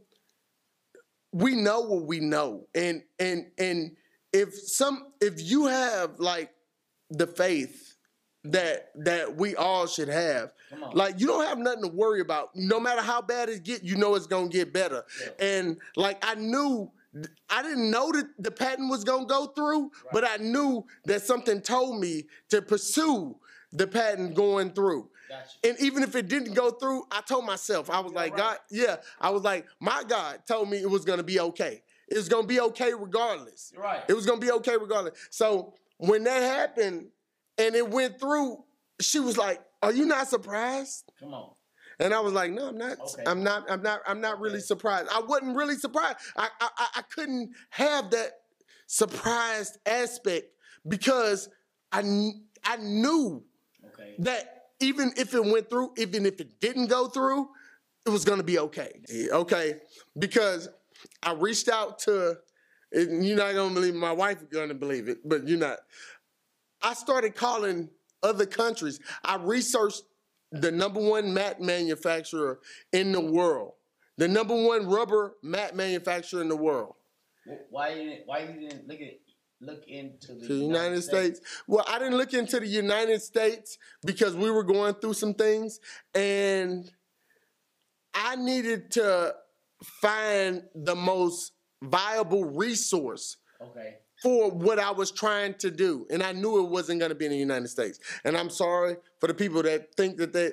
we 1.32 1.54
know 1.56 1.80
what 1.80 2.04
we 2.06 2.20
know, 2.20 2.68
and 2.74 3.02
and 3.18 3.50
and 3.58 3.96
if 4.32 4.54
some 4.54 5.12
if 5.20 5.34
you 5.42 5.66
have 5.66 6.18
like 6.20 6.50
the 7.10 7.26
faith 7.26 7.96
that 8.44 8.90
that 9.04 9.36
we 9.36 9.56
all 9.56 9.86
should 9.86 10.08
have, 10.08 10.52
like 10.92 11.18
you 11.18 11.26
don't 11.26 11.46
have 11.46 11.58
nothing 11.58 11.82
to 11.82 11.88
worry 11.88 12.20
about. 12.20 12.50
No 12.54 12.78
matter 12.78 13.00
how 13.00 13.22
bad 13.22 13.48
it 13.48 13.62
get, 13.64 13.82
you 13.82 13.96
know 13.96 14.14
it's 14.14 14.26
gonna 14.26 14.48
get 14.48 14.72
better. 14.72 15.04
Yeah. 15.20 15.46
And 15.46 15.78
like 15.96 16.18
I 16.22 16.34
knew. 16.36 16.90
I 17.50 17.62
didn't 17.62 17.90
know 17.90 18.10
that 18.12 18.26
the 18.38 18.50
patent 18.50 18.90
was 18.90 19.04
gonna 19.04 19.26
go 19.26 19.46
through, 19.48 19.90
but 20.12 20.24
I 20.24 20.36
knew 20.36 20.84
that 21.04 21.22
something 21.22 21.60
told 21.60 22.00
me 22.00 22.24
to 22.48 22.62
pursue 22.62 23.36
the 23.72 23.86
patent 23.86 24.34
going 24.34 24.70
through. 24.72 25.10
Gotcha. 25.28 25.56
And 25.64 25.80
even 25.80 26.02
if 26.02 26.14
it 26.14 26.28
didn't 26.28 26.54
go 26.54 26.70
through, 26.70 27.04
I 27.10 27.20
told 27.22 27.44
myself, 27.46 27.90
I 27.90 28.00
was 28.00 28.12
You're 28.12 28.20
like, 28.20 28.32
right. 28.32 28.38
God, 28.38 28.58
yeah, 28.70 28.96
I 29.20 29.30
was 29.30 29.42
like, 29.42 29.66
my 29.80 30.02
God 30.06 30.40
told 30.46 30.70
me 30.70 30.78
it 30.78 30.90
was 30.90 31.04
gonna 31.04 31.22
be 31.22 31.40
okay. 31.40 31.82
It 32.08 32.16
was 32.16 32.28
gonna 32.28 32.46
be 32.46 32.60
okay 32.60 32.92
regardless. 32.94 33.72
You're 33.74 33.82
right. 33.82 34.02
It 34.08 34.14
was 34.14 34.26
gonna 34.26 34.40
be 34.40 34.50
okay 34.52 34.76
regardless. 34.76 35.18
So 35.30 35.74
when 35.98 36.24
that 36.24 36.42
happened 36.42 37.08
and 37.58 37.74
it 37.74 37.88
went 37.88 38.18
through, 38.20 38.64
she 39.00 39.20
was 39.20 39.36
like, 39.36 39.60
Are 39.82 39.92
you 39.92 40.06
not 40.06 40.28
surprised? 40.28 41.10
Come 41.18 41.34
on. 41.34 41.50
And 42.02 42.12
I 42.12 42.20
was 42.20 42.32
like, 42.32 42.50
no, 42.50 42.68
I'm 42.68 42.78
not. 42.78 42.98
Okay. 43.00 43.22
I'm 43.26 43.44
not. 43.44 43.70
I'm 43.70 43.82
not. 43.82 44.00
I'm 44.08 44.20
not 44.20 44.40
really 44.40 44.60
surprised. 44.60 45.08
I 45.12 45.20
wasn't 45.20 45.56
really 45.56 45.76
surprised. 45.76 46.16
I, 46.36 46.48
I 46.60 46.68
I- 46.96 47.02
couldn't 47.02 47.52
have 47.70 48.10
that 48.10 48.32
surprised 48.88 49.78
aspect 49.86 50.46
because 50.88 51.48
I 51.92 52.00
I 52.64 52.76
knew 52.78 53.44
Okay. 53.94 54.16
that 54.18 54.64
even 54.80 55.12
if 55.16 55.32
it 55.34 55.44
went 55.44 55.70
through, 55.70 55.92
even 55.96 56.26
if 56.26 56.40
it 56.40 56.58
didn't 56.60 56.88
go 56.88 57.06
through, 57.08 57.48
it 58.04 58.10
was 58.10 58.24
gonna 58.24 58.42
be 58.42 58.58
okay. 58.58 59.00
Okay, 59.30 59.76
because 60.18 60.68
I 61.22 61.32
reached 61.34 61.68
out 61.68 62.00
to. 62.00 62.38
and 62.92 63.24
You're 63.24 63.36
not 63.36 63.54
gonna 63.54 63.74
believe. 63.74 63.94
it, 63.94 63.98
My 63.98 64.12
wife 64.12 64.38
is 64.42 64.48
gonna 64.50 64.74
believe 64.74 65.08
it, 65.08 65.18
but 65.24 65.46
you're 65.46 65.58
not. 65.58 65.78
I 66.82 66.94
started 66.94 67.36
calling 67.36 67.90
other 68.24 68.46
countries. 68.46 68.98
I 69.24 69.36
researched 69.36 70.02
the 70.52 70.70
number 70.70 71.00
one 71.00 71.32
mat 71.32 71.60
manufacturer 71.60 72.60
in 72.92 73.12
the 73.12 73.20
world, 73.20 73.72
the 74.18 74.28
number 74.28 74.54
one 74.54 74.86
rubber 74.88 75.34
mat 75.42 75.74
manufacturer 75.74 76.42
in 76.42 76.48
the 76.48 76.56
world, 76.56 76.94
Why 77.70 77.90
you 77.90 78.10
didn't 78.10 78.26
why 78.26 78.40
you 78.40 78.68
didn't 78.68 78.86
look 78.86 79.00
at 79.00 79.18
look 79.60 79.84
into 79.86 80.34
the, 80.34 80.48
the 80.48 80.54
United 80.54 81.02
States. 81.02 81.40
Well, 81.66 81.84
I 81.88 81.98
didn't 81.98 82.16
look 82.16 82.34
into 82.34 82.60
the 82.60 82.66
United 82.66 83.22
States 83.22 83.78
because 84.04 84.34
we 84.34 84.50
were 84.50 84.64
going 84.64 84.94
through 84.94 85.14
some 85.14 85.34
things, 85.34 85.80
and 86.14 86.90
I 88.14 88.36
needed 88.36 88.90
to 88.92 89.34
find 89.82 90.64
the 90.74 90.94
most 90.94 91.52
viable 91.82 92.44
resource 92.44 93.38
Okay. 93.70 93.96
For 94.22 94.50
what 94.50 94.78
I 94.78 94.92
was 94.92 95.10
trying 95.10 95.54
to 95.54 95.70
do. 95.70 96.06
And 96.10 96.22
I 96.22 96.32
knew 96.32 96.64
it 96.64 96.70
wasn't 96.70 97.00
going 97.00 97.10
to 97.10 97.14
be 97.14 97.24
in 97.24 97.32
the 97.32 97.38
United 97.38 97.68
States. 97.68 97.98
And 98.24 98.36
I'm 98.36 98.50
sorry 98.50 98.96
for 99.18 99.26
the 99.26 99.34
people 99.34 99.62
that 99.64 99.94
think 99.96 100.16
that 100.18 100.32
they, 100.32 100.46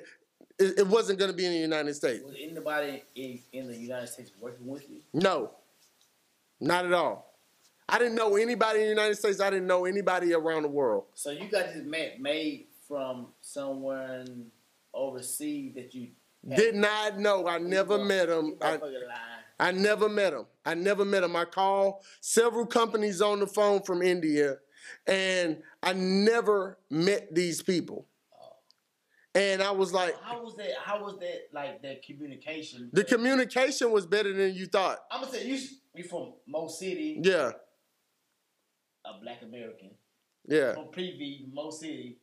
it, 0.58 0.78
it 0.78 0.86
wasn't 0.88 1.20
going 1.20 1.30
to 1.30 1.36
be 1.36 1.46
in 1.46 1.52
the 1.52 1.58
United 1.58 1.94
States. 1.94 2.24
Was 2.24 2.34
anybody 2.40 3.04
in, 3.14 3.38
in 3.52 3.68
the 3.68 3.76
United 3.76 4.08
States 4.08 4.32
working 4.40 4.66
with 4.66 4.90
you? 4.90 5.00
No, 5.12 5.52
not 6.60 6.84
at 6.84 6.92
all. 6.92 7.36
I 7.88 7.98
didn't 7.98 8.14
know 8.16 8.36
anybody 8.36 8.80
in 8.80 8.84
the 8.86 8.90
United 8.90 9.16
States. 9.16 9.40
I 9.40 9.50
didn't 9.50 9.66
know 9.66 9.84
anybody 9.84 10.34
around 10.34 10.62
the 10.62 10.68
world. 10.68 11.04
So 11.14 11.30
you 11.30 11.48
got 11.48 11.72
this 11.72 11.84
mat 11.84 12.20
made 12.20 12.66
from 12.86 13.28
someone 13.40 14.46
overseas 14.92 15.74
that 15.74 15.94
you 15.94 16.08
Did 16.56 16.74
not 16.74 17.18
know. 17.18 17.46
I 17.46 17.58
never 17.58 18.04
met 18.04 18.28
him. 18.28 18.56
I. 18.60 18.78
I 19.60 19.72
never 19.72 20.08
met 20.08 20.32
him. 20.32 20.46
I 20.64 20.74
never 20.74 21.04
met 21.04 21.22
him. 21.22 21.36
I 21.36 21.44
called 21.44 22.02
several 22.20 22.64
companies 22.66 23.20
on 23.20 23.40
the 23.40 23.46
phone 23.46 23.82
from 23.82 24.00
India, 24.00 24.56
and 25.06 25.58
I 25.82 25.92
never 25.92 26.78
met 26.90 27.34
these 27.34 27.62
people. 27.62 28.06
And 29.34 29.62
I 29.62 29.70
was 29.70 29.92
like, 29.92 30.16
How 30.22 30.42
was 30.42 30.56
that? 30.56 30.70
How 30.82 31.04
was 31.04 31.18
that 31.20 31.42
like 31.52 31.82
that 31.82 32.02
communication? 32.02 32.90
the 32.92 33.04
communication 33.04 33.92
was 33.92 34.06
better 34.06 34.32
than 34.32 34.54
you 34.54 34.66
thought. 34.66 34.98
I'm 35.12 35.20
gonna 35.20 35.32
say 35.32 35.46
you 35.46 35.58
you 35.94 36.04
from 36.04 36.32
Mo 36.48 36.66
City, 36.66 37.20
Yeah, 37.22 37.52
a 39.04 39.20
Black 39.22 39.42
American. 39.42 39.90
yeah. 40.48 40.72
From 40.74 40.86
PV, 40.86 41.52
Mo 41.52 41.70
City, 41.70 42.18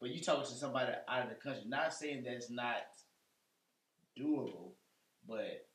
but 0.00 0.10
you 0.10 0.20
talking 0.22 0.44
to 0.44 0.50
somebody 0.50 0.92
out 1.08 1.22
of 1.24 1.28
the 1.30 1.34
country. 1.36 1.64
Not 1.66 1.92
saying 1.94 2.22
that's 2.24 2.50
not 2.50 2.82
doable, 4.16 4.72
but 5.26 5.66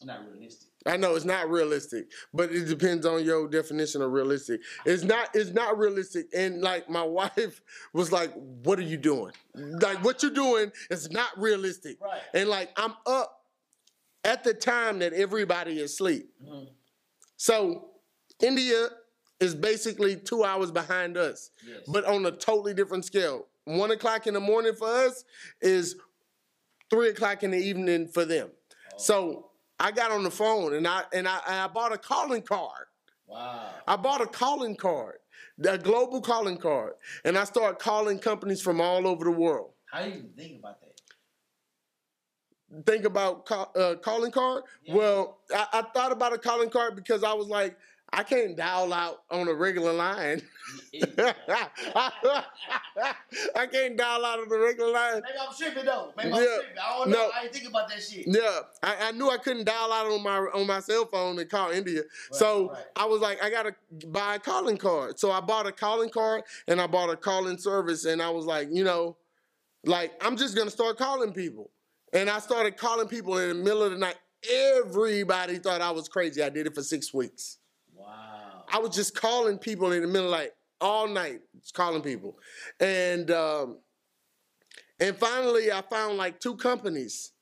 it's 0.00 0.06
not 0.06 0.20
realistic. 0.32 0.68
I 0.86 0.96
know 0.96 1.14
it's 1.14 1.26
not 1.26 1.50
realistic, 1.50 2.06
but 2.32 2.50
it 2.50 2.64
depends 2.64 3.04
on 3.04 3.22
your 3.22 3.46
definition 3.48 4.00
of 4.00 4.12
realistic. 4.12 4.62
It's 4.86 5.02
not. 5.04 5.28
It's 5.34 5.50
not 5.50 5.76
realistic. 5.76 6.28
And 6.34 6.62
like 6.62 6.88
my 6.88 7.02
wife 7.20 7.60
was 7.92 8.10
like, 8.10 8.32
"What 8.34 8.78
are 8.78 8.82
you 8.82 8.96
doing? 8.96 9.32
Like 9.54 10.02
what 10.02 10.22
you're 10.22 10.32
doing 10.32 10.72
is 10.90 11.10
not 11.10 11.38
realistic." 11.38 11.98
Right. 12.00 12.22
And 12.32 12.48
like 12.48 12.70
I'm 12.78 12.94
up 13.06 13.44
at 14.24 14.42
the 14.42 14.54
time 14.54 15.00
that 15.00 15.12
everybody 15.12 15.78
is 15.80 15.92
asleep. 15.92 16.32
Mhm. 16.42 16.68
So 17.36 17.90
India, 18.40 18.88
is 19.38 19.54
basically 19.54 20.16
two 20.16 20.44
hours 20.44 20.70
behind 20.70 21.16
us, 21.16 21.50
Yes. 21.66 21.80
but 21.88 22.04
on 22.04 22.26
a 22.26 22.30
totally 22.30 22.74
different 22.74 23.06
scale. 23.06 23.48
One 23.64 23.90
o'clock 23.90 24.26
in 24.26 24.34
the 24.34 24.40
morning 24.40 24.74
for 24.74 24.86
us 24.88 25.24
is 25.62 25.96
three 26.90 27.08
o'clock 27.08 27.42
in 27.42 27.50
the 27.50 27.58
evening 27.58 28.06
for 28.08 28.26
them. 28.26 28.50
So 28.98 29.49
I 29.80 29.90
got 29.90 30.12
on 30.12 30.22
the 30.22 30.30
phone 30.30 30.74
and 30.74 30.86
I 30.86 31.04
and 31.12 31.26
I, 31.26 31.40
and 31.48 31.56
I 31.56 31.66
bought 31.66 31.92
a 31.92 31.98
calling 31.98 32.42
card. 32.42 32.86
Wow. 33.26 33.70
I 33.88 33.96
bought 33.96 34.20
a 34.20 34.26
calling 34.26 34.76
card, 34.76 35.16
a 35.64 35.78
global 35.78 36.20
calling 36.20 36.58
card, 36.58 36.92
and 37.24 37.38
I 37.38 37.44
started 37.44 37.78
calling 37.78 38.18
companies 38.18 38.60
from 38.60 38.80
all 38.80 39.06
over 39.06 39.24
the 39.24 39.30
world. 39.30 39.70
How 39.90 40.02
do 40.02 40.10
you 40.10 40.16
even 40.16 40.30
think 40.36 40.58
about 40.58 40.80
that? 40.80 40.90
think 42.86 43.04
about 43.04 43.46
call, 43.46 43.72
uh, 43.76 43.96
calling 43.96 44.30
card. 44.30 44.62
Yeah. 44.84 44.94
Well, 44.94 45.38
I, 45.54 45.66
I 45.72 45.82
thought 45.92 46.12
about 46.12 46.32
a 46.32 46.38
calling 46.38 46.70
card 46.70 46.94
because 46.94 47.24
I 47.24 47.32
was 47.32 47.48
like, 47.48 47.76
I 48.12 48.22
can't 48.24 48.56
dial 48.56 48.92
out 48.92 49.22
on 49.30 49.46
a 49.46 49.54
regular 49.54 49.92
line. 49.92 50.42
I 53.54 53.66
can't 53.70 53.96
dial 53.96 54.24
out 54.24 54.40
on 54.40 54.48
the 54.48 54.58
regular 54.58 54.90
line. 54.92 55.22
Maybe 55.22 55.38
I'm 55.40 55.54
tripping 55.56 55.84
though. 55.84 56.12
Maybe 56.16 56.32
I'm 56.32 56.42
Yeah. 56.42 56.56
tripping. 56.56 56.78
I 56.78 56.98
don't 56.98 57.10
know. 57.10 57.16
No. 57.18 57.30
I 57.34 57.42
didn't 57.42 57.54
think 57.54 57.68
about 57.68 57.88
that 57.88 58.02
shit. 58.02 58.24
Yeah, 58.26 58.60
I, 58.82 58.96
I 59.08 59.12
knew 59.12 59.30
I 59.30 59.36
couldn't 59.38 59.64
dial 59.64 59.92
out 59.92 60.06
on 60.06 60.22
my 60.22 60.38
on 60.38 60.66
my 60.66 60.80
cell 60.80 61.06
phone 61.06 61.38
and 61.38 61.48
call 61.48 61.70
India. 61.70 62.02
so 62.32 62.70
right. 62.70 62.84
I 62.96 63.04
was 63.04 63.20
like, 63.20 63.42
I 63.42 63.50
gotta 63.50 63.74
buy 64.08 64.34
a 64.36 64.38
calling 64.38 64.76
card. 64.76 65.18
So 65.18 65.30
I 65.30 65.40
bought 65.40 65.66
a 65.66 65.72
calling 65.72 66.10
card 66.10 66.42
and 66.66 66.80
I 66.80 66.86
bought 66.86 67.10
a 67.10 67.16
calling 67.16 67.58
service, 67.58 68.04
and 68.04 68.20
I 68.20 68.30
was 68.30 68.44
like, 68.44 68.68
you 68.72 68.84
know, 68.84 69.16
like 69.84 70.12
I'm 70.20 70.36
just 70.36 70.56
gonna 70.56 70.70
start 70.70 70.98
calling 70.98 71.32
people. 71.32 71.70
And 72.12 72.28
I 72.28 72.40
started 72.40 72.76
calling 72.76 73.06
people 73.06 73.38
in 73.38 73.48
the 73.50 73.54
middle 73.54 73.84
of 73.84 73.92
the 73.92 73.98
night. 73.98 74.16
Everybody 74.50 75.58
thought 75.58 75.80
I 75.80 75.92
was 75.92 76.08
crazy. 76.08 76.42
I 76.42 76.48
did 76.48 76.66
it 76.66 76.74
for 76.74 76.82
six 76.82 77.14
weeks. 77.14 77.58
I 78.72 78.78
was 78.78 78.94
just 78.94 79.14
calling 79.14 79.58
people 79.58 79.92
in 79.92 80.02
the 80.02 80.08
middle 80.08 80.32
of 80.32 80.40
night, 80.40 80.50
all 80.80 81.08
night, 81.08 81.40
just 81.60 81.74
calling 81.74 82.02
people. 82.02 82.38
And 82.78 83.30
um, 83.30 83.78
and 84.98 85.16
finally 85.16 85.72
I 85.72 85.82
found 85.82 86.18
like 86.18 86.40
two 86.40 86.56
companies 86.56 87.32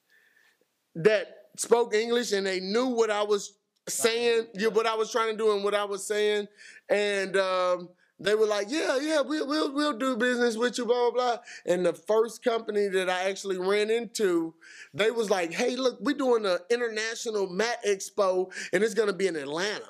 that 0.95 1.29
spoke 1.57 1.95
English 1.95 2.33
and 2.33 2.47
they 2.47 2.61
knew 2.61 2.87
what 2.87 3.11
I 3.11 3.23
was 3.23 3.59
saying, 3.89 4.47
yeah, 4.55 4.69
what 4.69 4.87
I 4.87 4.95
was 4.95 5.11
trying 5.11 5.33
to 5.33 5.37
do 5.37 5.55
and 5.55 5.65
what 5.65 5.75
I 5.75 5.85
was 5.85 6.07
saying. 6.07 6.47
And 6.89 7.37
um, 7.37 7.89
they 8.21 8.35
were 8.35 8.47
like, 8.47 8.67
yeah, 8.71 8.99
yeah, 9.01 9.21
we'll, 9.21 9.47
we'll, 9.47 9.73
we'll 9.73 9.97
do 9.97 10.17
business 10.17 10.57
with 10.57 10.79
you, 10.79 10.87
blah, 10.87 11.11
blah, 11.11 11.37
blah. 11.37 11.39
And 11.67 11.87
the 11.87 11.93
first 11.93 12.43
company 12.43 12.89
that 12.89 13.09
I 13.09 13.29
actually 13.29 13.59
ran 13.59 13.91
into, 13.91 14.55
they 14.93 15.11
was 15.11 15.31
like, 15.31 15.53
hey, 15.53 15.77
look, 15.77 15.99
we're 16.01 16.17
doing 16.17 16.47
an 16.47 16.59
international 16.71 17.49
mat 17.49 17.79
expo 17.87 18.53
and 18.73 18.83
it's 18.83 18.95
going 18.95 19.09
to 19.09 19.15
be 19.15 19.27
in 19.27 19.37
Atlanta. 19.37 19.89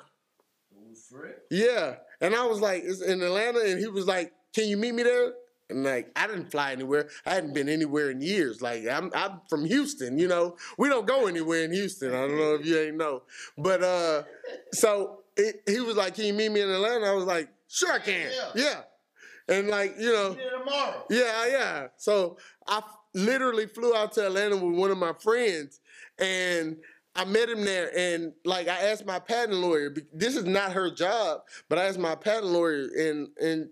Ooh, 1.11 1.15
for 1.15 1.23
real? 1.23 1.33
Yeah. 1.49 1.95
And 2.21 2.35
I 2.35 2.45
was 2.45 2.59
like, 2.59 2.83
it's 2.83 3.01
in 3.01 3.21
Atlanta. 3.21 3.59
And 3.59 3.79
he 3.79 3.87
was 3.87 4.07
like, 4.07 4.33
can 4.53 4.67
you 4.67 4.77
meet 4.77 4.93
me 4.93 5.03
there? 5.03 5.33
And 5.69 5.83
like, 5.83 6.11
I 6.15 6.27
didn't 6.27 6.49
fly 6.51 6.71
anywhere. 6.71 7.09
I 7.25 7.35
hadn't 7.35 7.53
been 7.53 7.69
anywhere 7.69 8.09
in 8.09 8.21
years. 8.21 8.61
Like, 8.61 8.87
I'm, 8.87 9.11
I'm 9.13 9.41
from 9.49 9.65
Houston, 9.65 10.17
you 10.17 10.27
know. 10.27 10.57
We 10.77 10.89
don't 10.89 11.05
go 11.07 11.27
anywhere 11.27 11.63
in 11.63 11.71
Houston. 11.71 12.13
I 12.13 12.27
don't 12.27 12.37
know 12.37 12.55
if 12.55 12.65
you 12.65 12.79
ain't 12.79 12.97
know. 12.97 13.23
But 13.57 13.83
uh, 13.83 14.23
so 14.71 15.19
it, 15.37 15.61
he 15.67 15.79
was 15.79 15.95
like, 15.95 16.15
can 16.15 16.25
you 16.25 16.33
meet 16.33 16.51
me 16.51 16.61
in 16.61 16.69
Atlanta? 16.69 17.05
I 17.05 17.13
was 17.13 17.25
like, 17.25 17.49
sure 17.67 17.91
I 17.91 17.99
can. 17.99 18.31
Yeah. 18.55 18.61
Yeah. 18.63 19.55
And 19.55 19.67
like, 19.67 19.95
you 19.99 20.11
know. 20.11 20.35
Tomorrow. 20.35 21.05
Yeah, 21.09 21.47
yeah. 21.47 21.87
So 21.97 22.37
I 22.67 22.79
f- 22.79 22.97
literally 23.13 23.67
flew 23.67 23.95
out 23.95 24.13
to 24.13 24.25
Atlanta 24.25 24.57
with 24.57 24.75
one 24.75 24.91
of 24.91 24.97
my 24.97 25.13
friends, 25.13 25.79
and 26.19 26.77
I 27.15 27.25
met 27.25 27.49
him 27.49 27.65
there. 27.65 27.91
And 27.97 28.33
like, 28.45 28.67
I 28.67 28.91
asked 28.91 29.05
my 29.05 29.19
patent 29.19 29.57
lawyer. 29.57 29.93
This 30.13 30.35
is 30.35 30.45
not 30.45 30.73
her 30.73 30.91
job, 30.91 31.41
but 31.67 31.77
I 31.77 31.85
asked 31.85 31.99
my 31.99 32.15
patent 32.15 32.47
lawyer, 32.47 32.87
and 32.97 33.29
and 33.41 33.69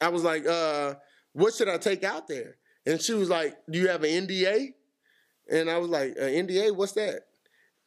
I 0.00 0.08
was 0.08 0.24
like, 0.24 0.46
uh, 0.46 0.94
"What 1.32 1.54
should 1.54 1.68
I 1.68 1.78
take 1.78 2.04
out 2.04 2.28
there?" 2.28 2.56
And 2.86 3.00
she 3.00 3.14
was 3.14 3.28
like, 3.28 3.56
"Do 3.70 3.78
you 3.78 3.88
have 3.88 4.02
an 4.04 4.26
NDA?" 4.26 4.74
And 5.50 5.70
I 5.70 5.78
was 5.78 5.88
like, 5.88 6.14
"An 6.18 6.46
NDA? 6.46 6.74
What's 6.74 6.92
that?" 6.92 7.22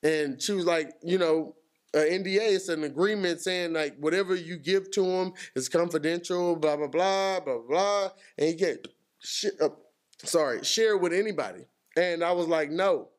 And 0.01 0.41
she 0.41 0.53
was 0.53 0.65
like, 0.65 0.91
"You 1.03 1.17
know." 1.17 1.55
An 1.95 2.23
NDA 2.23 2.47
is 2.53 2.69
an 2.69 2.83
agreement 2.85 3.39
saying 3.39 3.73
like 3.73 3.95
whatever 3.99 4.33
you 4.33 4.57
give 4.57 4.89
to 4.93 5.03
them 5.03 5.33
is 5.55 5.69
confidential, 5.69 6.55
blah 6.55 6.75
blah 6.75 6.87
blah 6.87 7.39
blah 7.39 7.59
blah, 7.59 8.09
and 8.35 8.49
you 8.49 8.57
can't 8.57 8.87
uh, 9.61 9.69
sorry 10.23 10.63
share 10.63 10.97
with 10.97 11.13
anybody. 11.13 11.67
And 11.95 12.23
I 12.23 12.31
was 12.31 12.47
like, 12.47 12.71
no. 12.71 13.09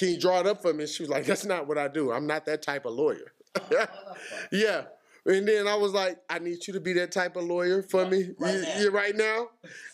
Can 0.00 0.08
you 0.08 0.18
draw 0.18 0.40
it 0.40 0.46
up 0.46 0.62
for 0.62 0.72
me? 0.72 0.86
She 0.86 1.02
was 1.02 1.10
like, 1.10 1.26
that's 1.26 1.44
not 1.44 1.68
what 1.68 1.76
I 1.76 1.86
do. 1.86 2.10
I'm 2.10 2.26
not 2.26 2.46
that 2.46 2.62
type 2.62 2.86
of 2.86 2.94
lawyer. 2.94 3.34
yeah. 4.50 4.84
And 5.26 5.46
then 5.46 5.68
I 5.68 5.74
was 5.74 5.92
like, 5.92 6.18
I 6.30 6.38
need 6.38 6.66
you 6.66 6.72
to 6.72 6.80
be 6.80 6.94
that 6.94 7.12
type 7.12 7.36
of 7.36 7.44
lawyer 7.44 7.82
for 7.82 8.06
me 8.06 8.30
right 8.38 8.62
now. 8.62 8.80
you 8.80 8.90
right 8.90 9.14
now. 9.14 9.48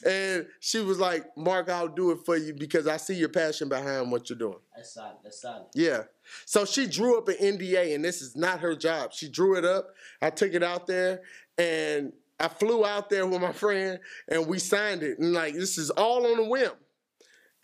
And 0.09 0.47
she 0.61 0.79
was 0.79 1.01
like, 1.01 1.25
Mark, 1.37 1.69
I'll 1.69 1.89
do 1.89 2.13
it 2.13 2.19
for 2.25 2.37
you 2.37 2.55
because 2.55 2.87
I 2.87 2.99
see 2.99 3.15
your 3.15 3.31
passion 3.31 3.69
behind 3.69 4.13
what 4.13 4.31
you're 4.31 4.39
doing. 4.39 4.61
That's 4.77 4.95
solid. 4.95 5.17
That's 5.25 5.43
solid. 5.43 5.67
Yeah. 5.75 6.03
So 6.45 6.65
she 6.65 6.87
drew 6.87 7.19
up 7.19 7.27
an 7.27 7.39
NDA, 7.43 7.93
and 7.97 8.05
this 8.05 8.23
is 8.23 8.37
not 8.37 8.61
her 8.61 8.77
job. 8.77 9.13
She 9.13 9.29
drew 9.29 9.57
it 9.57 9.65
up. 9.65 9.89
I 10.23 10.31
took 10.31 10.55
it 10.55 10.63
out 10.63 10.87
there, 10.87 11.23
and 11.59 12.13
I 12.39 12.47
flew 12.47 12.87
out 12.87 13.11
there 13.11 13.27
with 13.27 13.43
my 13.43 13.53
friend, 13.53 13.99
and 14.29 14.47
we 14.47 14.61
signed 14.61 15.03
it. 15.03 15.19
And 15.19 15.33
like, 15.33 15.55
this 15.55 15.79
is 15.79 15.91
all 15.91 16.31
on 16.31 16.39
a 16.39 16.49
whim. 16.49 16.71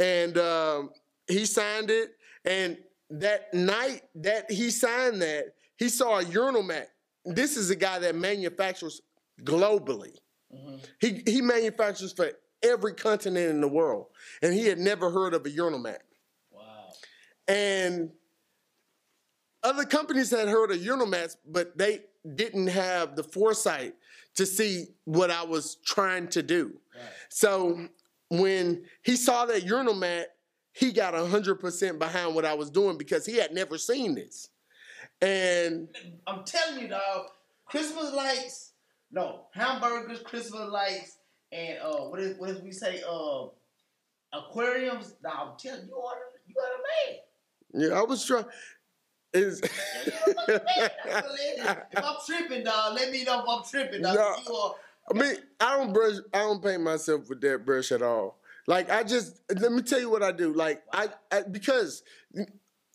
And 0.00 0.36
um, 0.38 0.90
he 1.28 1.44
signed 1.44 1.90
it, 1.90 2.16
and 2.44 2.76
that 3.10 3.52
night 3.52 4.02
that 4.16 4.50
he 4.50 4.70
signed 4.70 5.20
that, 5.22 5.54
he 5.76 5.88
saw 5.88 6.18
a 6.18 6.24
urinal 6.24 6.62
mat. 6.62 6.88
This 7.24 7.56
is 7.56 7.70
a 7.70 7.76
guy 7.76 7.98
that 8.00 8.14
manufactures 8.14 9.00
globally. 9.42 10.16
Mm-hmm. 10.52 10.76
He 11.00 11.22
he 11.26 11.40
manufactures 11.40 12.12
for 12.12 12.30
every 12.62 12.94
continent 12.94 13.50
in 13.50 13.60
the 13.60 13.68
world, 13.68 14.06
and 14.42 14.52
he 14.52 14.66
had 14.66 14.78
never 14.78 15.10
heard 15.10 15.34
of 15.34 15.44
a 15.46 15.50
urinal 15.50 15.78
mat. 15.78 16.02
Wow. 16.50 16.88
And 17.48 18.10
other 19.62 19.84
companies 19.84 20.30
had 20.30 20.48
heard 20.48 20.70
of 20.70 20.82
urinal 20.82 21.06
mats, 21.06 21.36
but 21.46 21.76
they 21.78 22.00
didn't 22.34 22.68
have 22.68 23.16
the 23.16 23.22
foresight 23.22 23.94
to 24.34 24.46
see 24.46 24.86
what 25.04 25.30
I 25.30 25.44
was 25.44 25.76
trying 25.84 26.28
to 26.28 26.42
do. 26.42 26.78
Right. 26.94 27.04
So 27.28 27.88
when 28.28 28.84
he 29.02 29.16
saw 29.16 29.46
that 29.46 29.64
urinal 29.64 29.94
mat, 29.94 30.31
he 30.72 30.92
got 30.92 31.14
100% 31.14 31.98
behind 31.98 32.34
what 32.34 32.44
I 32.44 32.54
was 32.54 32.70
doing 32.70 32.98
because 32.98 33.26
he 33.26 33.36
had 33.36 33.52
never 33.52 33.78
seen 33.78 34.14
this. 34.14 34.48
And 35.20 35.88
I'm 36.26 36.44
telling 36.44 36.82
you, 36.82 36.88
dog. 36.88 37.26
Christmas 37.66 38.12
lights. 38.12 38.72
No 39.10 39.46
hamburgers, 39.52 40.20
Christmas 40.20 40.70
lights, 40.70 41.18
and 41.52 41.78
uh, 41.82 42.04
what 42.08 42.18
is 42.18 42.38
what 42.38 42.48
is 42.48 42.62
we 42.62 42.72
say? 42.72 43.02
Uh, 43.06 43.46
aquariums. 44.32 45.14
Nah, 45.22 45.50
I'm 45.52 45.58
telling 45.58 45.82
you, 45.82 45.88
you 45.88 45.96
are 45.96 46.16
you 46.46 46.54
are 46.58 46.68
the 47.72 47.80
man. 47.80 47.90
yeah, 47.90 47.98
I 47.98 48.02
was 48.02 48.24
trying. 48.24 48.46
Is 49.34 49.60
You 50.06 50.12
are 50.38 50.46
the 50.46 50.52
man. 50.52 50.90
That's 51.04 51.28
what 51.28 51.40
it 51.40 51.58
is. 51.58 51.76
If 51.92 52.04
I'm 52.04 52.16
tripping, 52.26 52.64
dog, 52.64 52.94
let 52.94 53.10
me 53.10 53.24
know 53.24 53.40
if 53.40 53.44
I'm 53.48 53.62
tripping, 53.70 54.02
dog. 54.02 54.16
No. 54.48 54.74
I 55.10 55.18
mean, 55.18 55.36
I 55.60 55.76
don't 55.76 55.92
brush. 55.92 56.16
I 56.32 56.38
don't 56.38 56.62
paint 56.62 56.82
myself 56.82 57.28
with 57.28 57.42
that 57.42 57.66
brush 57.66 57.92
at 57.92 58.02
all. 58.02 58.38
Like 58.66 58.90
I 58.90 59.02
just 59.02 59.40
let 59.58 59.72
me 59.72 59.82
tell 59.82 60.00
you 60.00 60.10
what 60.10 60.22
I 60.22 60.32
do. 60.32 60.52
Like 60.52 60.82
I, 60.92 61.08
I 61.30 61.42
because 61.42 62.02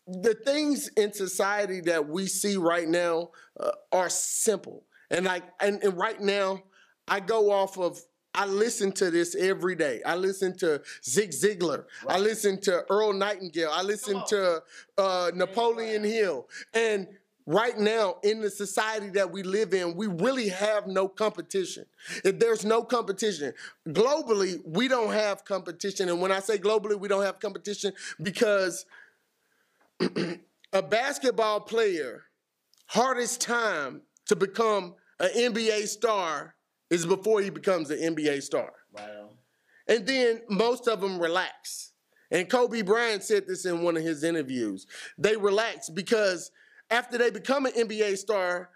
the 0.07 0.33
things 0.33 0.89
in 0.89 1.11
society 1.13 1.81
that 1.81 2.07
we 2.07 2.27
see 2.27 2.55
right 2.55 2.87
now 2.87 3.31
uh, 3.59 3.71
are 3.91 4.09
simple, 4.09 4.85
and 5.09 5.25
like 5.25 5.43
and, 5.59 5.83
and 5.83 5.97
right 5.97 6.19
now 6.19 6.63
I 7.07 7.19
go 7.19 7.51
off 7.51 7.77
of. 7.77 7.99
I 8.33 8.45
listen 8.45 8.91
to 8.91 9.09
this 9.09 9.33
every 9.33 9.73
day. 9.73 9.99
I 10.05 10.15
listen 10.15 10.55
to 10.59 10.83
Zig 11.03 11.31
Ziglar. 11.31 11.85
I 12.07 12.19
listen 12.19 12.61
to 12.61 12.85
Earl 12.87 13.13
Nightingale. 13.13 13.71
I 13.73 13.81
listen 13.81 14.21
to 14.27 14.61
uh, 14.95 15.31
Napoleon 15.33 16.03
Hill. 16.03 16.47
And 16.71 17.07
right 17.47 17.79
now, 17.79 18.17
in 18.21 18.41
the 18.41 18.49
society 18.49 19.09
that 19.11 19.31
we 19.31 19.41
live 19.41 19.73
in, 19.73 19.95
we 19.95 20.05
really 20.05 20.49
have 20.49 20.85
no 20.85 21.07
competition. 21.07 21.85
If 22.23 22.37
there's 22.37 22.65
no 22.65 22.83
competition, 22.83 23.53
globally, 23.87 24.59
we 24.65 24.87
don't 24.87 25.13
have 25.13 25.45
competition. 25.45 26.09
And 26.09 26.21
when 26.21 26.31
I 26.31 26.39
say 26.39 26.57
globally, 26.57 26.99
we 26.99 27.07
don't 27.07 27.23
have 27.23 27.39
competition 27.39 27.93
because 28.21 28.85
a 30.73 30.81
basketball 30.83 31.61
player, 31.61 32.25
hardest 32.87 33.41
time 33.41 34.01
to 34.25 34.35
become 34.35 34.93
an 35.19 35.29
NBA 35.29 35.87
star 35.87 36.53
is 36.89 37.05
before 37.05 37.41
he 37.41 37.49
becomes 37.49 37.89
an 37.89 37.99
NBA 37.99 38.43
star. 38.43 38.73
On. 38.99 39.29
And 39.87 40.05
then 40.05 40.41
most 40.49 40.87
of 40.87 40.99
them 40.99 41.17
relax. 41.19 41.93
And 42.29 42.49
Kobe 42.49 42.81
Bryant 42.81 43.23
said 43.23 43.47
this 43.47 43.65
in 43.65 43.83
one 43.83 43.95
of 43.95 44.03
his 44.03 44.23
interviews. 44.23 44.85
They 45.17 45.37
relax 45.37 45.89
because 45.89 46.51
after 46.89 47.17
they 47.17 47.29
become 47.29 47.65
an 47.65 47.73
NBA 47.73 48.17
star, 48.17 48.69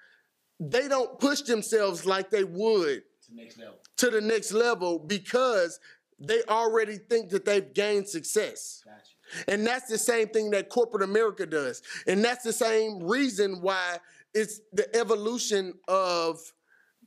they 0.59 0.87
don't 0.87 1.19
push 1.19 1.41
themselves 1.41 2.05
like 2.05 2.29
they 2.29 2.43
would 2.43 3.03
To 3.25 3.31
the 3.31 3.35
next 3.41 3.57
level. 3.57 3.79
to 3.97 4.09
the 4.09 4.21
next 4.21 4.51
level 4.51 4.99
because 4.99 5.79
they 6.19 6.43
already 6.49 6.97
think 6.97 7.29
that 7.29 7.45
they've 7.45 7.73
gained 7.73 8.07
success. 8.07 8.83
Got 8.85 8.93
you. 8.95 9.43
And 9.53 9.65
that's 9.65 9.89
the 9.89 9.97
same 9.97 10.27
thing 10.27 10.51
that 10.51 10.69
corporate 10.69 11.03
America 11.03 11.45
does. 11.45 11.81
And 12.05 12.23
that's 12.23 12.43
the 12.43 12.53
same 12.53 12.99
reason 12.99 13.61
why 13.61 13.97
it's 14.33 14.59
the 14.73 14.93
evolution 14.95 15.73
of 15.87 16.39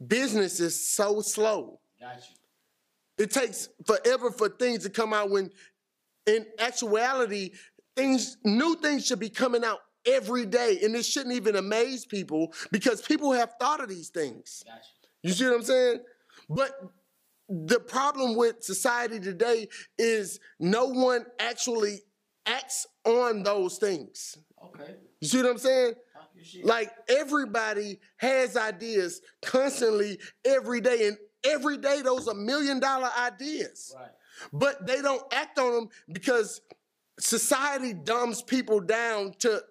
business 0.07 0.59
is 0.59 0.89
so 0.89 1.21
slow. 1.21 1.79
Got 2.01 2.17
you. 2.17 3.25
It 3.25 3.31
takes 3.31 3.69
forever 3.87 4.33
for 4.33 4.49
things 4.49 4.83
to 4.83 4.91
come 4.91 5.13
out 5.13 5.31
when 5.31 5.51
in 6.27 6.47
actuality, 6.59 7.53
things 7.95 8.39
new 8.45 8.75
things 8.77 9.07
should 9.07 9.21
be 9.21 9.29
coming 9.31 9.63
out 9.63 9.79
every 10.07 10.47
day. 10.47 10.79
And 10.83 10.95
it 10.95 11.05
shouldn't 11.05 11.35
even 11.35 11.57
amaze 11.57 12.05
people 12.05 12.53
because 12.71 13.03
people 13.03 13.33
have 13.33 13.55
thought 13.61 13.81
of 13.83 13.89
these 13.89 14.09
things. 14.09 14.63
Got 14.67 14.81
You 15.23 15.33
see 15.33 15.45
what 15.47 15.55
I'm 15.55 15.63
saying? 15.63 16.01
But 16.49 16.73
the 17.49 17.81
problem 17.81 18.37
with 18.37 18.63
society 18.63 19.21
today 19.21 19.69
is 19.99 20.41
no 20.59 20.87
one 20.87 21.27
actually 21.39 22.01
acts 22.47 22.87
on 23.05 23.43
those 23.43 23.79
things. 23.79 24.37
you. 24.37 24.69
Okay. 24.69 24.95
You 25.21 25.29
see 25.29 25.43
what 25.43 25.51
I'm 25.51 25.59
saying? 25.59 25.95
Talk 26.13 26.31
your 26.35 26.45
shit. 26.45 26.65
Like 26.65 26.91
everybody 27.09 27.99
has 28.17 28.57
ideas 28.57 29.21
constantly 29.43 30.19
every 30.45 30.81
day, 30.81 31.09
and 31.09 31.17
every 31.45 31.77
day 31.79 32.03
those 32.03 32.29
are 32.29 32.35
million 32.35 32.81
dollar 32.81 33.11
ideas. 33.19 33.95
right. 33.99 34.11
But 34.53 34.87
they 34.87 35.01
don't 35.01 35.23
act 35.33 35.59
on 35.59 35.73
them 35.75 35.89
because 36.13 36.61
society 37.21 37.95
dumbs 37.95 38.43
people 38.43 38.81
down 38.81 39.33
to 39.41 39.63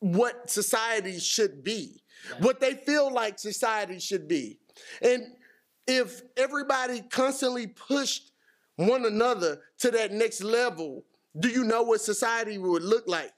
what 0.00 0.50
society 0.50 1.18
should 1.18 1.62
be, 1.62 2.02
what 2.40 2.60
they 2.60 2.74
feel 2.74 3.12
like 3.12 3.38
society 3.38 3.98
should 4.00 4.26
be. 4.26 4.58
And 5.02 5.22
if 5.86 6.22
everybody 6.36 7.02
constantly 7.02 7.66
pushed 7.66 8.32
one 8.76 9.04
another 9.04 9.60
to 9.78 9.90
that 9.92 10.12
next 10.12 10.42
level, 10.42 11.04
do 11.38 11.48
you 11.48 11.64
know 11.64 11.82
what 11.82 12.00
society 12.00 12.58
would 12.58 12.82
look 12.82 13.04
like? 13.06 13.32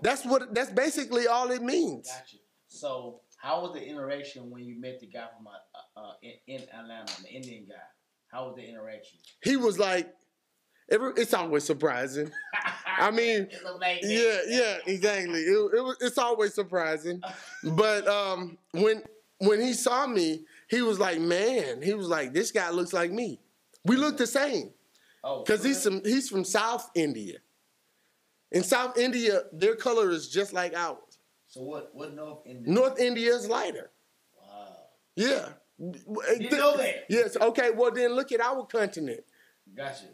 That's 0.00 0.24
what 0.24 0.52
that's 0.54 0.70
basically 0.70 1.28
all 1.28 1.50
it 1.52 1.62
means. 1.62 2.08
Got 2.08 2.32
you. 2.32 2.40
So, 2.66 3.20
how 3.36 3.62
was 3.62 3.74
the 3.74 3.86
interaction 3.86 4.50
when 4.50 4.64
you 4.64 4.80
met 4.80 4.98
the 4.98 5.06
guy 5.06 5.26
from 5.36 5.46
uh, 5.46 6.00
uh, 6.00 6.12
in, 6.22 6.32
in 6.48 6.62
Atlanta, 6.74 7.12
the 7.22 7.28
Indian 7.28 7.66
guy? 7.68 7.74
How 8.28 8.46
was 8.46 8.56
the 8.56 8.68
interaction? 8.68 9.18
He 9.44 9.56
was 9.56 9.78
like, 9.78 10.12
every, 10.92 11.12
it's 11.16 11.34
always 11.34 11.64
surprising. 11.64 12.30
I 12.86 13.10
mean, 13.12 13.48
yeah, 14.02 14.38
yeah, 14.46 14.78
exactly. 14.86 15.40
It, 15.40 15.74
it 15.76 15.82
was, 15.82 15.96
it's 16.00 16.18
always 16.18 16.54
surprising, 16.54 17.20
but 17.64 18.06
um, 18.06 18.58
when 18.72 19.02
when 19.38 19.60
he 19.60 19.72
saw 19.72 20.06
me, 20.06 20.44
he 20.68 20.82
was 20.82 21.00
like, 21.00 21.18
"Man," 21.18 21.82
he 21.82 21.94
was 21.94 22.06
like, 22.08 22.32
"This 22.32 22.52
guy 22.52 22.70
looks 22.70 22.92
like 22.92 23.10
me." 23.10 23.40
We 23.84 23.96
look 23.96 24.16
the 24.16 24.26
same 24.28 24.70
Oh, 25.24 25.42
because 25.42 25.64
he's 25.64 25.80
some 25.80 26.02
he's 26.04 26.28
from 26.28 26.44
South 26.44 26.90
India. 26.94 27.38
In 28.50 28.62
South 28.62 28.98
India, 28.98 29.42
their 29.52 29.76
color 29.76 30.10
is 30.10 30.28
just 30.28 30.52
like 30.52 30.74
ours. 30.74 31.18
So 31.46 31.62
what? 31.62 31.90
What 31.94 32.14
North 32.14 32.46
India? 32.46 32.72
North 32.72 32.98
India 32.98 33.34
is 33.34 33.48
lighter. 33.48 33.90
Wow. 34.36 34.76
Yeah. 35.16 35.48
You 35.78 36.50
know 36.50 36.76
that. 36.76 37.04
Yes. 37.08 37.36
Okay. 37.36 37.70
Well, 37.70 37.90
then 37.92 38.14
look 38.14 38.32
at 38.32 38.40
our 38.40 38.66
continent. 38.66 39.20
Gotcha. 39.76 40.04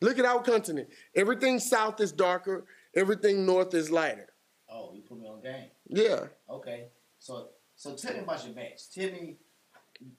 Look 0.00 0.18
at 0.18 0.24
our 0.24 0.42
continent. 0.42 0.88
Everything 1.14 1.58
south 1.58 2.00
is 2.00 2.12
darker. 2.12 2.66
Everything 2.94 3.46
north 3.46 3.74
is 3.74 3.90
lighter. 3.90 4.28
Oh, 4.70 4.92
you 4.94 5.02
put 5.02 5.18
me 5.18 5.26
on 5.26 5.42
game. 5.42 5.66
Yeah. 5.88 6.26
Okay. 6.50 6.88
So, 7.18 7.48
so 7.76 7.94
tell 7.94 8.12
me 8.12 8.20
about 8.20 8.44
your 8.44 8.54
match. 8.54 8.90
Tell 8.94 9.10
me 9.10 9.36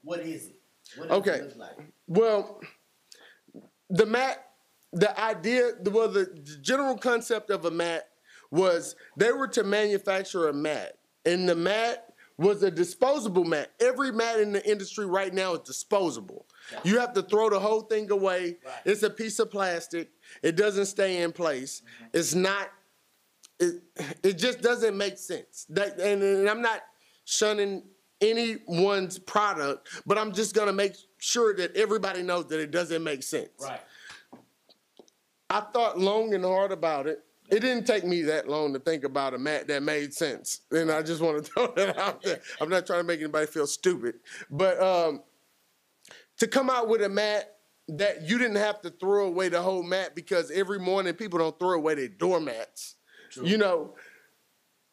what 0.04 0.22
is 0.22 0.48
it? 0.48 0.62
What 0.98 1.12
Okay. 1.12 1.36
It 1.36 1.44
look 1.44 1.58
like? 1.58 1.94
Well, 2.08 2.62
the 3.90 4.06
mat, 4.06 4.46
the 4.94 5.20
idea, 5.20 5.72
well, 5.84 6.10
the 6.10 6.26
general 6.62 6.98
concept 6.98 7.50
of 7.50 7.66
a 7.66 7.72
mat 7.72 8.10
was 8.52 8.96
they 9.18 9.32
were 9.32 9.48
to 9.50 9.64
manufacture 9.64 10.48
a 10.48 10.54
mat, 10.54 10.98
and 11.26 11.48
the 11.48 11.56
mat 11.56 12.14
was 12.38 12.64
a 12.64 12.72
disposable 12.72 13.44
mat. 13.44 13.72
Every 13.80 14.12
mat 14.12 14.40
in 14.40 14.52
the 14.52 14.70
industry 14.70 15.06
right 15.06 15.34
now 15.34 15.54
is 15.54 15.62
disposable. 15.62 16.46
You 16.84 17.00
have 17.00 17.14
to 17.14 17.22
throw 17.22 17.50
the 17.50 17.60
whole 17.60 17.82
thing 17.82 18.10
away. 18.12 18.58
Right. 18.66 18.76
It's 18.86 19.04
a 19.04 19.10
piece 19.10 19.40
of 19.40 19.52
plastic. 19.52 20.10
It 20.42 20.56
doesn't 20.56 20.86
stay 20.86 21.22
in 21.22 21.32
place. 21.32 21.82
It's 22.14 22.34
not. 22.34 22.70
It, 23.60 23.84
it 24.24 24.34
just 24.34 24.62
doesn't 24.62 24.98
make 24.98 25.18
sense. 25.18 25.66
That, 25.70 26.00
and, 26.00 26.22
and 26.22 26.50
I'm 26.50 26.62
not 26.62 26.82
shunning 27.24 27.84
anyone's 28.22 29.18
product, 29.20 29.90
but 30.06 30.18
I'm 30.18 30.34
just 30.34 30.56
gonna 30.56 30.74
make 30.74 30.96
sure 31.18 31.54
that 31.56 31.76
everybody 31.76 32.22
knows 32.22 32.48
that 32.48 32.60
it 32.60 32.72
doesn't 32.72 33.04
make 33.04 33.24
sense. 33.24 33.50
Right. 33.62 33.80
I 35.50 35.62
thought 35.62 35.98
long 35.98 36.34
and 36.34 36.44
hard 36.44 36.72
about 36.72 37.08
it. 37.08 37.20
It 37.50 37.60
didn't 37.60 37.86
take 37.86 38.04
me 38.04 38.24
that 38.24 38.50
long 38.50 38.74
to 38.74 38.80
think 38.80 39.04
about 39.04 39.36
a 39.36 39.38
mat 39.38 39.68
that 39.68 39.84
made 39.84 40.14
sense. 40.14 40.62
And 40.72 40.92
I 40.92 41.04
just 41.04 41.22
want 41.22 41.38
to 41.38 41.44
throw 41.52 41.68
that 41.76 41.98
out 41.98 42.24
there. 42.24 42.42
I'm 42.60 42.70
not 42.70 42.88
trying 42.88 43.02
to 43.02 43.04
make 43.04 43.20
anybody 43.20 43.46
feel 43.46 43.68
stupid. 43.68 44.16
But 44.50 44.82
um, 44.82 45.22
to 46.38 46.48
come 46.48 46.70
out 46.70 46.88
with 46.88 47.02
a 47.02 47.10
mat 47.10 47.56
that 47.88 48.24
you 48.24 48.38
didn't 48.38 48.58
have 48.58 48.82
to 48.82 48.90
throw 48.90 49.28
away 49.28 49.50
the 49.50 49.62
whole 49.62 49.84
mat 49.84 50.16
because 50.16 50.50
every 50.52 50.80
morning 50.80 51.14
people 51.14 51.40
don't 51.40 51.58
throw 51.60 51.74
away 51.74 51.96
their 51.96 52.08
doormats. 52.08 52.96
You 53.42 53.58
know, 53.58 53.96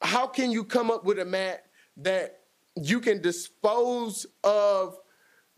how 0.01 0.27
can 0.27 0.51
you 0.51 0.65
come 0.65 0.91
up 0.91 1.05
with 1.05 1.19
a 1.19 1.25
mat 1.25 1.65
that 1.99 2.41
you 2.77 3.01
can 3.01 3.23
dispose 3.23 4.27
of 4.43 4.99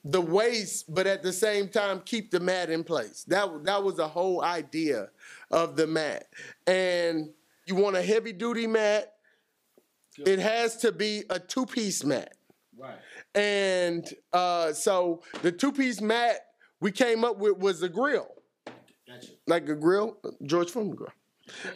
the 0.04 0.20
waste, 0.20 0.92
but 0.92 1.06
at 1.06 1.22
the 1.22 1.32
same 1.32 1.68
time 1.68 2.02
keep 2.04 2.30
the 2.30 2.40
mat 2.40 2.70
in 2.70 2.84
place? 2.84 3.24
That 3.24 3.64
that 3.64 3.82
was 3.82 3.96
the 3.96 4.08
whole 4.08 4.42
idea 4.42 5.08
of 5.50 5.76
the 5.76 5.86
mat. 5.86 6.28
And 6.66 7.30
you 7.66 7.74
want 7.74 7.96
a 7.96 8.02
heavy 8.02 8.32
duty 8.32 8.66
mat, 8.66 9.14
it 10.18 10.38
has 10.38 10.76
to 10.78 10.92
be 10.92 11.24
a 11.30 11.38
two 11.38 11.66
piece 11.66 12.04
mat. 12.04 12.36
Right. 12.76 12.98
And 13.34 14.06
uh, 14.32 14.72
so 14.72 15.22
the 15.42 15.50
two 15.50 15.72
piece 15.72 16.00
mat 16.00 16.36
we 16.80 16.92
came 16.92 17.24
up 17.24 17.38
with 17.38 17.58
was 17.58 17.82
a 17.82 17.88
grill 17.88 18.28
Gotcha. 19.06 19.32
like 19.46 19.68
a 19.68 19.74
grill, 19.74 20.18
George 20.44 20.70
Foreman 20.70 20.96
grill. 20.96 21.12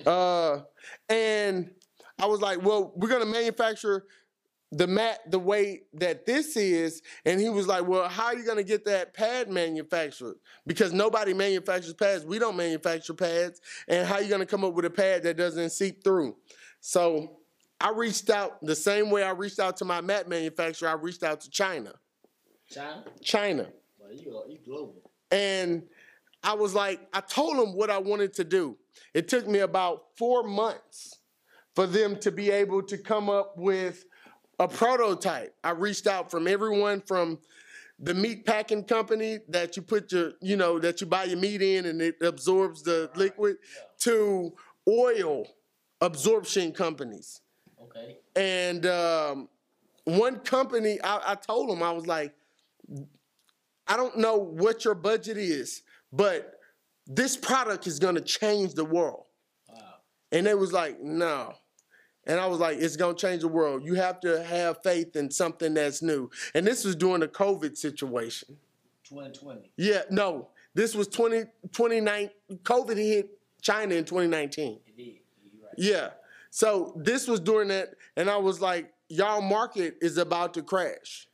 Uh, 0.07 0.61
and 1.09 1.71
I 2.19 2.27
was 2.27 2.41
like, 2.41 2.63
well, 2.63 2.93
we're 2.97 3.09
gonna 3.09 3.27
manufacture 3.27 4.05
the 4.71 4.87
mat 4.87 5.21
the 5.31 5.39
way 5.39 5.83
that 5.95 6.27
this 6.27 6.57
is. 6.57 7.03
And 7.25 7.41
he 7.41 7.49
was 7.49 7.67
like, 7.67 7.87
well, 7.87 8.09
how 8.09 8.27
are 8.27 8.37
you 8.37 8.45
gonna 8.45 8.63
get 8.63 8.85
that 8.87 9.15
pad 9.15 9.51
manufactured? 9.51 10.37
Because 10.67 10.93
nobody 10.93 11.33
manufactures 11.35 11.95
pads. 11.95 12.25
We 12.25 12.39
don't 12.39 12.57
manufacture 12.57 13.15
pads. 13.15 13.61
And 13.89 14.07
how 14.07 14.17
are 14.17 14.23
you 14.23 14.29
gonna 14.29 14.47
come 14.47 14.65
up 14.65 14.75
with 14.75 14.85
a 14.85 14.91
pad 14.91 15.23
that 15.25 15.37
doesn't 15.37 15.71
seep 15.71 16.03
through? 16.05 16.37
So 16.81 17.39
I 17.81 17.91
reached 17.91 18.31
out 18.31 18.61
the 18.61 18.75
same 18.75 19.11
way 19.11 19.23
I 19.23 19.31
reached 19.31 19.61
out 19.61 19.77
to 19.79 19.85
my 19.85 20.01
mat 20.01 20.29
manufacturer. 20.29 20.89
I 20.89 20.95
reached 20.95 21.23
out 21.23 21.41
to 21.43 21.51
China. 21.51 21.93
China. 22.69 23.05
China. 23.23 23.69
Well, 23.99 24.13
you 24.13 24.37
are 24.37 24.49
you 24.49 24.59
global. 24.65 25.11
And 25.31 25.85
I 26.43 26.55
was 26.55 26.75
like, 26.75 27.01
I 27.13 27.21
told 27.21 27.59
them 27.59 27.77
what 27.77 27.91
I 27.91 27.99
wanted 27.99 28.33
to 28.35 28.45
do. 28.45 28.77
It 29.15 29.29
took 29.29 29.47
me 29.47 29.61
about 29.61 30.05
four 30.17 30.43
months 30.43 31.19
for 31.75 31.87
them 31.87 32.17
to 32.21 32.33
be 32.33 32.51
able 32.51 32.83
to 32.83 32.99
come 32.99 33.31
up 33.31 33.57
with 33.57 34.05
a 34.59 34.67
prototype. 34.67 35.55
I 35.63 35.71
reached 35.71 36.07
out 36.07 36.31
from 36.31 36.49
everyone 36.49 37.01
from 37.01 37.39
the 38.01 38.15
meat 38.15 38.45
packing 38.47 38.85
company 38.85 39.39
that 39.49 39.77
you 39.77 39.83
put 39.83 40.13
your, 40.13 40.33
you 40.41 40.57
know, 40.57 40.79
that 40.79 41.01
you 41.01 41.07
buy 41.07 41.25
your 41.25 41.39
meat 41.39 41.63
in 41.63 41.87
and 41.87 42.01
it 42.01 42.17
absorbs 42.23 42.83
the 42.83 43.11
liquid 43.15 43.57
to 44.01 44.53
oil 44.89 45.47
absorption 46.01 46.73
companies. 46.73 47.41
Okay. 47.99 48.19
And 48.37 48.87
um, 48.87 49.49
one 50.05 50.41
company, 50.41 50.99
I, 51.03 51.33
I 51.33 51.35
told 51.35 51.69
them, 51.69 51.83
I 51.83 51.93
was 51.93 52.07
like, 52.07 52.35
I 53.87 53.97
don't 53.97 54.19
know 54.19 54.37
what 54.37 54.85
your 54.85 54.95
budget 54.95 55.37
is, 55.37 55.83
but 56.13 56.59
this 57.07 57.37
product 57.37 57.87
is 57.87 57.99
gonna 57.99 58.21
change 58.21 58.75
the 58.75 58.85
world. 58.85 59.25
Wow. 59.69 59.95
And 60.33 60.47
they 60.47 60.55
was 60.55 60.73
like, 60.73 61.01
no. 61.01 61.55
And 62.27 62.39
I 62.39 62.47
was 62.47 62.59
like, 62.59 62.79
it's 62.79 62.97
gonna 62.97 63.15
change 63.15 63.41
the 63.41 63.49
world. 63.49 63.83
You 63.83 63.95
have 63.95 64.21
to 64.21 64.43
have 64.45 64.83
faith 64.83 65.17
in 65.17 65.31
something 65.31 65.75
that's 65.75 66.03
new. 66.03 66.31
And 66.55 66.67
this 66.67 66.85
was 66.85 66.95
during 66.95 67.21
the 67.21 67.29
COVID 67.29 67.77
situation. 67.77 68.57
2020. 69.05 69.71
Yeah, 69.77 70.03
no, 70.11 70.49
this 70.75 70.95
was 70.95 71.09
20, 71.09 71.45
29, 71.73 72.31
COVID 72.63 72.97
hit 72.97 73.31
China 73.63 73.95
in 73.95 74.05
2019. 74.05 74.79
It 74.87 74.97
did. 74.97 75.07
Right. 75.07 75.73
Yeah. 75.79 76.11
So 76.51 76.95
this 76.97 77.29
was 77.29 77.41
during 77.41 77.69
that, 77.69 77.91
and 78.17 78.31
I 78.31 78.37
was 78.37 78.61
like, 78.61 78.93
y'all 79.09 79.41
market 79.43 79.97
is 80.01 80.19
about 80.19 80.55
to 80.55 80.63
crash. 80.63 81.29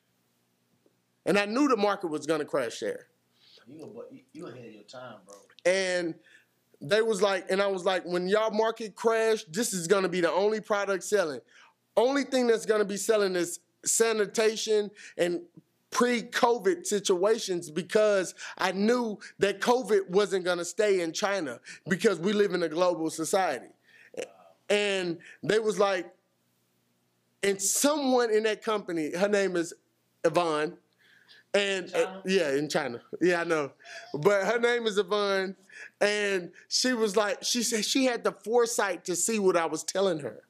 And 1.27 1.39
I 1.39 1.47
knew 1.47 1.69
the 1.69 1.77
market 1.77 2.09
was 2.09 2.27
gonna 2.27 2.45
crash 2.45 2.81
there. 2.81 3.07
You 3.67 3.79
go- 3.79 4.05
you 4.11 4.21
you 4.33 4.47
ahead 4.47 4.67
of 4.67 4.73
your 4.73 4.83
time, 4.83 5.19
bro. 5.27 5.37
And 5.65 6.15
they 6.81 7.01
was 7.01 7.23
like, 7.23 7.51
and 7.51 7.63
I 7.63 7.67
was 7.69 7.85
like, 7.85 8.05
when 8.05 8.29
y'all 8.29 8.51
market 8.51 8.95
crash, 8.95 9.45
this 9.45 9.73
is 9.73 9.87
gonna 9.87 10.09
be 10.09 10.21
the 10.21 10.31
only 10.31 10.61
product 10.61 11.05
selling. 11.05 11.41
Only 11.97 12.25
thing 12.25 12.47
that's 12.47 12.67
gonna 12.67 12.85
be 12.85 12.97
selling 12.97 13.37
is 13.37 13.61
sanitation 13.85 14.91
and 15.17 15.43
pre-COVID 15.91 16.85
situations 16.85 17.71
because 17.71 18.35
I 18.59 18.73
knew 18.73 19.19
that 19.39 19.61
COVID 19.61 20.11
wasn't 20.11 20.45
gonna 20.45 20.65
stay 20.65 21.01
in 21.01 21.13
China 21.13 21.61
because 21.89 22.19
we 22.19 22.33
live 22.33 22.53
in 22.53 22.63
a 22.65 22.69
global 22.69 23.11
society. 23.11 23.74
And 24.69 25.19
they 25.43 25.59
was 25.59 25.79
like, 25.79 26.07
and 27.43 27.61
someone 27.61 28.31
in 28.31 28.45
that 28.45 28.63
company, 28.63 29.15
her 29.15 29.29
name 29.29 29.57
is 29.57 29.75
Yvonne, 30.25 30.79
and 31.53 31.95
uh, 31.95 32.21
yeah, 32.25 32.53
in 32.53 32.69
China, 32.69 33.01
yeah, 33.21 33.43
I 33.43 33.45
know, 33.45 33.73
but 34.15 34.45
her 34.45 34.59
name 34.59 34.87
is 34.87 34.97
Yvonne, 34.99 35.55
and 36.01 36.51
she 36.69 36.95
was 36.95 37.17
like, 37.17 37.45
she 37.45 37.63
said 37.63 37.85
she 37.85 38.07
had 38.07 38.25
the 38.25 38.33
foresight 38.33 39.05
to 39.05 39.15
see 39.15 39.39
what 39.39 39.57
I 39.57 39.67
was 39.67 39.85
telling 39.85 40.21
her, 40.21 40.43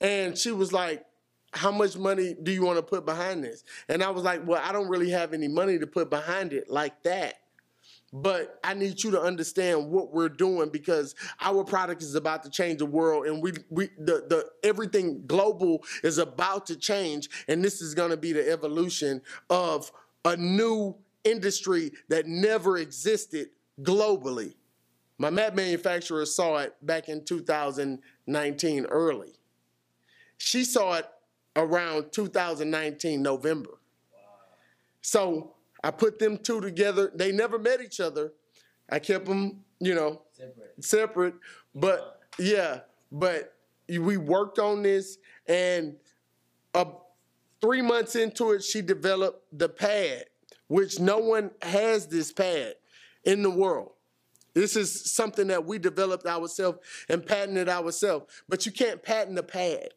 and 0.00 0.36
she 0.36 0.52
was 0.52 0.72
like. 0.72 1.04
How 1.52 1.70
much 1.70 1.96
money 1.96 2.36
do 2.42 2.52
you 2.52 2.66
want 2.66 2.76
to 2.76 2.82
put 2.82 3.06
behind 3.06 3.42
this? 3.42 3.64
And 3.88 4.02
I 4.02 4.10
was 4.10 4.24
like, 4.24 4.46
Well, 4.46 4.60
I 4.62 4.72
don't 4.72 4.88
really 4.88 5.08
have 5.10 5.32
any 5.32 5.48
money 5.48 5.78
to 5.78 5.86
put 5.86 6.10
behind 6.10 6.52
it 6.52 6.68
like 6.68 7.02
that 7.04 7.36
but 8.12 8.58
I 8.62 8.74
need 8.74 9.02
you 9.02 9.10
to 9.12 9.20
understand 9.20 9.90
what 9.90 10.12
we're 10.12 10.28
doing 10.28 10.70
because 10.70 11.14
our 11.40 11.64
product 11.64 12.02
is 12.02 12.14
about 12.14 12.42
to 12.44 12.50
change 12.50 12.78
the 12.78 12.86
world 12.86 13.26
and 13.26 13.42
we 13.42 13.52
we 13.68 13.88
the, 13.98 14.24
the 14.28 14.46
everything 14.62 15.24
global 15.26 15.82
is 16.02 16.18
about 16.18 16.66
to 16.66 16.76
change 16.76 17.28
and 17.48 17.64
this 17.64 17.82
is 17.82 17.94
going 17.94 18.10
to 18.10 18.16
be 18.16 18.32
the 18.32 18.50
evolution 18.50 19.20
of 19.50 19.90
a 20.24 20.36
new 20.36 20.96
industry 21.24 21.92
that 22.08 22.26
never 22.26 22.78
existed 22.78 23.50
globally. 23.82 24.54
My 25.18 25.30
mat 25.30 25.56
manufacturer 25.56 26.26
saw 26.26 26.58
it 26.58 26.74
back 26.82 27.08
in 27.08 27.24
2019 27.24 28.84
early. 28.86 29.32
She 30.38 30.64
saw 30.64 30.94
it 30.94 31.06
around 31.56 32.12
2019 32.12 33.22
November. 33.22 33.70
So 35.00 35.55
I 35.82 35.90
put 35.90 36.18
them 36.18 36.38
two 36.38 36.60
together. 36.60 37.10
They 37.14 37.32
never 37.32 37.58
met 37.58 37.80
each 37.80 38.00
other. 38.00 38.32
I 38.90 38.98
kept 38.98 39.26
them, 39.26 39.64
you 39.80 39.94
know, 39.94 40.22
Separate. 40.32 40.84
separate. 40.84 41.34
But 41.74 42.20
yeah, 42.38 42.80
but 43.10 43.54
we 43.88 44.16
worked 44.16 44.58
on 44.58 44.82
this, 44.82 45.18
and 45.46 45.96
uh, 46.74 46.84
three 47.60 47.82
months 47.82 48.16
into 48.16 48.52
it, 48.52 48.62
she 48.64 48.82
developed 48.82 49.44
the 49.52 49.68
pad, 49.68 50.24
which 50.68 50.98
no 51.00 51.18
one 51.18 51.50
has 51.62 52.06
this 52.06 52.32
pad 52.32 52.74
in 53.24 53.42
the 53.42 53.50
world. 53.50 53.92
This 54.54 54.74
is 54.74 55.12
something 55.12 55.48
that 55.48 55.66
we 55.66 55.78
developed 55.78 56.26
ourselves 56.26 56.78
and 57.10 57.24
patented 57.24 57.68
ourselves. 57.68 58.24
But 58.48 58.64
you 58.64 58.72
can't 58.72 59.02
patent 59.02 59.38
a 59.38 59.42
pad. 59.42 59.90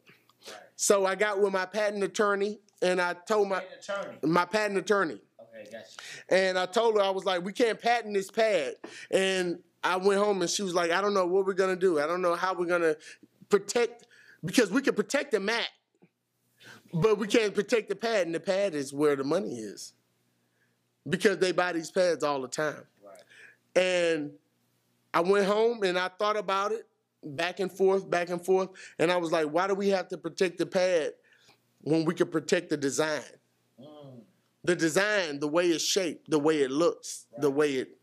So 0.75 1.05
I 1.05 1.15
got 1.15 1.41
with 1.41 1.53
my 1.53 1.65
patent 1.65 2.03
attorney, 2.03 2.59
and 2.81 2.99
I 3.01 3.13
told 3.13 3.47
my 3.49 3.63
attorney. 3.79 4.17
my 4.23 4.45
patent 4.45 4.77
attorney. 4.77 5.21
Okay, 5.59 5.69
gotcha. 5.71 5.87
And 6.29 6.57
I 6.57 6.65
told 6.65 6.95
her, 6.95 7.01
I 7.01 7.09
was 7.09 7.25
like, 7.25 7.43
we 7.43 7.53
can't 7.53 7.79
patent 7.79 8.13
this 8.13 8.31
pad. 8.31 8.75
And 9.11 9.59
I 9.83 9.97
went 9.97 10.19
home 10.19 10.41
and 10.41 10.49
she 10.49 10.63
was 10.63 10.73
like, 10.73 10.91
I 10.91 11.01
don't 11.01 11.13
know 11.13 11.25
what 11.25 11.45
we're 11.45 11.53
gonna 11.53 11.75
do. 11.75 11.99
I 11.99 12.07
don't 12.07 12.21
know 12.21 12.35
how 12.35 12.53
we're 12.53 12.65
gonna 12.65 12.95
protect 13.49 14.07
because 14.43 14.71
we 14.71 14.81
can 14.81 14.95
protect 14.95 15.31
the 15.31 15.39
mat, 15.39 15.69
but 16.93 17.17
we 17.17 17.27
can't 17.27 17.53
protect 17.53 17.89
the 17.89 17.95
pad, 17.95 18.25
and 18.25 18.35
the 18.35 18.39
pad 18.39 18.73
is 18.73 18.93
where 18.93 19.15
the 19.15 19.23
money 19.23 19.55
is. 19.55 19.93
Because 21.07 21.37
they 21.37 21.51
buy 21.51 21.73
these 21.73 21.91
pads 21.91 22.23
all 22.23 22.41
the 22.41 22.47
time. 22.47 22.83
Right. 23.03 23.81
And 23.81 24.31
I 25.13 25.21
went 25.21 25.45
home 25.45 25.83
and 25.83 25.97
I 25.97 26.09
thought 26.09 26.37
about 26.37 26.71
it 26.71 26.87
back 27.23 27.59
and 27.59 27.71
forth, 27.71 28.09
back 28.09 28.29
and 28.29 28.43
forth. 28.43 28.69
And 28.99 29.11
I 29.11 29.17
was 29.17 29.31
like, 29.31 29.47
why 29.47 29.67
do 29.67 29.75
we 29.75 29.89
have 29.89 30.07
to 30.09 30.17
protect 30.17 30.57
the 30.57 30.65
pad 30.65 31.13
when 31.81 32.05
we 32.05 32.13
could 32.13 32.31
protect 32.31 32.69
the 32.69 32.77
design? 32.77 33.23
The 34.63 34.75
design, 34.75 35.39
the 35.39 35.47
way 35.47 35.67
it's 35.67 35.83
shaped, 35.83 36.29
the 36.29 36.39
way 36.39 36.61
it 36.61 36.71
looks, 36.71 37.25
the 37.37 37.49
way 37.49 37.75
it. 37.75 37.97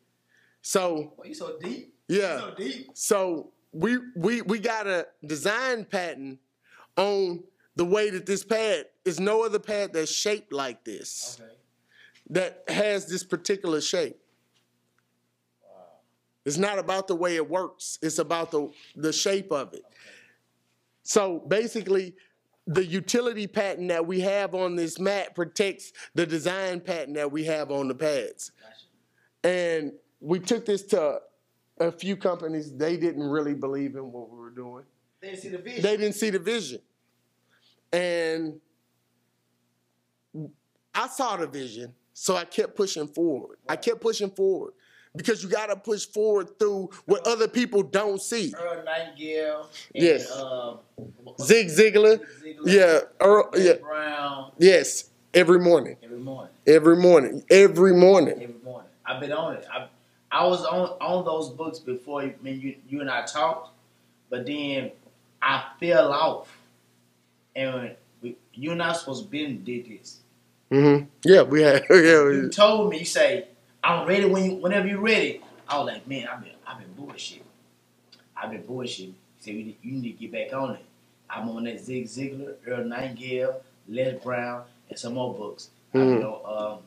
So 0.62 1.12
Well, 1.16 1.26
you 1.28 1.34
so 1.34 1.59
deep. 1.61 1.94
yeah, 2.09 2.40
so 2.40 2.54
deep. 2.57 2.90
so 2.94 3.52
we 3.72 3.98
we 4.16 4.42
we 4.42 4.59
got 4.59 4.86
a 4.86 5.07
design 5.24 5.84
patent 5.84 6.38
on 6.96 7.44
the 7.76 7.84
way 7.84 8.09
that 8.11 8.24
this 8.24 8.42
pad 8.42 8.86
is 9.04 9.20
no 9.20 9.44
other 9.44 9.59
pad 9.59 9.92
that's 9.92 10.11
shaped 10.11 10.50
like 10.52 10.82
this 10.84 11.38
Okay. 11.38 11.52
that 12.30 12.64
has 12.68 13.07
this 13.07 13.22
particular 13.22 13.82
shape. 13.82 14.18
Wow. 15.62 15.68
It's 16.46 16.57
not 16.57 16.78
about 16.78 17.07
the 17.07 17.14
way 17.16 17.36
it 17.36 17.48
works. 17.48 17.98
It's 18.00 18.18
about 18.18 18.50
the 18.50 18.70
the 18.96 19.12
shape 19.12 19.52
of 19.52 19.74
it. 19.74 19.84
Okay. 19.84 19.92
So 21.02 21.38
basically, 21.40 22.16
the 22.66 22.84
utility 22.84 23.46
patent 23.46 23.88
that 23.88 24.06
we 24.06 24.20
have 24.20 24.54
on 24.54 24.74
this 24.74 24.98
mat 24.98 25.34
protects 25.34 25.92
the 26.14 26.26
design 26.26 26.80
patent 26.80 27.14
that 27.14 27.30
we 27.30 27.44
have 27.44 27.70
on 27.70 27.88
the 27.88 27.94
pads. 27.94 28.50
And 29.44 29.92
we 30.20 30.40
took 30.40 30.66
this 30.66 30.82
to 30.84 31.20
a 31.78 31.92
few 31.92 32.16
companies. 32.16 32.74
They 32.74 32.96
didn't 32.96 33.22
really 33.22 33.54
believe 33.54 33.94
in 33.94 34.10
what 34.10 34.30
we 34.30 34.38
were 34.38 34.50
doing. 34.50 34.84
They 35.20 35.28
didn't 35.28 35.42
see 35.42 35.48
the 35.48 35.58
vision. 35.58 35.82
They 35.82 35.96
didn't 35.96 36.14
see 36.14 36.30
the 36.30 36.38
vision. 36.38 36.80
And 37.92 38.60
I 40.94 41.06
saw 41.08 41.36
the 41.36 41.46
vision, 41.46 41.94
so 42.12 42.34
I 42.36 42.44
kept 42.44 42.74
pushing 42.74 43.06
forward. 43.06 43.58
I 43.68 43.76
kept 43.76 44.00
pushing 44.00 44.30
forward 44.30 44.72
because 45.16 45.42
you 45.42 45.48
got 45.48 45.66
to 45.66 45.76
push 45.76 46.06
forward 46.06 46.58
through 46.58 46.90
what 47.06 47.26
other 47.26 47.48
people 47.48 47.82
don't 47.82 48.20
see. 48.20 48.52
Earl 48.58 48.84
Nightingale. 48.84 49.68
And, 49.94 50.04
Yes. 50.04 50.30
Uh, 50.30 50.76
Zig 51.42 51.68
Ziglar, 51.68 52.20
Ziegler, 52.42 52.70
yeah, 52.70 53.00
Earl, 53.20 53.50
yeah, 53.56 53.74
Brown. 53.74 54.52
yes, 54.58 55.10
every 55.34 55.58
morning, 55.60 55.96
Every 56.02 56.18
morning. 56.18 56.52
every 56.66 56.96
morning, 56.96 57.42
every 57.50 57.92
morning. 57.94 58.34
Every 58.42 58.54
morning. 58.64 58.90
I've 59.04 59.20
been 59.20 59.32
on 59.32 59.54
it. 59.56 59.66
I 59.72 59.88
I 60.30 60.46
was 60.46 60.64
on 60.64 60.88
on 61.00 61.24
those 61.24 61.50
books 61.50 61.78
before 61.78 62.22
you, 62.24 62.34
when 62.40 62.60
you 62.60 62.76
you 62.88 63.00
and 63.00 63.10
I 63.10 63.24
talked, 63.26 63.70
but 64.30 64.46
then 64.46 64.90
I 65.42 65.64
fell 65.78 66.12
off, 66.12 66.56
and 67.54 67.94
we, 68.22 68.36
you 68.54 68.72
and 68.72 68.82
I 68.82 68.92
supposed 68.94 69.24
to 69.24 69.30
been 69.30 69.62
did 69.64 69.86
this. 69.86 70.20
hmm 70.70 71.04
Yeah, 71.24 71.42
we 71.42 71.62
had, 71.62 71.84
yeah, 71.90 71.96
You 71.96 72.40
we- 72.44 72.48
told 72.50 72.90
me 72.90 73.00
you 73.00 73.04
say 73.04 73.48
I'm 73.87 74.07
ready 74.09 74.24
when 74.24 74.45
you 74.45 74.57
whenever 74.57 74.89
you're 74.89 75.01
ready. 75.01 75.41
I 75.68 75.78
was 75.78 75.87
like, 75.87 76.07
man, 76.09 76.26
I've 76.26 76.43
been 76.43 76.53
I've 76.66 76.78
been 76.78 76.93
bullshit. 76.95 77.43
I've 78.37 78.51
been 78.51 78.62
bullshit. 78.66 79.07
He 79.07 79.14
said 79.39 79.55
you 79.55 79.64
need, 79.64 79.76
you 79.82 79.93
need 79.93 80.18
to 80.18 80.26
get 80.26 80.32
back 80.32 80.61
on 80.61 80.74
it. 80.74 80.84
I'm 81.30 81.49
on 81.51 81.64
that 81.64 81.80
Zig 81.80 82.07
Ziglar, 82.07 82.55
Earl 82.66 82.84
Nightingale, 82.84 83.61
Les 83.89 84.12
Brown, 84.22 84.62
and 84.89 84.99
some 84.99 85.14
more 85.14 85.32
books. 85.34 85.70
I 85.95 85.99
Mhm. 85.99 86.20
know 86.20 86.43
um, 86.45 86.78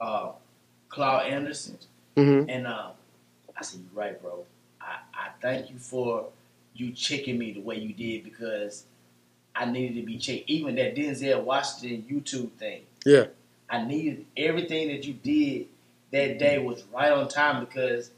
uh, 0.00 0.32
Claude 0.88 1.26
Anderson, 1.26 1.78
mhm. 2.16 2.46
and 2.48 2.66
um, 2.66 2.92
I 3.58 3.62
said, 3.62 3.80
"You're 3.80 4.00
right, 4.04 4.20
bro. 4.22 4.44
I, 4.80 4.98
I 5.12 5.28
thank 5.40 5.70
you 5.70 5.78
for 5.78 6.28
you 6.74 6.92
checking 6.92 7.38
me 7.38 7.52
the 7.52 7.60
way 7.60 7.78
you 7.78 7.92
did 7.92 8.22
because 8.24 8.84
I 9.56 9.64
needed 9.64 10.00
to 10.00 10.06
be 10.06 10.18
checked. 10.18 10.44
Even 10.48 10.74
that 10.76 10.94
Denzel 10.94 11.42
Washington 11.42 12.04
YouTube 12.08 12.50
thing, 12.52 12.82
yeah, 13.04 13.26
I 13.68 13.84
needed 13.84 14.26
everything 14.36 14.88
that 14.88 15.04
you 15.06 15.14
did 15.14 15.66
that 16.12 16.38
day 16.38 16.58
was 16.58 16.84
right 16.94 17.10
on 17.12 17.28
time 17.28 17.64
because 17.64 18.10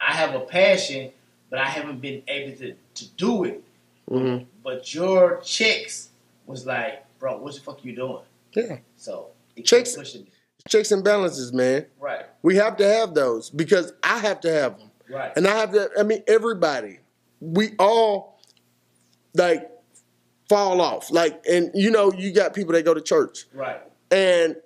I 0.00 0.12
have 0.12 0.34
a 0.34 0.40
passion, 0.40 1.10
but 1.50 1.58
I 1.58 1.66
haven't 1.66 2.00
been 2.00 2.22
able 2.28 2.56
to, 2.58 2.74
to 2.94 3.08
do 3.16 3.44
it. 3.44 3.62
hmm 4.08 4.38
But 4.64 4.94
your 4.94 5.40
checks 5.44 6.08
was 6.46 6.64
like, 6.66 7.04
bro, 7.18 7.38
what 7.38 7.54
the 7.54 7.60
fuck 7.60 7.84
you 7.84 7.94
doing? 7.94 8.22
yeah. 8.54 8.78
So 8.96 9.28
it 9.56 9.64
Checks- 9.66 9.90
kept 9.90 9.98
pushing 10.04 10.22
me. 10.22 10.30
Checks 10.68 10.90
and 10.92 11.02
balances, 11.04 11.52
man. 11.52 11.86
Right, 12.00 12.26
We 12.42 12.56
have 12.56 12.76
to 12.78 12.84
have 12.86 13.14
those 13.14 13.48
because 13.48 13.92
I 14.02 14.18
have 14.18 14.40
to 14.40 14.52
have 14.52 14.78
them. 14.78 14.90
right. 15.08 15.32
And 15.36 15.46
I 15.46 15.56
have 15.56 15.72
to, 15.72 15.88
I 15.98 16.02
mean, 16.02 16.22
everybody, 16.26 16.98
we 17.40 17.70
all 17.78 18.40
like 19.34 19.70
fall 20.48 20.80
off. 20.80 21.10
Like, 21.10 21.42
and 21.48 21.70
you 21.74 21.90
know, 21.90 22.12
you 22.12 22.32
got 22.34 22.54
people 22.54 22.72
that 22.72 22.84
go 22.84 22.92
to 22.92 23.00
church 23.00 23.46
Right. 23.54 23.80
and 24.10 24.56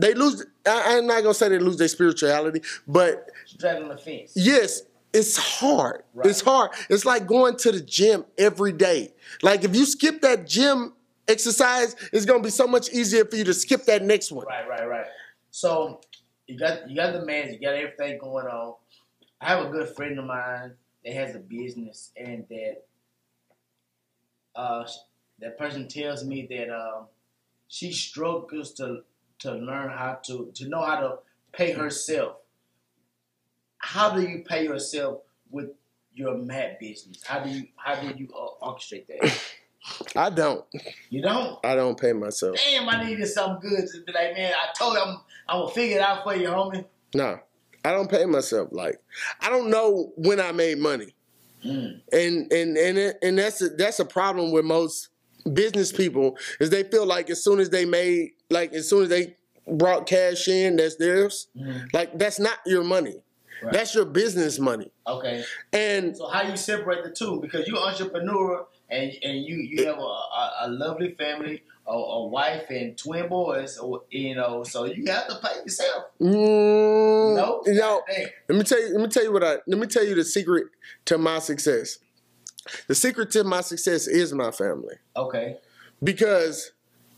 they 0.00 0.14
lose, 0.14 0.44
I, 0.66 0.96
I'm 0.96 1.06
not 1.06 1.22
going 1.22 1.34
to 1.34 1.34
say 1.34 1.48
they 1.48 1.58
lose 1.58 1.76
their 1.76 1.88
spirituality, 1.88 2.62
but 2.86 3.30
Straddling 3.46 3.88
the 3.88 3.98
fence. 3.98 4.32
yes, 4.34 4.82
it's 5.12 5.36
hard. 5.36 6.02
Right. 6.14 6.26
It's 6.28 6.40
hard. 6.40 6.70
It's 6.88 7.04
like 7.04 7.26
going 7.26 7.56
to 7.58 7.72
the 7.72 7.80
gym 7.80 8.24
every 8.36 8.72
day. 8.72 9.12
Like, 9.42 9.64
if 9.64 9.74
you 9.74 9.84
skip 9.86 10.20
that 10.20 10.46
gym 10.46 10.92
exercise, 11.26 11.96
it's 12.12 12.24
going 12.26 12.40
to 12.40 12.46
be 12.46 12.50
so 12.50 12.66
much 12.66 12.90
easier 12.90 13.24
for 13.24 13.36
you 13.36 13.44
to 13.44 13.54
skip 13.54 13.84
that 13.86 14.02
next 14.02 14.30
one. 14.30 14.46
Right, 14.46 14.68
right, 14.68 14.88
right. 14.88 15.06
So 15.50 16.00
you 16.46 16.58
got 16.58 16.88
you 16.88 16.94
got 16.96 17.12
the 17.14 17.24
man, 17.24 17.52
you 17.52 17.60
got 17.60 17.74
everything 17.74 18.18
going 18.18 18.46
on. 18.46 18.74
I 19.40 19.46
have 19.48 19.66
a 19.66 19.70
good 19.70 19.88
friend 19.96 20.18
of 20.18 20.24
mine 20.26 20.72
that 21.04 21.14
has 21.14 21.34
a 21.34 21.38
business, 21.38 22.10
and 22.16 22.44
that 22.50 22.84
uh, 24.54 24.86
that 25.40 25.58
person 25.58 25.88
tells 25.88 26.24
me 26.24 26.46
that 26.50 26.70
um, 26.70 27.06
she 27.68 27.92
struggles 27.92 28.72
to 28.74 29.02
to 29.40 29.52
learn 29.52 29.90
how 29.90 30.18
to 30.24 30.50
to 30.54 30.68
know 30.68 30.82
how 30.84 31.00
to 31.00 31.18
pay 31.52 31.72
herself. 31.72 32.36
How 33.78 34.14
do 34.14 34.22
you 34.22 34.42
pay 34.46 34.64
yourself 34.64 35.22
with 35.50 35.70
your 36.12 36.36
mat 36.36 36.80
business? 36.80 37.22
How 37.24 37.40
do 37.40 37.50
you 37.50 37.66
how 37.76 37.94
do 37.94 38.08
you 38.16 38.28
uh, 38.34 38.66
orchestrate 38.66 39.06
that? 39.06 39.40
I 40.16 40.28
don't. 40.30 40.64
You 41.08 41.22
don't. 41.22 41.64
I 41.64 41.74
don't 41.74 41.98
pay 41.98 42.12
myself. 42.12 42.56
Damn, 42.56 42.88
I 42.88 43.04
needed 43.04 43.26
something 43.28 43.70
good 43.70 43.88
to 43.88 44.02
be 44.02 44.12
like, 44.12 44.34
man. 44.34 44.52
I 44.52 44.72
told 44.76 44.94
you 44.94 45.00
I'm 45.00 45.20
I'm 45.48 45.60
gonna 45.62 45.72
figure 45.72 45.98
it 45.98 46.02
out 46.02 46.24
for 46.24 46.34
you, 46.34 46.48
homie. 46.48 46.84
No, 47.14 47.38
I 47.84 47.92
don't 47.92 48.10
pay 48.10 48.24
myself. 48.26 48.68
Like 48.72 49.00
I 49.40 49.48
don't 49.48 49.70
know 49.70 50.12
when 50.16 50.40
I 50.40 50.52
made 50.52 50.78
money, 50.78 51.14
Mm. 51.64 52.00
and 52.12 52.52
and 52.52 52.76
and 52.76 52.98
it, 52.98 53.18
and 53.22 53.36
that's 53.38 53.60
a, 53.62 53.68
that's 53.70 53.98
a 53.98 54.04
problem 54.04 54.52
with 54.52 54.64
most 54.64 55.08
business 55.54 55.92
people 55.92 56.36
is 56.60 56.70
they 56.70 56.82
feel 56.84 57.06
like 57.06 57.30
as 57.30 57.42
soon 57.42 57.60
as 57.60 57.70
they 57.70 57.84
made 57.84 58.32
like 58.50 58.72
as 58.72 58.88
soon 58.88 59.02
as 59.04 59.08
they 59.08 59.36
brought 59.66 60.06
cash 60.06 60.48
in, 60.48 60.76
that's 60.76 60.96
theirs. 60.96 61.48
Like 61.92 62.18
that's 62.18 62.38
not 62.40 62.58
your 62.66 62.84
money. 62.84 63.10
Mm-hmm. 63.10 63.66
Right. 63.66 63.72
That's 63.72 63.92
your 63.92 64.04
business 64.04 64.60
money. 64.60 64.92
Okay. 65.04 65.42
And 65.72 66.16
So 66.16 66.28
how 66.28 66.42
you 66.42 66.56
separate 66.56 67.02
the 67.02 67.10
two? 67.10 67.40
Because 67.40 67.66
you're 67.66 67.76
an 67.76 67.82
entrepreneur 67.92 68.66
and 68.88 69.12
and 69.22 69.44
you 69.44 69.56
you 69.56 69.84
have 69.86 69.98
a, 69.98 70.00
a, 70.00 70.52
a 70.62 70.68
lovely 70.68 71.14
family, 71.18 71.64
a, 71.86 71.92
a 71.92 72.26
wife 72.28 72.70
and 72.70 72.96
twin 72.96 73.28
boys, 73.28 73.76
you 74.10 74.36
know, 74.36 74.62
so 74.62 74.84
you 74.84 75.04
have 75.10 75.26
to 75.26 75.34
pay 75.42 75.56
yourself. 75.64 76.04
mm, 76.20 77.36
No, 77.36 77.62
no, 77.66 78.02
Let 78.48 78.58
me 78.58 78.62
tell 78.64 78.80
you. 78.80 78.92
Let 78.92 79.00
me 79.02 79.08
tell 79.08 79.24
you 79.24 79.32
what 79.32 79.42
I. 79.44 79.56
Let 79.66 79.78
me 79.78 79.86
tell 79.88 80.04
you 80.06 80.14
the 80.14 80.24
secret 80.24 80.68
to 81.06 81.18
my 81.18 81.40
success. 81.40 81.98
The 82.86 82.94
secret 82.94 83.30
to 83.32 83.44
my 83.44 83.60
success 83.60 84.06
is 84.06 84.32
my 84.32 84.50
family 84.50 84.96
Okay. 85.16 85.56
because 86.02 86.72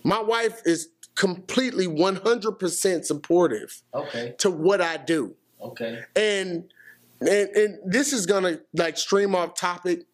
my 0.04 0.20
wife 0.20 0.62
is 0.64 0.88
completely 1.14 1.86
100% 1.86 3.04
supportive 3.04 3.82
Okay. 3.94 4.34
to 4.38 4.50
what 4.50 4.80
I 4.80 4.96
do. 4.96 5.34
Okay. 5.60 6.00
And 6.16 6.72
and, 7.20 7.50
and 7.50 7.78
this 7.84 8.14
is 8.14 8.24
gonna 8.24 8.60
like 8.72 8.96
stream 8.96 9.34
off 9.34 9.54
topic, 9.54 10.04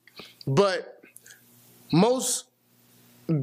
but 0.44 1.00
most 1.92 2.46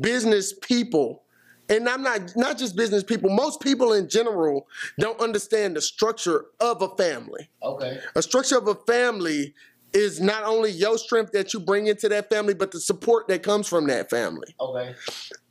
business 0.01 0.53
people, 0.53 1.23
and 1.69 1.87
I'm 1.87 2.03
not 2.03 2.35
not 2.35 2.57
just 2.57 2.75
business 2.75 3.03
people, 3.03 3.29
most 3.29 3.61
people 3.61 3.93
in 3.93 4.09
general 4.09 4.67
don't 4.99 5.19
understand 5.21 5.77
the 5.77 5.81
structure 5.81 6.45
of 6.59 6.81
a 6.81 6.89
family. 6.97 7.49
Okay. 7.61 7.99
A 8.15 8.21
structure 8.21 8.57
of 8.57 8.67
a 8.67 8.75
family 8.75 9.53
is 9.93 10.19
not 10.19 10.43
only 10.43 10.71
your 10.71 10.97
strength 10.97 11.31
that 11.33 11.53
you 11.53 11.59
bring 11.59 11.87
into 11.87 12.09
that 12.09 12.29
family, 12.29 12.53
but 12.53 12.71
the 12.71 12.79
support 12.79 13.27
that 13.27 13.43
comes 13.43 13.67
from 13.67 13.87
that 13.87 14.09
family. 14.09 14.55
Okay. 14.59 14.95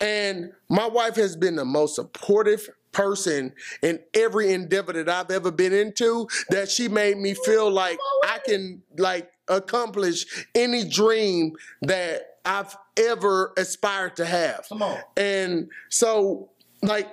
And 0.01 0.53
my 0.69 0.87
wife 0.87 1.17
has 1.17 1.37
been 1.37 1.57
the 1.57 1.65
most 1.65 1.95
supportive 1.95 2.69
person 2.91 3.53
in 3.83 4.01
every 4.15 4.53
endeavor 4.53 4.93
that 4.93 5.09
I've 5.09 5.31
ever 5.31 5.51
been 5.51 5.73
into 5.73 6.29
that 6.51 6.71
she 6.71 6.89
made 6.89 7.17
me 7.17 7.35
feel 7.35 7.71
like 7.71 7.99
I 8.25 8.39
can 8.45 8.83
like 8.99 9.31
accomplish 9.49 10.47
any 10.55 10.85
dream 10.89 11.57
that 11.83 12.37
I've 12.45 12.77
ever 12.97 13.55
aspired 13.57 14.17
to 14.17 14.27
have. 14.27 14.67
Come 14.69 14.83
on. 14.83 14.99
And 15.17 15.71
so 15.89 16.51
like 16.83 17.09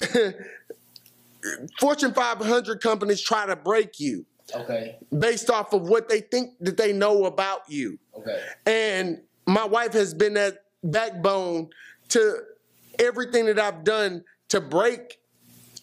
Fortune 1.80 2.14
500 2.14 2.80
companies 2.80 3.20
try 3.20 3.46
to 3.46 3.56
break 3.56 3.98
you 3.98 4.26
Okay. 4.56 4.96
based 5.16 5.50
off 5.50 5.72
of 5.72 5.88
what 5.88 6.08
they 6.08 6.20
think 6.20 6.52
that 6.60 6.76
they 6.76 6.92
know 6.92 7.24
about 7.24 7.62
you. 7.68 7.98
Okay. 8.16 8.40
And 8.66 9.20
my 9.46 9.64
wife 9.64 9.92
has 9.92 10.14
been 10.14 10.34
that 10.34 10.64
backbone 10.82 11.70
to 12.10 12.40
everything 12.98 13.46
that 13.46 13.58
I've 13.58 13.84
done 13.84 14.24
to 14.48 14.60
break 14.60 15.18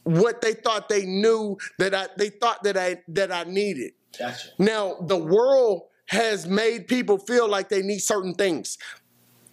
what 0.04 0.42
they 0.42 0.54
thought 0.54 0.90
they 0.90 1.06
knew 1.06 1.58
that 1.78 1.94
I 1.94 2.08
they 2.18 2.30
thought 2.30 2.64
that 2.64 2.78
I 2.78 3.02
that 3.10 3.32
I 3.32 3.44
needed. 3.44 3.94
Gotcha. 4.18 4.50
Now, 4.58 4.96
the 5.02 5.18
world 5.18 5.84
has 6.08 6.46
made 6.46 6.88
people 6.88 7.18
feel 7.18 7.48
like 7.48 7.70
they 7.70 7.82
need 7.82 8.00
certain 8.00 8.34
things. 8.34 8.78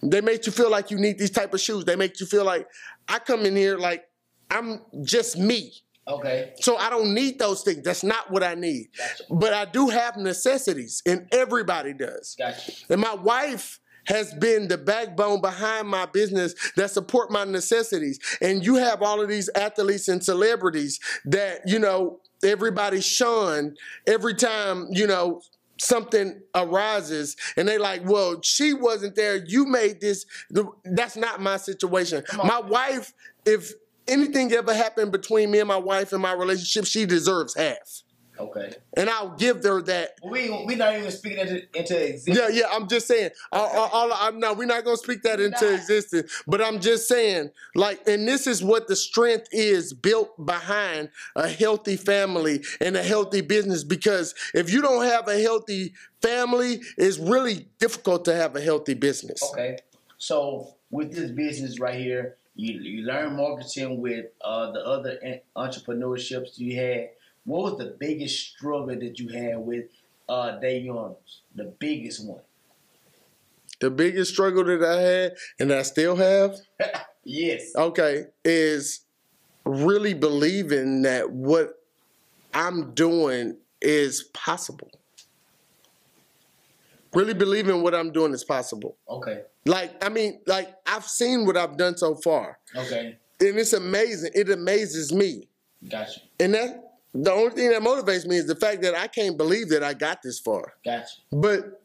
They 0.01 0.21
make 0.21 0.45
you 0.45 0.51
feel 0.51 0.69
like 0.69 0.91
you 0.91 0.97
need 0.97 1.17
these 1.17 1.29
type 1.29 1.53
of 1.53 1.59
shoes. 1.59 1.85
They 1.85 1.95
make 1.95 2.19
you 2.19 2.25
feel 2.25 2.45
like 2.45 2.67
I 3.07 3.19
come 3.19 3.45
in 3.45 3.55
here 3.55 3.77
like 3.77 4.05
I'm 4.49 4.81
just 5.03 5.37
me. 5.37 5.73
Okay. 6.09 6.53
So 6.59 6.75
I 6.77 6.89
don't 6.89 7.13
need 7.13 7.39
those 7.39 7.61
things. 7.61 7.83
That's 7.83 8.03
not 8.03 8.31
what 8.31 8.43
I 8.43 8.55
need. 8.55 8.89
Gotcha. 8.97 9.23
But 9.29 9.53
I 9.53 9.65
do 9.65 9.89
have 9.89 10.17
necessities, 10.17 11.03
and 11.05 11.27
everybody 11.31 11.93
does. 11.93 12.35
Gotcha. 12.37 12.71
And 12.89 12.99
my 12.99 13.13
wife 13.13 13.79
has 14.05 14.33
been 14.33 14.67
the 14.67 14.77
backbone 14.77 15.39
behind 15.39 15.87
my 15.87 16.05
business 16.07 16.55
that 16.75 16.89
support 16.89 17.31
my 17.31 17.43
necessities. 17.43 18.19
And 18.41 18.65
you 18.65 18.75
have 18.75 19.03
all 19.03 19.21
of 19.21 19.29
these 19.29 19.49
athletes 19.55 20.07
and 20.07 20.23
celebrities 20.23 20.99
that, 21.25 21.61
you 21.67 21.77
know, 21.77 22.19
everybody 22.43 23.01
shun 23.01 23.75
every 24.07 24.33
time, 24.33 24.87
you 24.89 25.05
know, 25.05 25.41
something 25.77 26.41
arises 26.55 27.37
and 27.55 27.67
they 27.67 27.77
like, 27.77 28.01
well, 28.03 28.41
she 28.41 28.73
wasn't 28.73 29.15
there. 29.15 29.45
You 29.45 29.65
made 29.65 30.01
this. 30.01 30.25
That's 30.83 31.15
not 31.15 31.39
my 31.39 31.57
situation. 31.57 32.23
My 32.43 32.59
wife, 32.59 33.13
if 33.45 33.73
anything 34.09 34.51
ever 34.53 34.73
happened 34.73 35.11
between 35.11 35.51
me 35.51 35.59
and 35.59 35.67
my 35.67 35.77
wife 35.77 36.13
and 36.13 36.21
my 36.21 36.33
relationship, 36.33 36.85
she 36.85 37.05
deserves 37.05 37.55
half. 37.55 38.03
Okay. 38.39 38.73
And 38.95 39.09
I'll 39.09 39.35
give 39.35 39.63
her 39.63 39.81
that 39.81 40.11
we 40.23 40.49
we 40.65 40.75
not 40.75 40.95
even 40.95 41.11
speaking 41.11 41.39
into, 41.39 41.77
into 41.77 42.07
existence. 42.07 42.37
yeah, 42.37 42.47
yeah. 42.47 42.65
I'm 42.71 42.87
just 42.87 43.05
saying. 43.05 43.31
All, 43.51 43.67
all, 43.67 43.89
all- 43.91 44.13
I'm 44.13 44.39
no, 44.39 44.53
we're 44.53 44.65
not 44.65 44.85
gonna 44.85 44.95
speak 44.95 45.23
that 45.23 45.41
into 45.41 45.73
existence. 45.73 46.41
But 46.47 46.61
I'm 46.61 46.79
just 46.79 47.09
saying, 47.09 47.49
like, 47.75 48.07
and 48.07 48.25
this 48.25 48.47
is 48.47 48.63
what 48.63 48.87
the 48.87 48.95
strength 48.95 49.49
is 49.51 49.93
built 49.93 50.45
behind 50.45 51.09
a 51.35 51.49
healthy 51.49 51.97
family 51.97 52.63
and 52.79 52.95
a 52.95 53.03
healthy 53.03 53.41
business. 53.41 53.83
Because 53.83 54.33
if 54.53 54.71
you 54.71 54.81
don't 54.81 55.03
have 55.03 55.27
a 55.27 55.39
healthy 55.41 55.93
family, 56.21 56.81
it's 56.97 57.17
really 57.17 57.67
difficult 57.77 58.23
to 58.25 58.35
have 58.35 58.55
a 58.55 58.61
healthy 58.61 58.93
business. 58.93 59.43
Okay. 59.51 59.79
So 60.17 60.75
with 60.91 61.13
this 61.13 61.31
business 61.31 61.77
right 61.79 61.99
here, 61.99 62.37
you 62.59 62.79
you 62.81 63.03
learn 63.03 63.35
marketing 63.35 64.01
with 64.01 64.25
uh, 64.43 64.71
the 64.71 64.79
other 64.85 65.17
en- 65.23 65.41
entrepreneurships 65.55 66.57
you 66.57 66.75
had. 66.75 67.09
What 67.45 67.71
was 67.71 67.77
the 67.79 67.95
biggest 67.97 68.49
struggle 68.49 68.99
that 68.99 69.17
you 69.19 69.29
had 69.29 69.59
with 69.59 69.85
uh, 70.27 70.59
day 70.59 70.87
owners? 70.89 71.41
The 71.55 71.73
biggest 71.79 72.25
one. 72.27 72.41
The 73.79 73.89
biggest 73.89 74.33
struggle 74.33 74.65
that 74.65 74.83
I 74.83 75.01
had, 75.01 75.35
and 75.59 75.71
I 75.71 75.83
still 75.83 76.17
have, 76.17 76.57
Yes. 77.23 77.71
okay, 77.75 78.25
is 78.43 79.05
really 79.65 80.13
believing 80.13 81.03
that 81.03 81.31
what 81.31 81.75
I'm 82.53 82.93
doing 82.93 83.57
is 83.81 84.23
possible. 84.33 84.91
Really 87.13 87.33
believing 87.33 87.81
what 87.81 87.95
I'm 87.95 88.11
doing 88.11 88.33
is 88.33 88.43
possible. 88.43 88.97
Okay. 89.07 89.43
Like, 89.69 90.03
I 90.03 90.09
mean, 90.09 90.39
like, 90.47 90.73
I've 90.87 91.05
seen 91.05 91.45
what 91.45 91.55
I've 91.55 91.77
done 91.77 91.95
so 91.95 92.15
far, 92.15 92.57
Okay. 92.75 93.15
and 93.39 93.57
it's 93.59 93.73
amazing. 93.73 94.31
It 94.33 94.49
amazes 94.49 95.13
me. 95.13 95.47
Gotcha. 95.87 96.21
And 96.39 96.55
that 96.55 96.93
the 97.13 97.31
only 97.31 97.51
thing 97.51 97.69
that 97.69 97.81
motivates 97.83 98.25
me 98.25 98.37
is 98.37 98.47
the 98.47 98.55
fact 98.55 98.81
that 98.81 98.95
I 98.95 99.05
can't 99.07 99.37
believe 99.37 99.69
that 99.69 99.83
I 99.83 99.93
got 99.93 100.23
this 100.23 100.39
far. 100.39 100.73
Gotcha. 100.83 101.05
But 101.31 101.81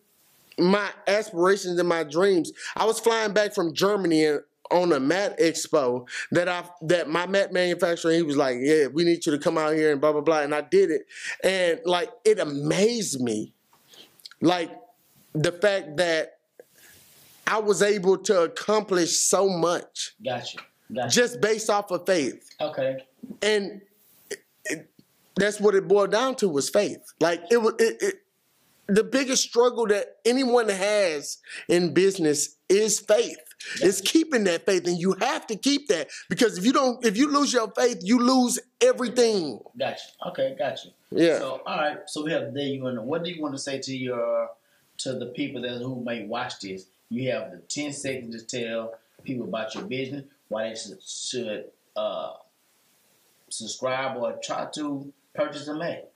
my 0.58 0.88
aspirations 1.06 1.78
and 1.78 1.86
my 1.88 2.04
dreams, 2.04 2.52
I 2.74 2.86
was 2.86 2.98
flying 3.00 3.34
back 3.34 3.54
from 3.54 3.74
Germany 3.74 4.24
and 4.24 4.40
on 4.70 4.90
a 4.92 4.98
mat 4.98 5.38
expo 5.38 6.08
that 6.30 6.48
I 6.48 6.64
that 6.82 7.10
my 7.10 7.26
mat 7.26 7.52
manufacturer 7.52 8.12
he 8.12 8.22
was 8.22 8.36
like, 8.38 8.56
yeah, 8.60 8.86
we 8.86 9.04
need 9.04 9.24
you 9.26 9.32
to 9.32 9.38
come 9.38 9.58
out 9.58 9.74
here 9.74 9.92
and 9.92 10.00
blah 10.00 10.12
blah 10.12 10.22
blah, 10.22 10.40
and 10.40 10.54
I 10.54 10.62
did 10.62 10.90
it, 10.90 11.06
and 11.44 11.80
like 11.84 12.08
it 12.24 12.38
amazed 12.38 13.20
me, 13.20 13.52
like 14.40 14.70
the 15.34 15.52
fact 15.52 15.98
that 15.98 16.38
I 17.46 17.58
was 17.58 17.82
able 17.82 18.18
to 18.18 18.42
accomplish 18.42 19.16
so 19.18 19.48
much 19.48 20.14
Gotcha. 20.24 20.58
Gotcha. 20.94 21.08
just 21.10 21.40
based 21.40 21.70
off 21.70 21.90
of 21.90 22.06
faith 22.06 22.48
Okay. 22.60 22.98
and 23.42 23.80
it, 24.30 24.38
it- 24.64 24.90
that's 25.36 25.58
what 25.60 25.74
it 25.74 25.88
boiled 25.88 26.12
down 26.12 26.36
to 26.36 26.48
was 26.48 26.70
faith. 26.70 27.00
Like 27.18 27.42
it 27.50 27.56
was 27.56 27.74
it, 27.80 27.96
it, 28.00 28.14
the 28.86 29.02
biggest 29.02 29.42
struggle 29.42 29.84
that 29.88 30.18
anyone 30.24 30.68
has 30.68 31.38
in 31.68 31.92
business 31.92 32.54
is 32.68 33.00
faith. 33.00 33.38
It's 33.82 34.00
keeping 34.00 34.44
that 34.44 34.64
faith, 34.64 34.86
and 34.86 34.96
you 34.96 35.14
have 35.20 35.44
to 35.48 35.56
keep 35.56 35.88
that 35.88 36.08
because 36.28 36.56
if 36.56 36.64
you 36.64 36.72
don't, 36.72 37.04
if 37.04 37.16
you 37.16 37.32
lose 37.32 37.52
your 37.52 37.68
faith, 37.76 37.98
you 38.02 38.20
lose 38.20 38.60
everything. 38.80 39.58
Gotcha. 39.76 40.02
Okay. 40.28 40.54
Gotcha. 40.56 40.88
Yeah. 41.10 41.38
So 41.38 41.62
all 41.66 41.78
right. 41.78 41.98
So 42.06 42.22
we 42.24 42.30
have 42.30 42.54
there 42.54 42.62
you 42.66 42.84
want. 42.84 43.02
What 43.02 43.24
do 43.24 43.30
you 43.30 43.42
want 43.42 43.54
to 43.54 43.58
say 43.60 43.80
to 43.80 43.96
your 43.96 44.50
to 44.98 45.14
the 45.18 45.26
people 45.34 45.62
that 45.62 45.78
who 45.78 46.00
may 46.04 46.26
watch 46.26 46.60
this? 46.60 46.86
You 47.10 47.30
have 47.30 47.50
the 47.52 47.58
ten 47.58 47.92
seconds 47.92 48.42
to 48.44 48.60
tell 48.60 48.94
people 49.22 49.44
about 49.44 49.74
your 49.74 49.84
business, 49.84 50.24
why 50.48 50.68
they 50.68 50.74
should, 51.04 51.66
uh, 51.96 52.32
subscribe 53.48 54.16
or 54.16 54.38
try 54.42 54.66
to 54.74 55.12
purchase 55.34 55.68
a 55.68 55.74
mat. 55.74 56.10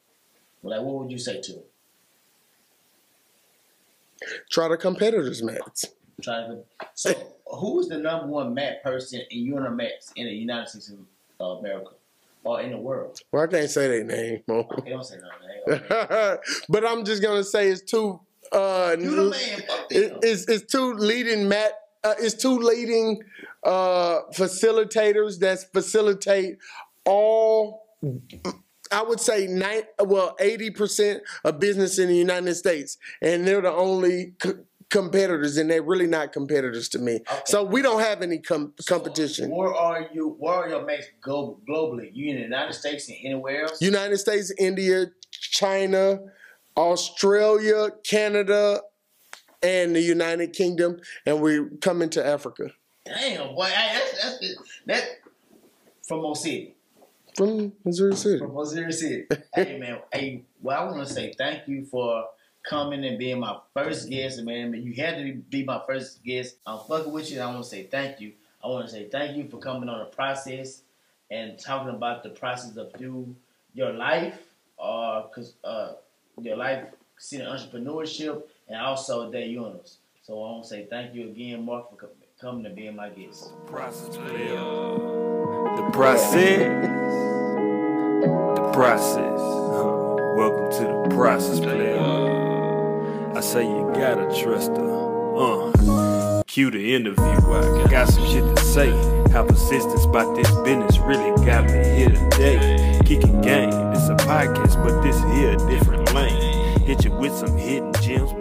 Like, 0.63 0.81
what 0.83 0.97
would 0.97 1.11
you 1.11 1.19
say 1.19 1.41
to 1.41 1.53
them? 1.53 1.63
Try 4.51 4.69
the 4.69 4.77
competitors' 4.77 5.43
mats. 5.43 5.87
Try 6.21 6.41
to. 6.41 6.59
So, 6.95 7.15
who 7.47 7.81
is 7.81 7.89
the 7.89 7.99
number 7.99 8.27
one 8.27 8.53
mat 8.55 8.83
person 8.83 9.23
in 9.31 9.47
Unimats 9.53 10.13
in 10.17 10.27
the 10.27 10.33
United 10.33 10.69
States 10.69 10.93
of 11.39 11.59
America 11.59 11.93
or 12.43 12.61
in 12.61 12.73
the 12.73 12.79
world? 12.79 13.21
Well, 13.31 13.45
I 13.45 13.47
can't 13.47 13.71
say 13.71 13.87
their 13.87 14.05
name, 14.05 14.43
Mo. 14.49 14.67
Okay, 14.73 14.91
don't 14.91 15.05
say 15.05 15.17
nothing. 15.17 15.83
Okay. 15.91 16.37
but 16.69 16.85
I'm 16.85 17.05
just 17.05 17.23
gonna 17.23 17.45
say 17.45 17.69
it's 17.69 17.83
two. 17.83 18.21
Uh, 18.53 18.97
You 18.99 19.15
the 19.17 19.31
man. 19.31 19.61
Fuck 19.67 19.89
them. 19.89 20.19
it's, 20.23 20.45
it's 20.49 20.71
two 20.73 20.95
leading 20.95 21.49
mat 21.49 21.73
uh, 22.05 22.15
it's 22.19 22.35
two 22.35 22.59
leading 22.59 23.21
uh, 23.65 24.21
facilitators 24.35 25.41
that 25.41 25.59
facilitate 25.73 26.57
all 27.05 27.87
I 28.91 29.03
would 29.03 29.21
say 29.21 29.47
nine, 29.49 29.83
well, 29.99 30.35
eighty 30.41 30.71
percent 30.71 31.23
of 31.45 31.59
business 31.59 31.99
in 31.99 32.09
the 32.09 32.17
United 32.17 32.55
States, 32.55 32.97
and 33.21 33.47
they're 33.47 33.61
the 33.61 33.73
only 33.73 34.35
c- 34.43 34.53
competitors, 34.89 35.59
and 35.59 35.69
they're 35.69 35.83
really 35.83 36.07
not 36.07 36.33
competitors 36.33 36.89
to 36.91 36.99
me. 36.99 37.17
Okay. 37.17 37.41
So 37.45 37.65
we 37.65 37.83
don't 37.83 38.01
have 38.01 38.23
any 38.23 38.39
com- 38.39 38.73
competition. 38.87 39.51
Where 39.51 39.75
are 39.75 40.09
you? 40.15 40.37
Where 40.39 40.55
are 40.55 40.69
your 40.69 40.85
mates 40.87 41.09
go 41.21 41.61
globally? 41.69 42.11
You 42.15 42.31
in 42.31 42.37
the 42.37 42.43
United 42.43 42.73
States 42.75 43.09
and 43.09 43.19
anywhere 43.25 43.65
else? 43.65 43.83
United 43.83 44.17
States, 44.19 44.53
India, 44.59 45.07
China, 45.33 46.21
Australia, 46.79 47.91
Canada, 48.05 48.81
and 49.63 49.95
the 49.95 50.01
United 50.01 50.53
Kingdom, 50.53 51.01
and 51.27 51.43
we 51.43 51.67
come 51.81 52.01
into 52.01 52.25
Africa 52.25 52.71
Damn, 53.09 53.55
boy, 53.55 53.71
that's 53.71 54.23
that's 54.23 54.57
that 54.87 55.05
from 56.07 56.23
Mo 56.23 56.35
from 57.35 57.73
Missouri 57.85 58.17
City. 58.17 58.39
From 58.39 58.55
Missouri 58.55 58.93
City. 58.93 59.27
hey 59.55 59.79
man, 59.79 60.01
hey, 60.13 60.43
well, 60.61 60.81
I 60.81 60.85
want 60.85 61.07
to 61.07 61.13
say 61.13 61.33
thank 61.39 61.67
you 61.69 61.85
for 61.87 62.27
coming 62.69 63.05
and 63.05 63.19
being 63.19 63.41
my 63.41 63.57
first 63.75 64.11
guest, 64.11 64.43
man. 64.43 64.75
You 64.75 64.93
had 64.95 65.17
to 65.19 65.33
be 65.49 65.65
my 65.65 65.81
first 65.87 66.23
guest. 66.23 66.57
I'm 66.67 66.81
fucking 66.87 67.13
with 67.13 67.31
you. 67.31 67.41
and 67.41 67.49
I 67.49 67.53
want 67.53 67.65
to 67.65 67.71
say 67.71 67.85
thank 67.85 68.21
you. 68.21 68.33
I 68.63 68.67
want 68.67 68.87
to 68.87 68.93
say 68.93 69.09
thank 69.09 69.37
you 69.37 69.49
for 69.49 69.59
coming 69.59 69.89
on 69.89 70.01
the 70.01 70.07
process 70.07 70.83
and 71.31 71.59
talking 71.59 71.95
about 71.95 72.23
the 72.23 72.31
process 72.31 72.77
of 72.77 72.93
through 72.93 73.35
your 73.73 73.93
life, 73.93 74.39
uh, 74.79 75.23
cause 75.35 75.55
uh, 75.65 75.93
your 76.45 76.57
life, 76.57 76.85
seeing 77.19 77.43
entrepreneurship, 77.43 78.43
and 78.69 78.81
also 78.81 79.31
day 79.31 79.47
units. 79.49 79.99
So 80.23 80.35
I 80.35 80.51
want 80.53 80.65
to 80.65 80.69
say 80.69 80.87
thank 80.89 81.15
you 81.15 81.29
again, 81.29 81.65
Mark, 81.65 81.91
for 81.91 82.09
coming 82.41 82.65
to 82.65 82.71
being 82.71 82.97
my 82.97 83.09
guest. 83.09 83.51
Process. 83.67 84.17
The 84.17 85.91
process. 85.93 86.59
The 88.57 88.71
process. 88.73 89.41
Welcome 90.37 90.71
to 90.79 91.09
the 91.09 91.15
process 91.15 91.61
player. 91.61 91.99
I 93.35 93.41
say 93.41 93.65
you 93.65 93.91
gotta 93.95 94.29
trust 94.41 94.71
her. 94.71 95.35
Uh. 95.37 96.43
Q 96.47 96.71
the 96.71 96.95
interview. 96.95 97.23
I 97.23 97.87
got 97.91 98.09
some 98.09 98.25
shit 98.27 98.57
to 98.57 98.63
say. 98.63 98.91
How 99.31 99.45
persistence 99.45 100.05
about 100.05 100.35
this 100.35 100.51
business 100.63 100.99
really 100.99 101.31
got 101.45 101.65
me 101.67 101.85
here 101.97 102.09
today. 102.09 102.99
Kicking 103.05 103.41
game. 103.43 103.71
It's 103.93 104.09
a 104.09 104.17
podcast, 104.17 104.83
but 104.83 105.03
this 105.03 105.21
here 105.35 105.57
different. 105.69 105.98
Hit 106.89 107.05
you 107.05 107.11
with 107.11 107.35
some 107.35 107.55
hidden 107.59 107.93
gems, 108.01 108.33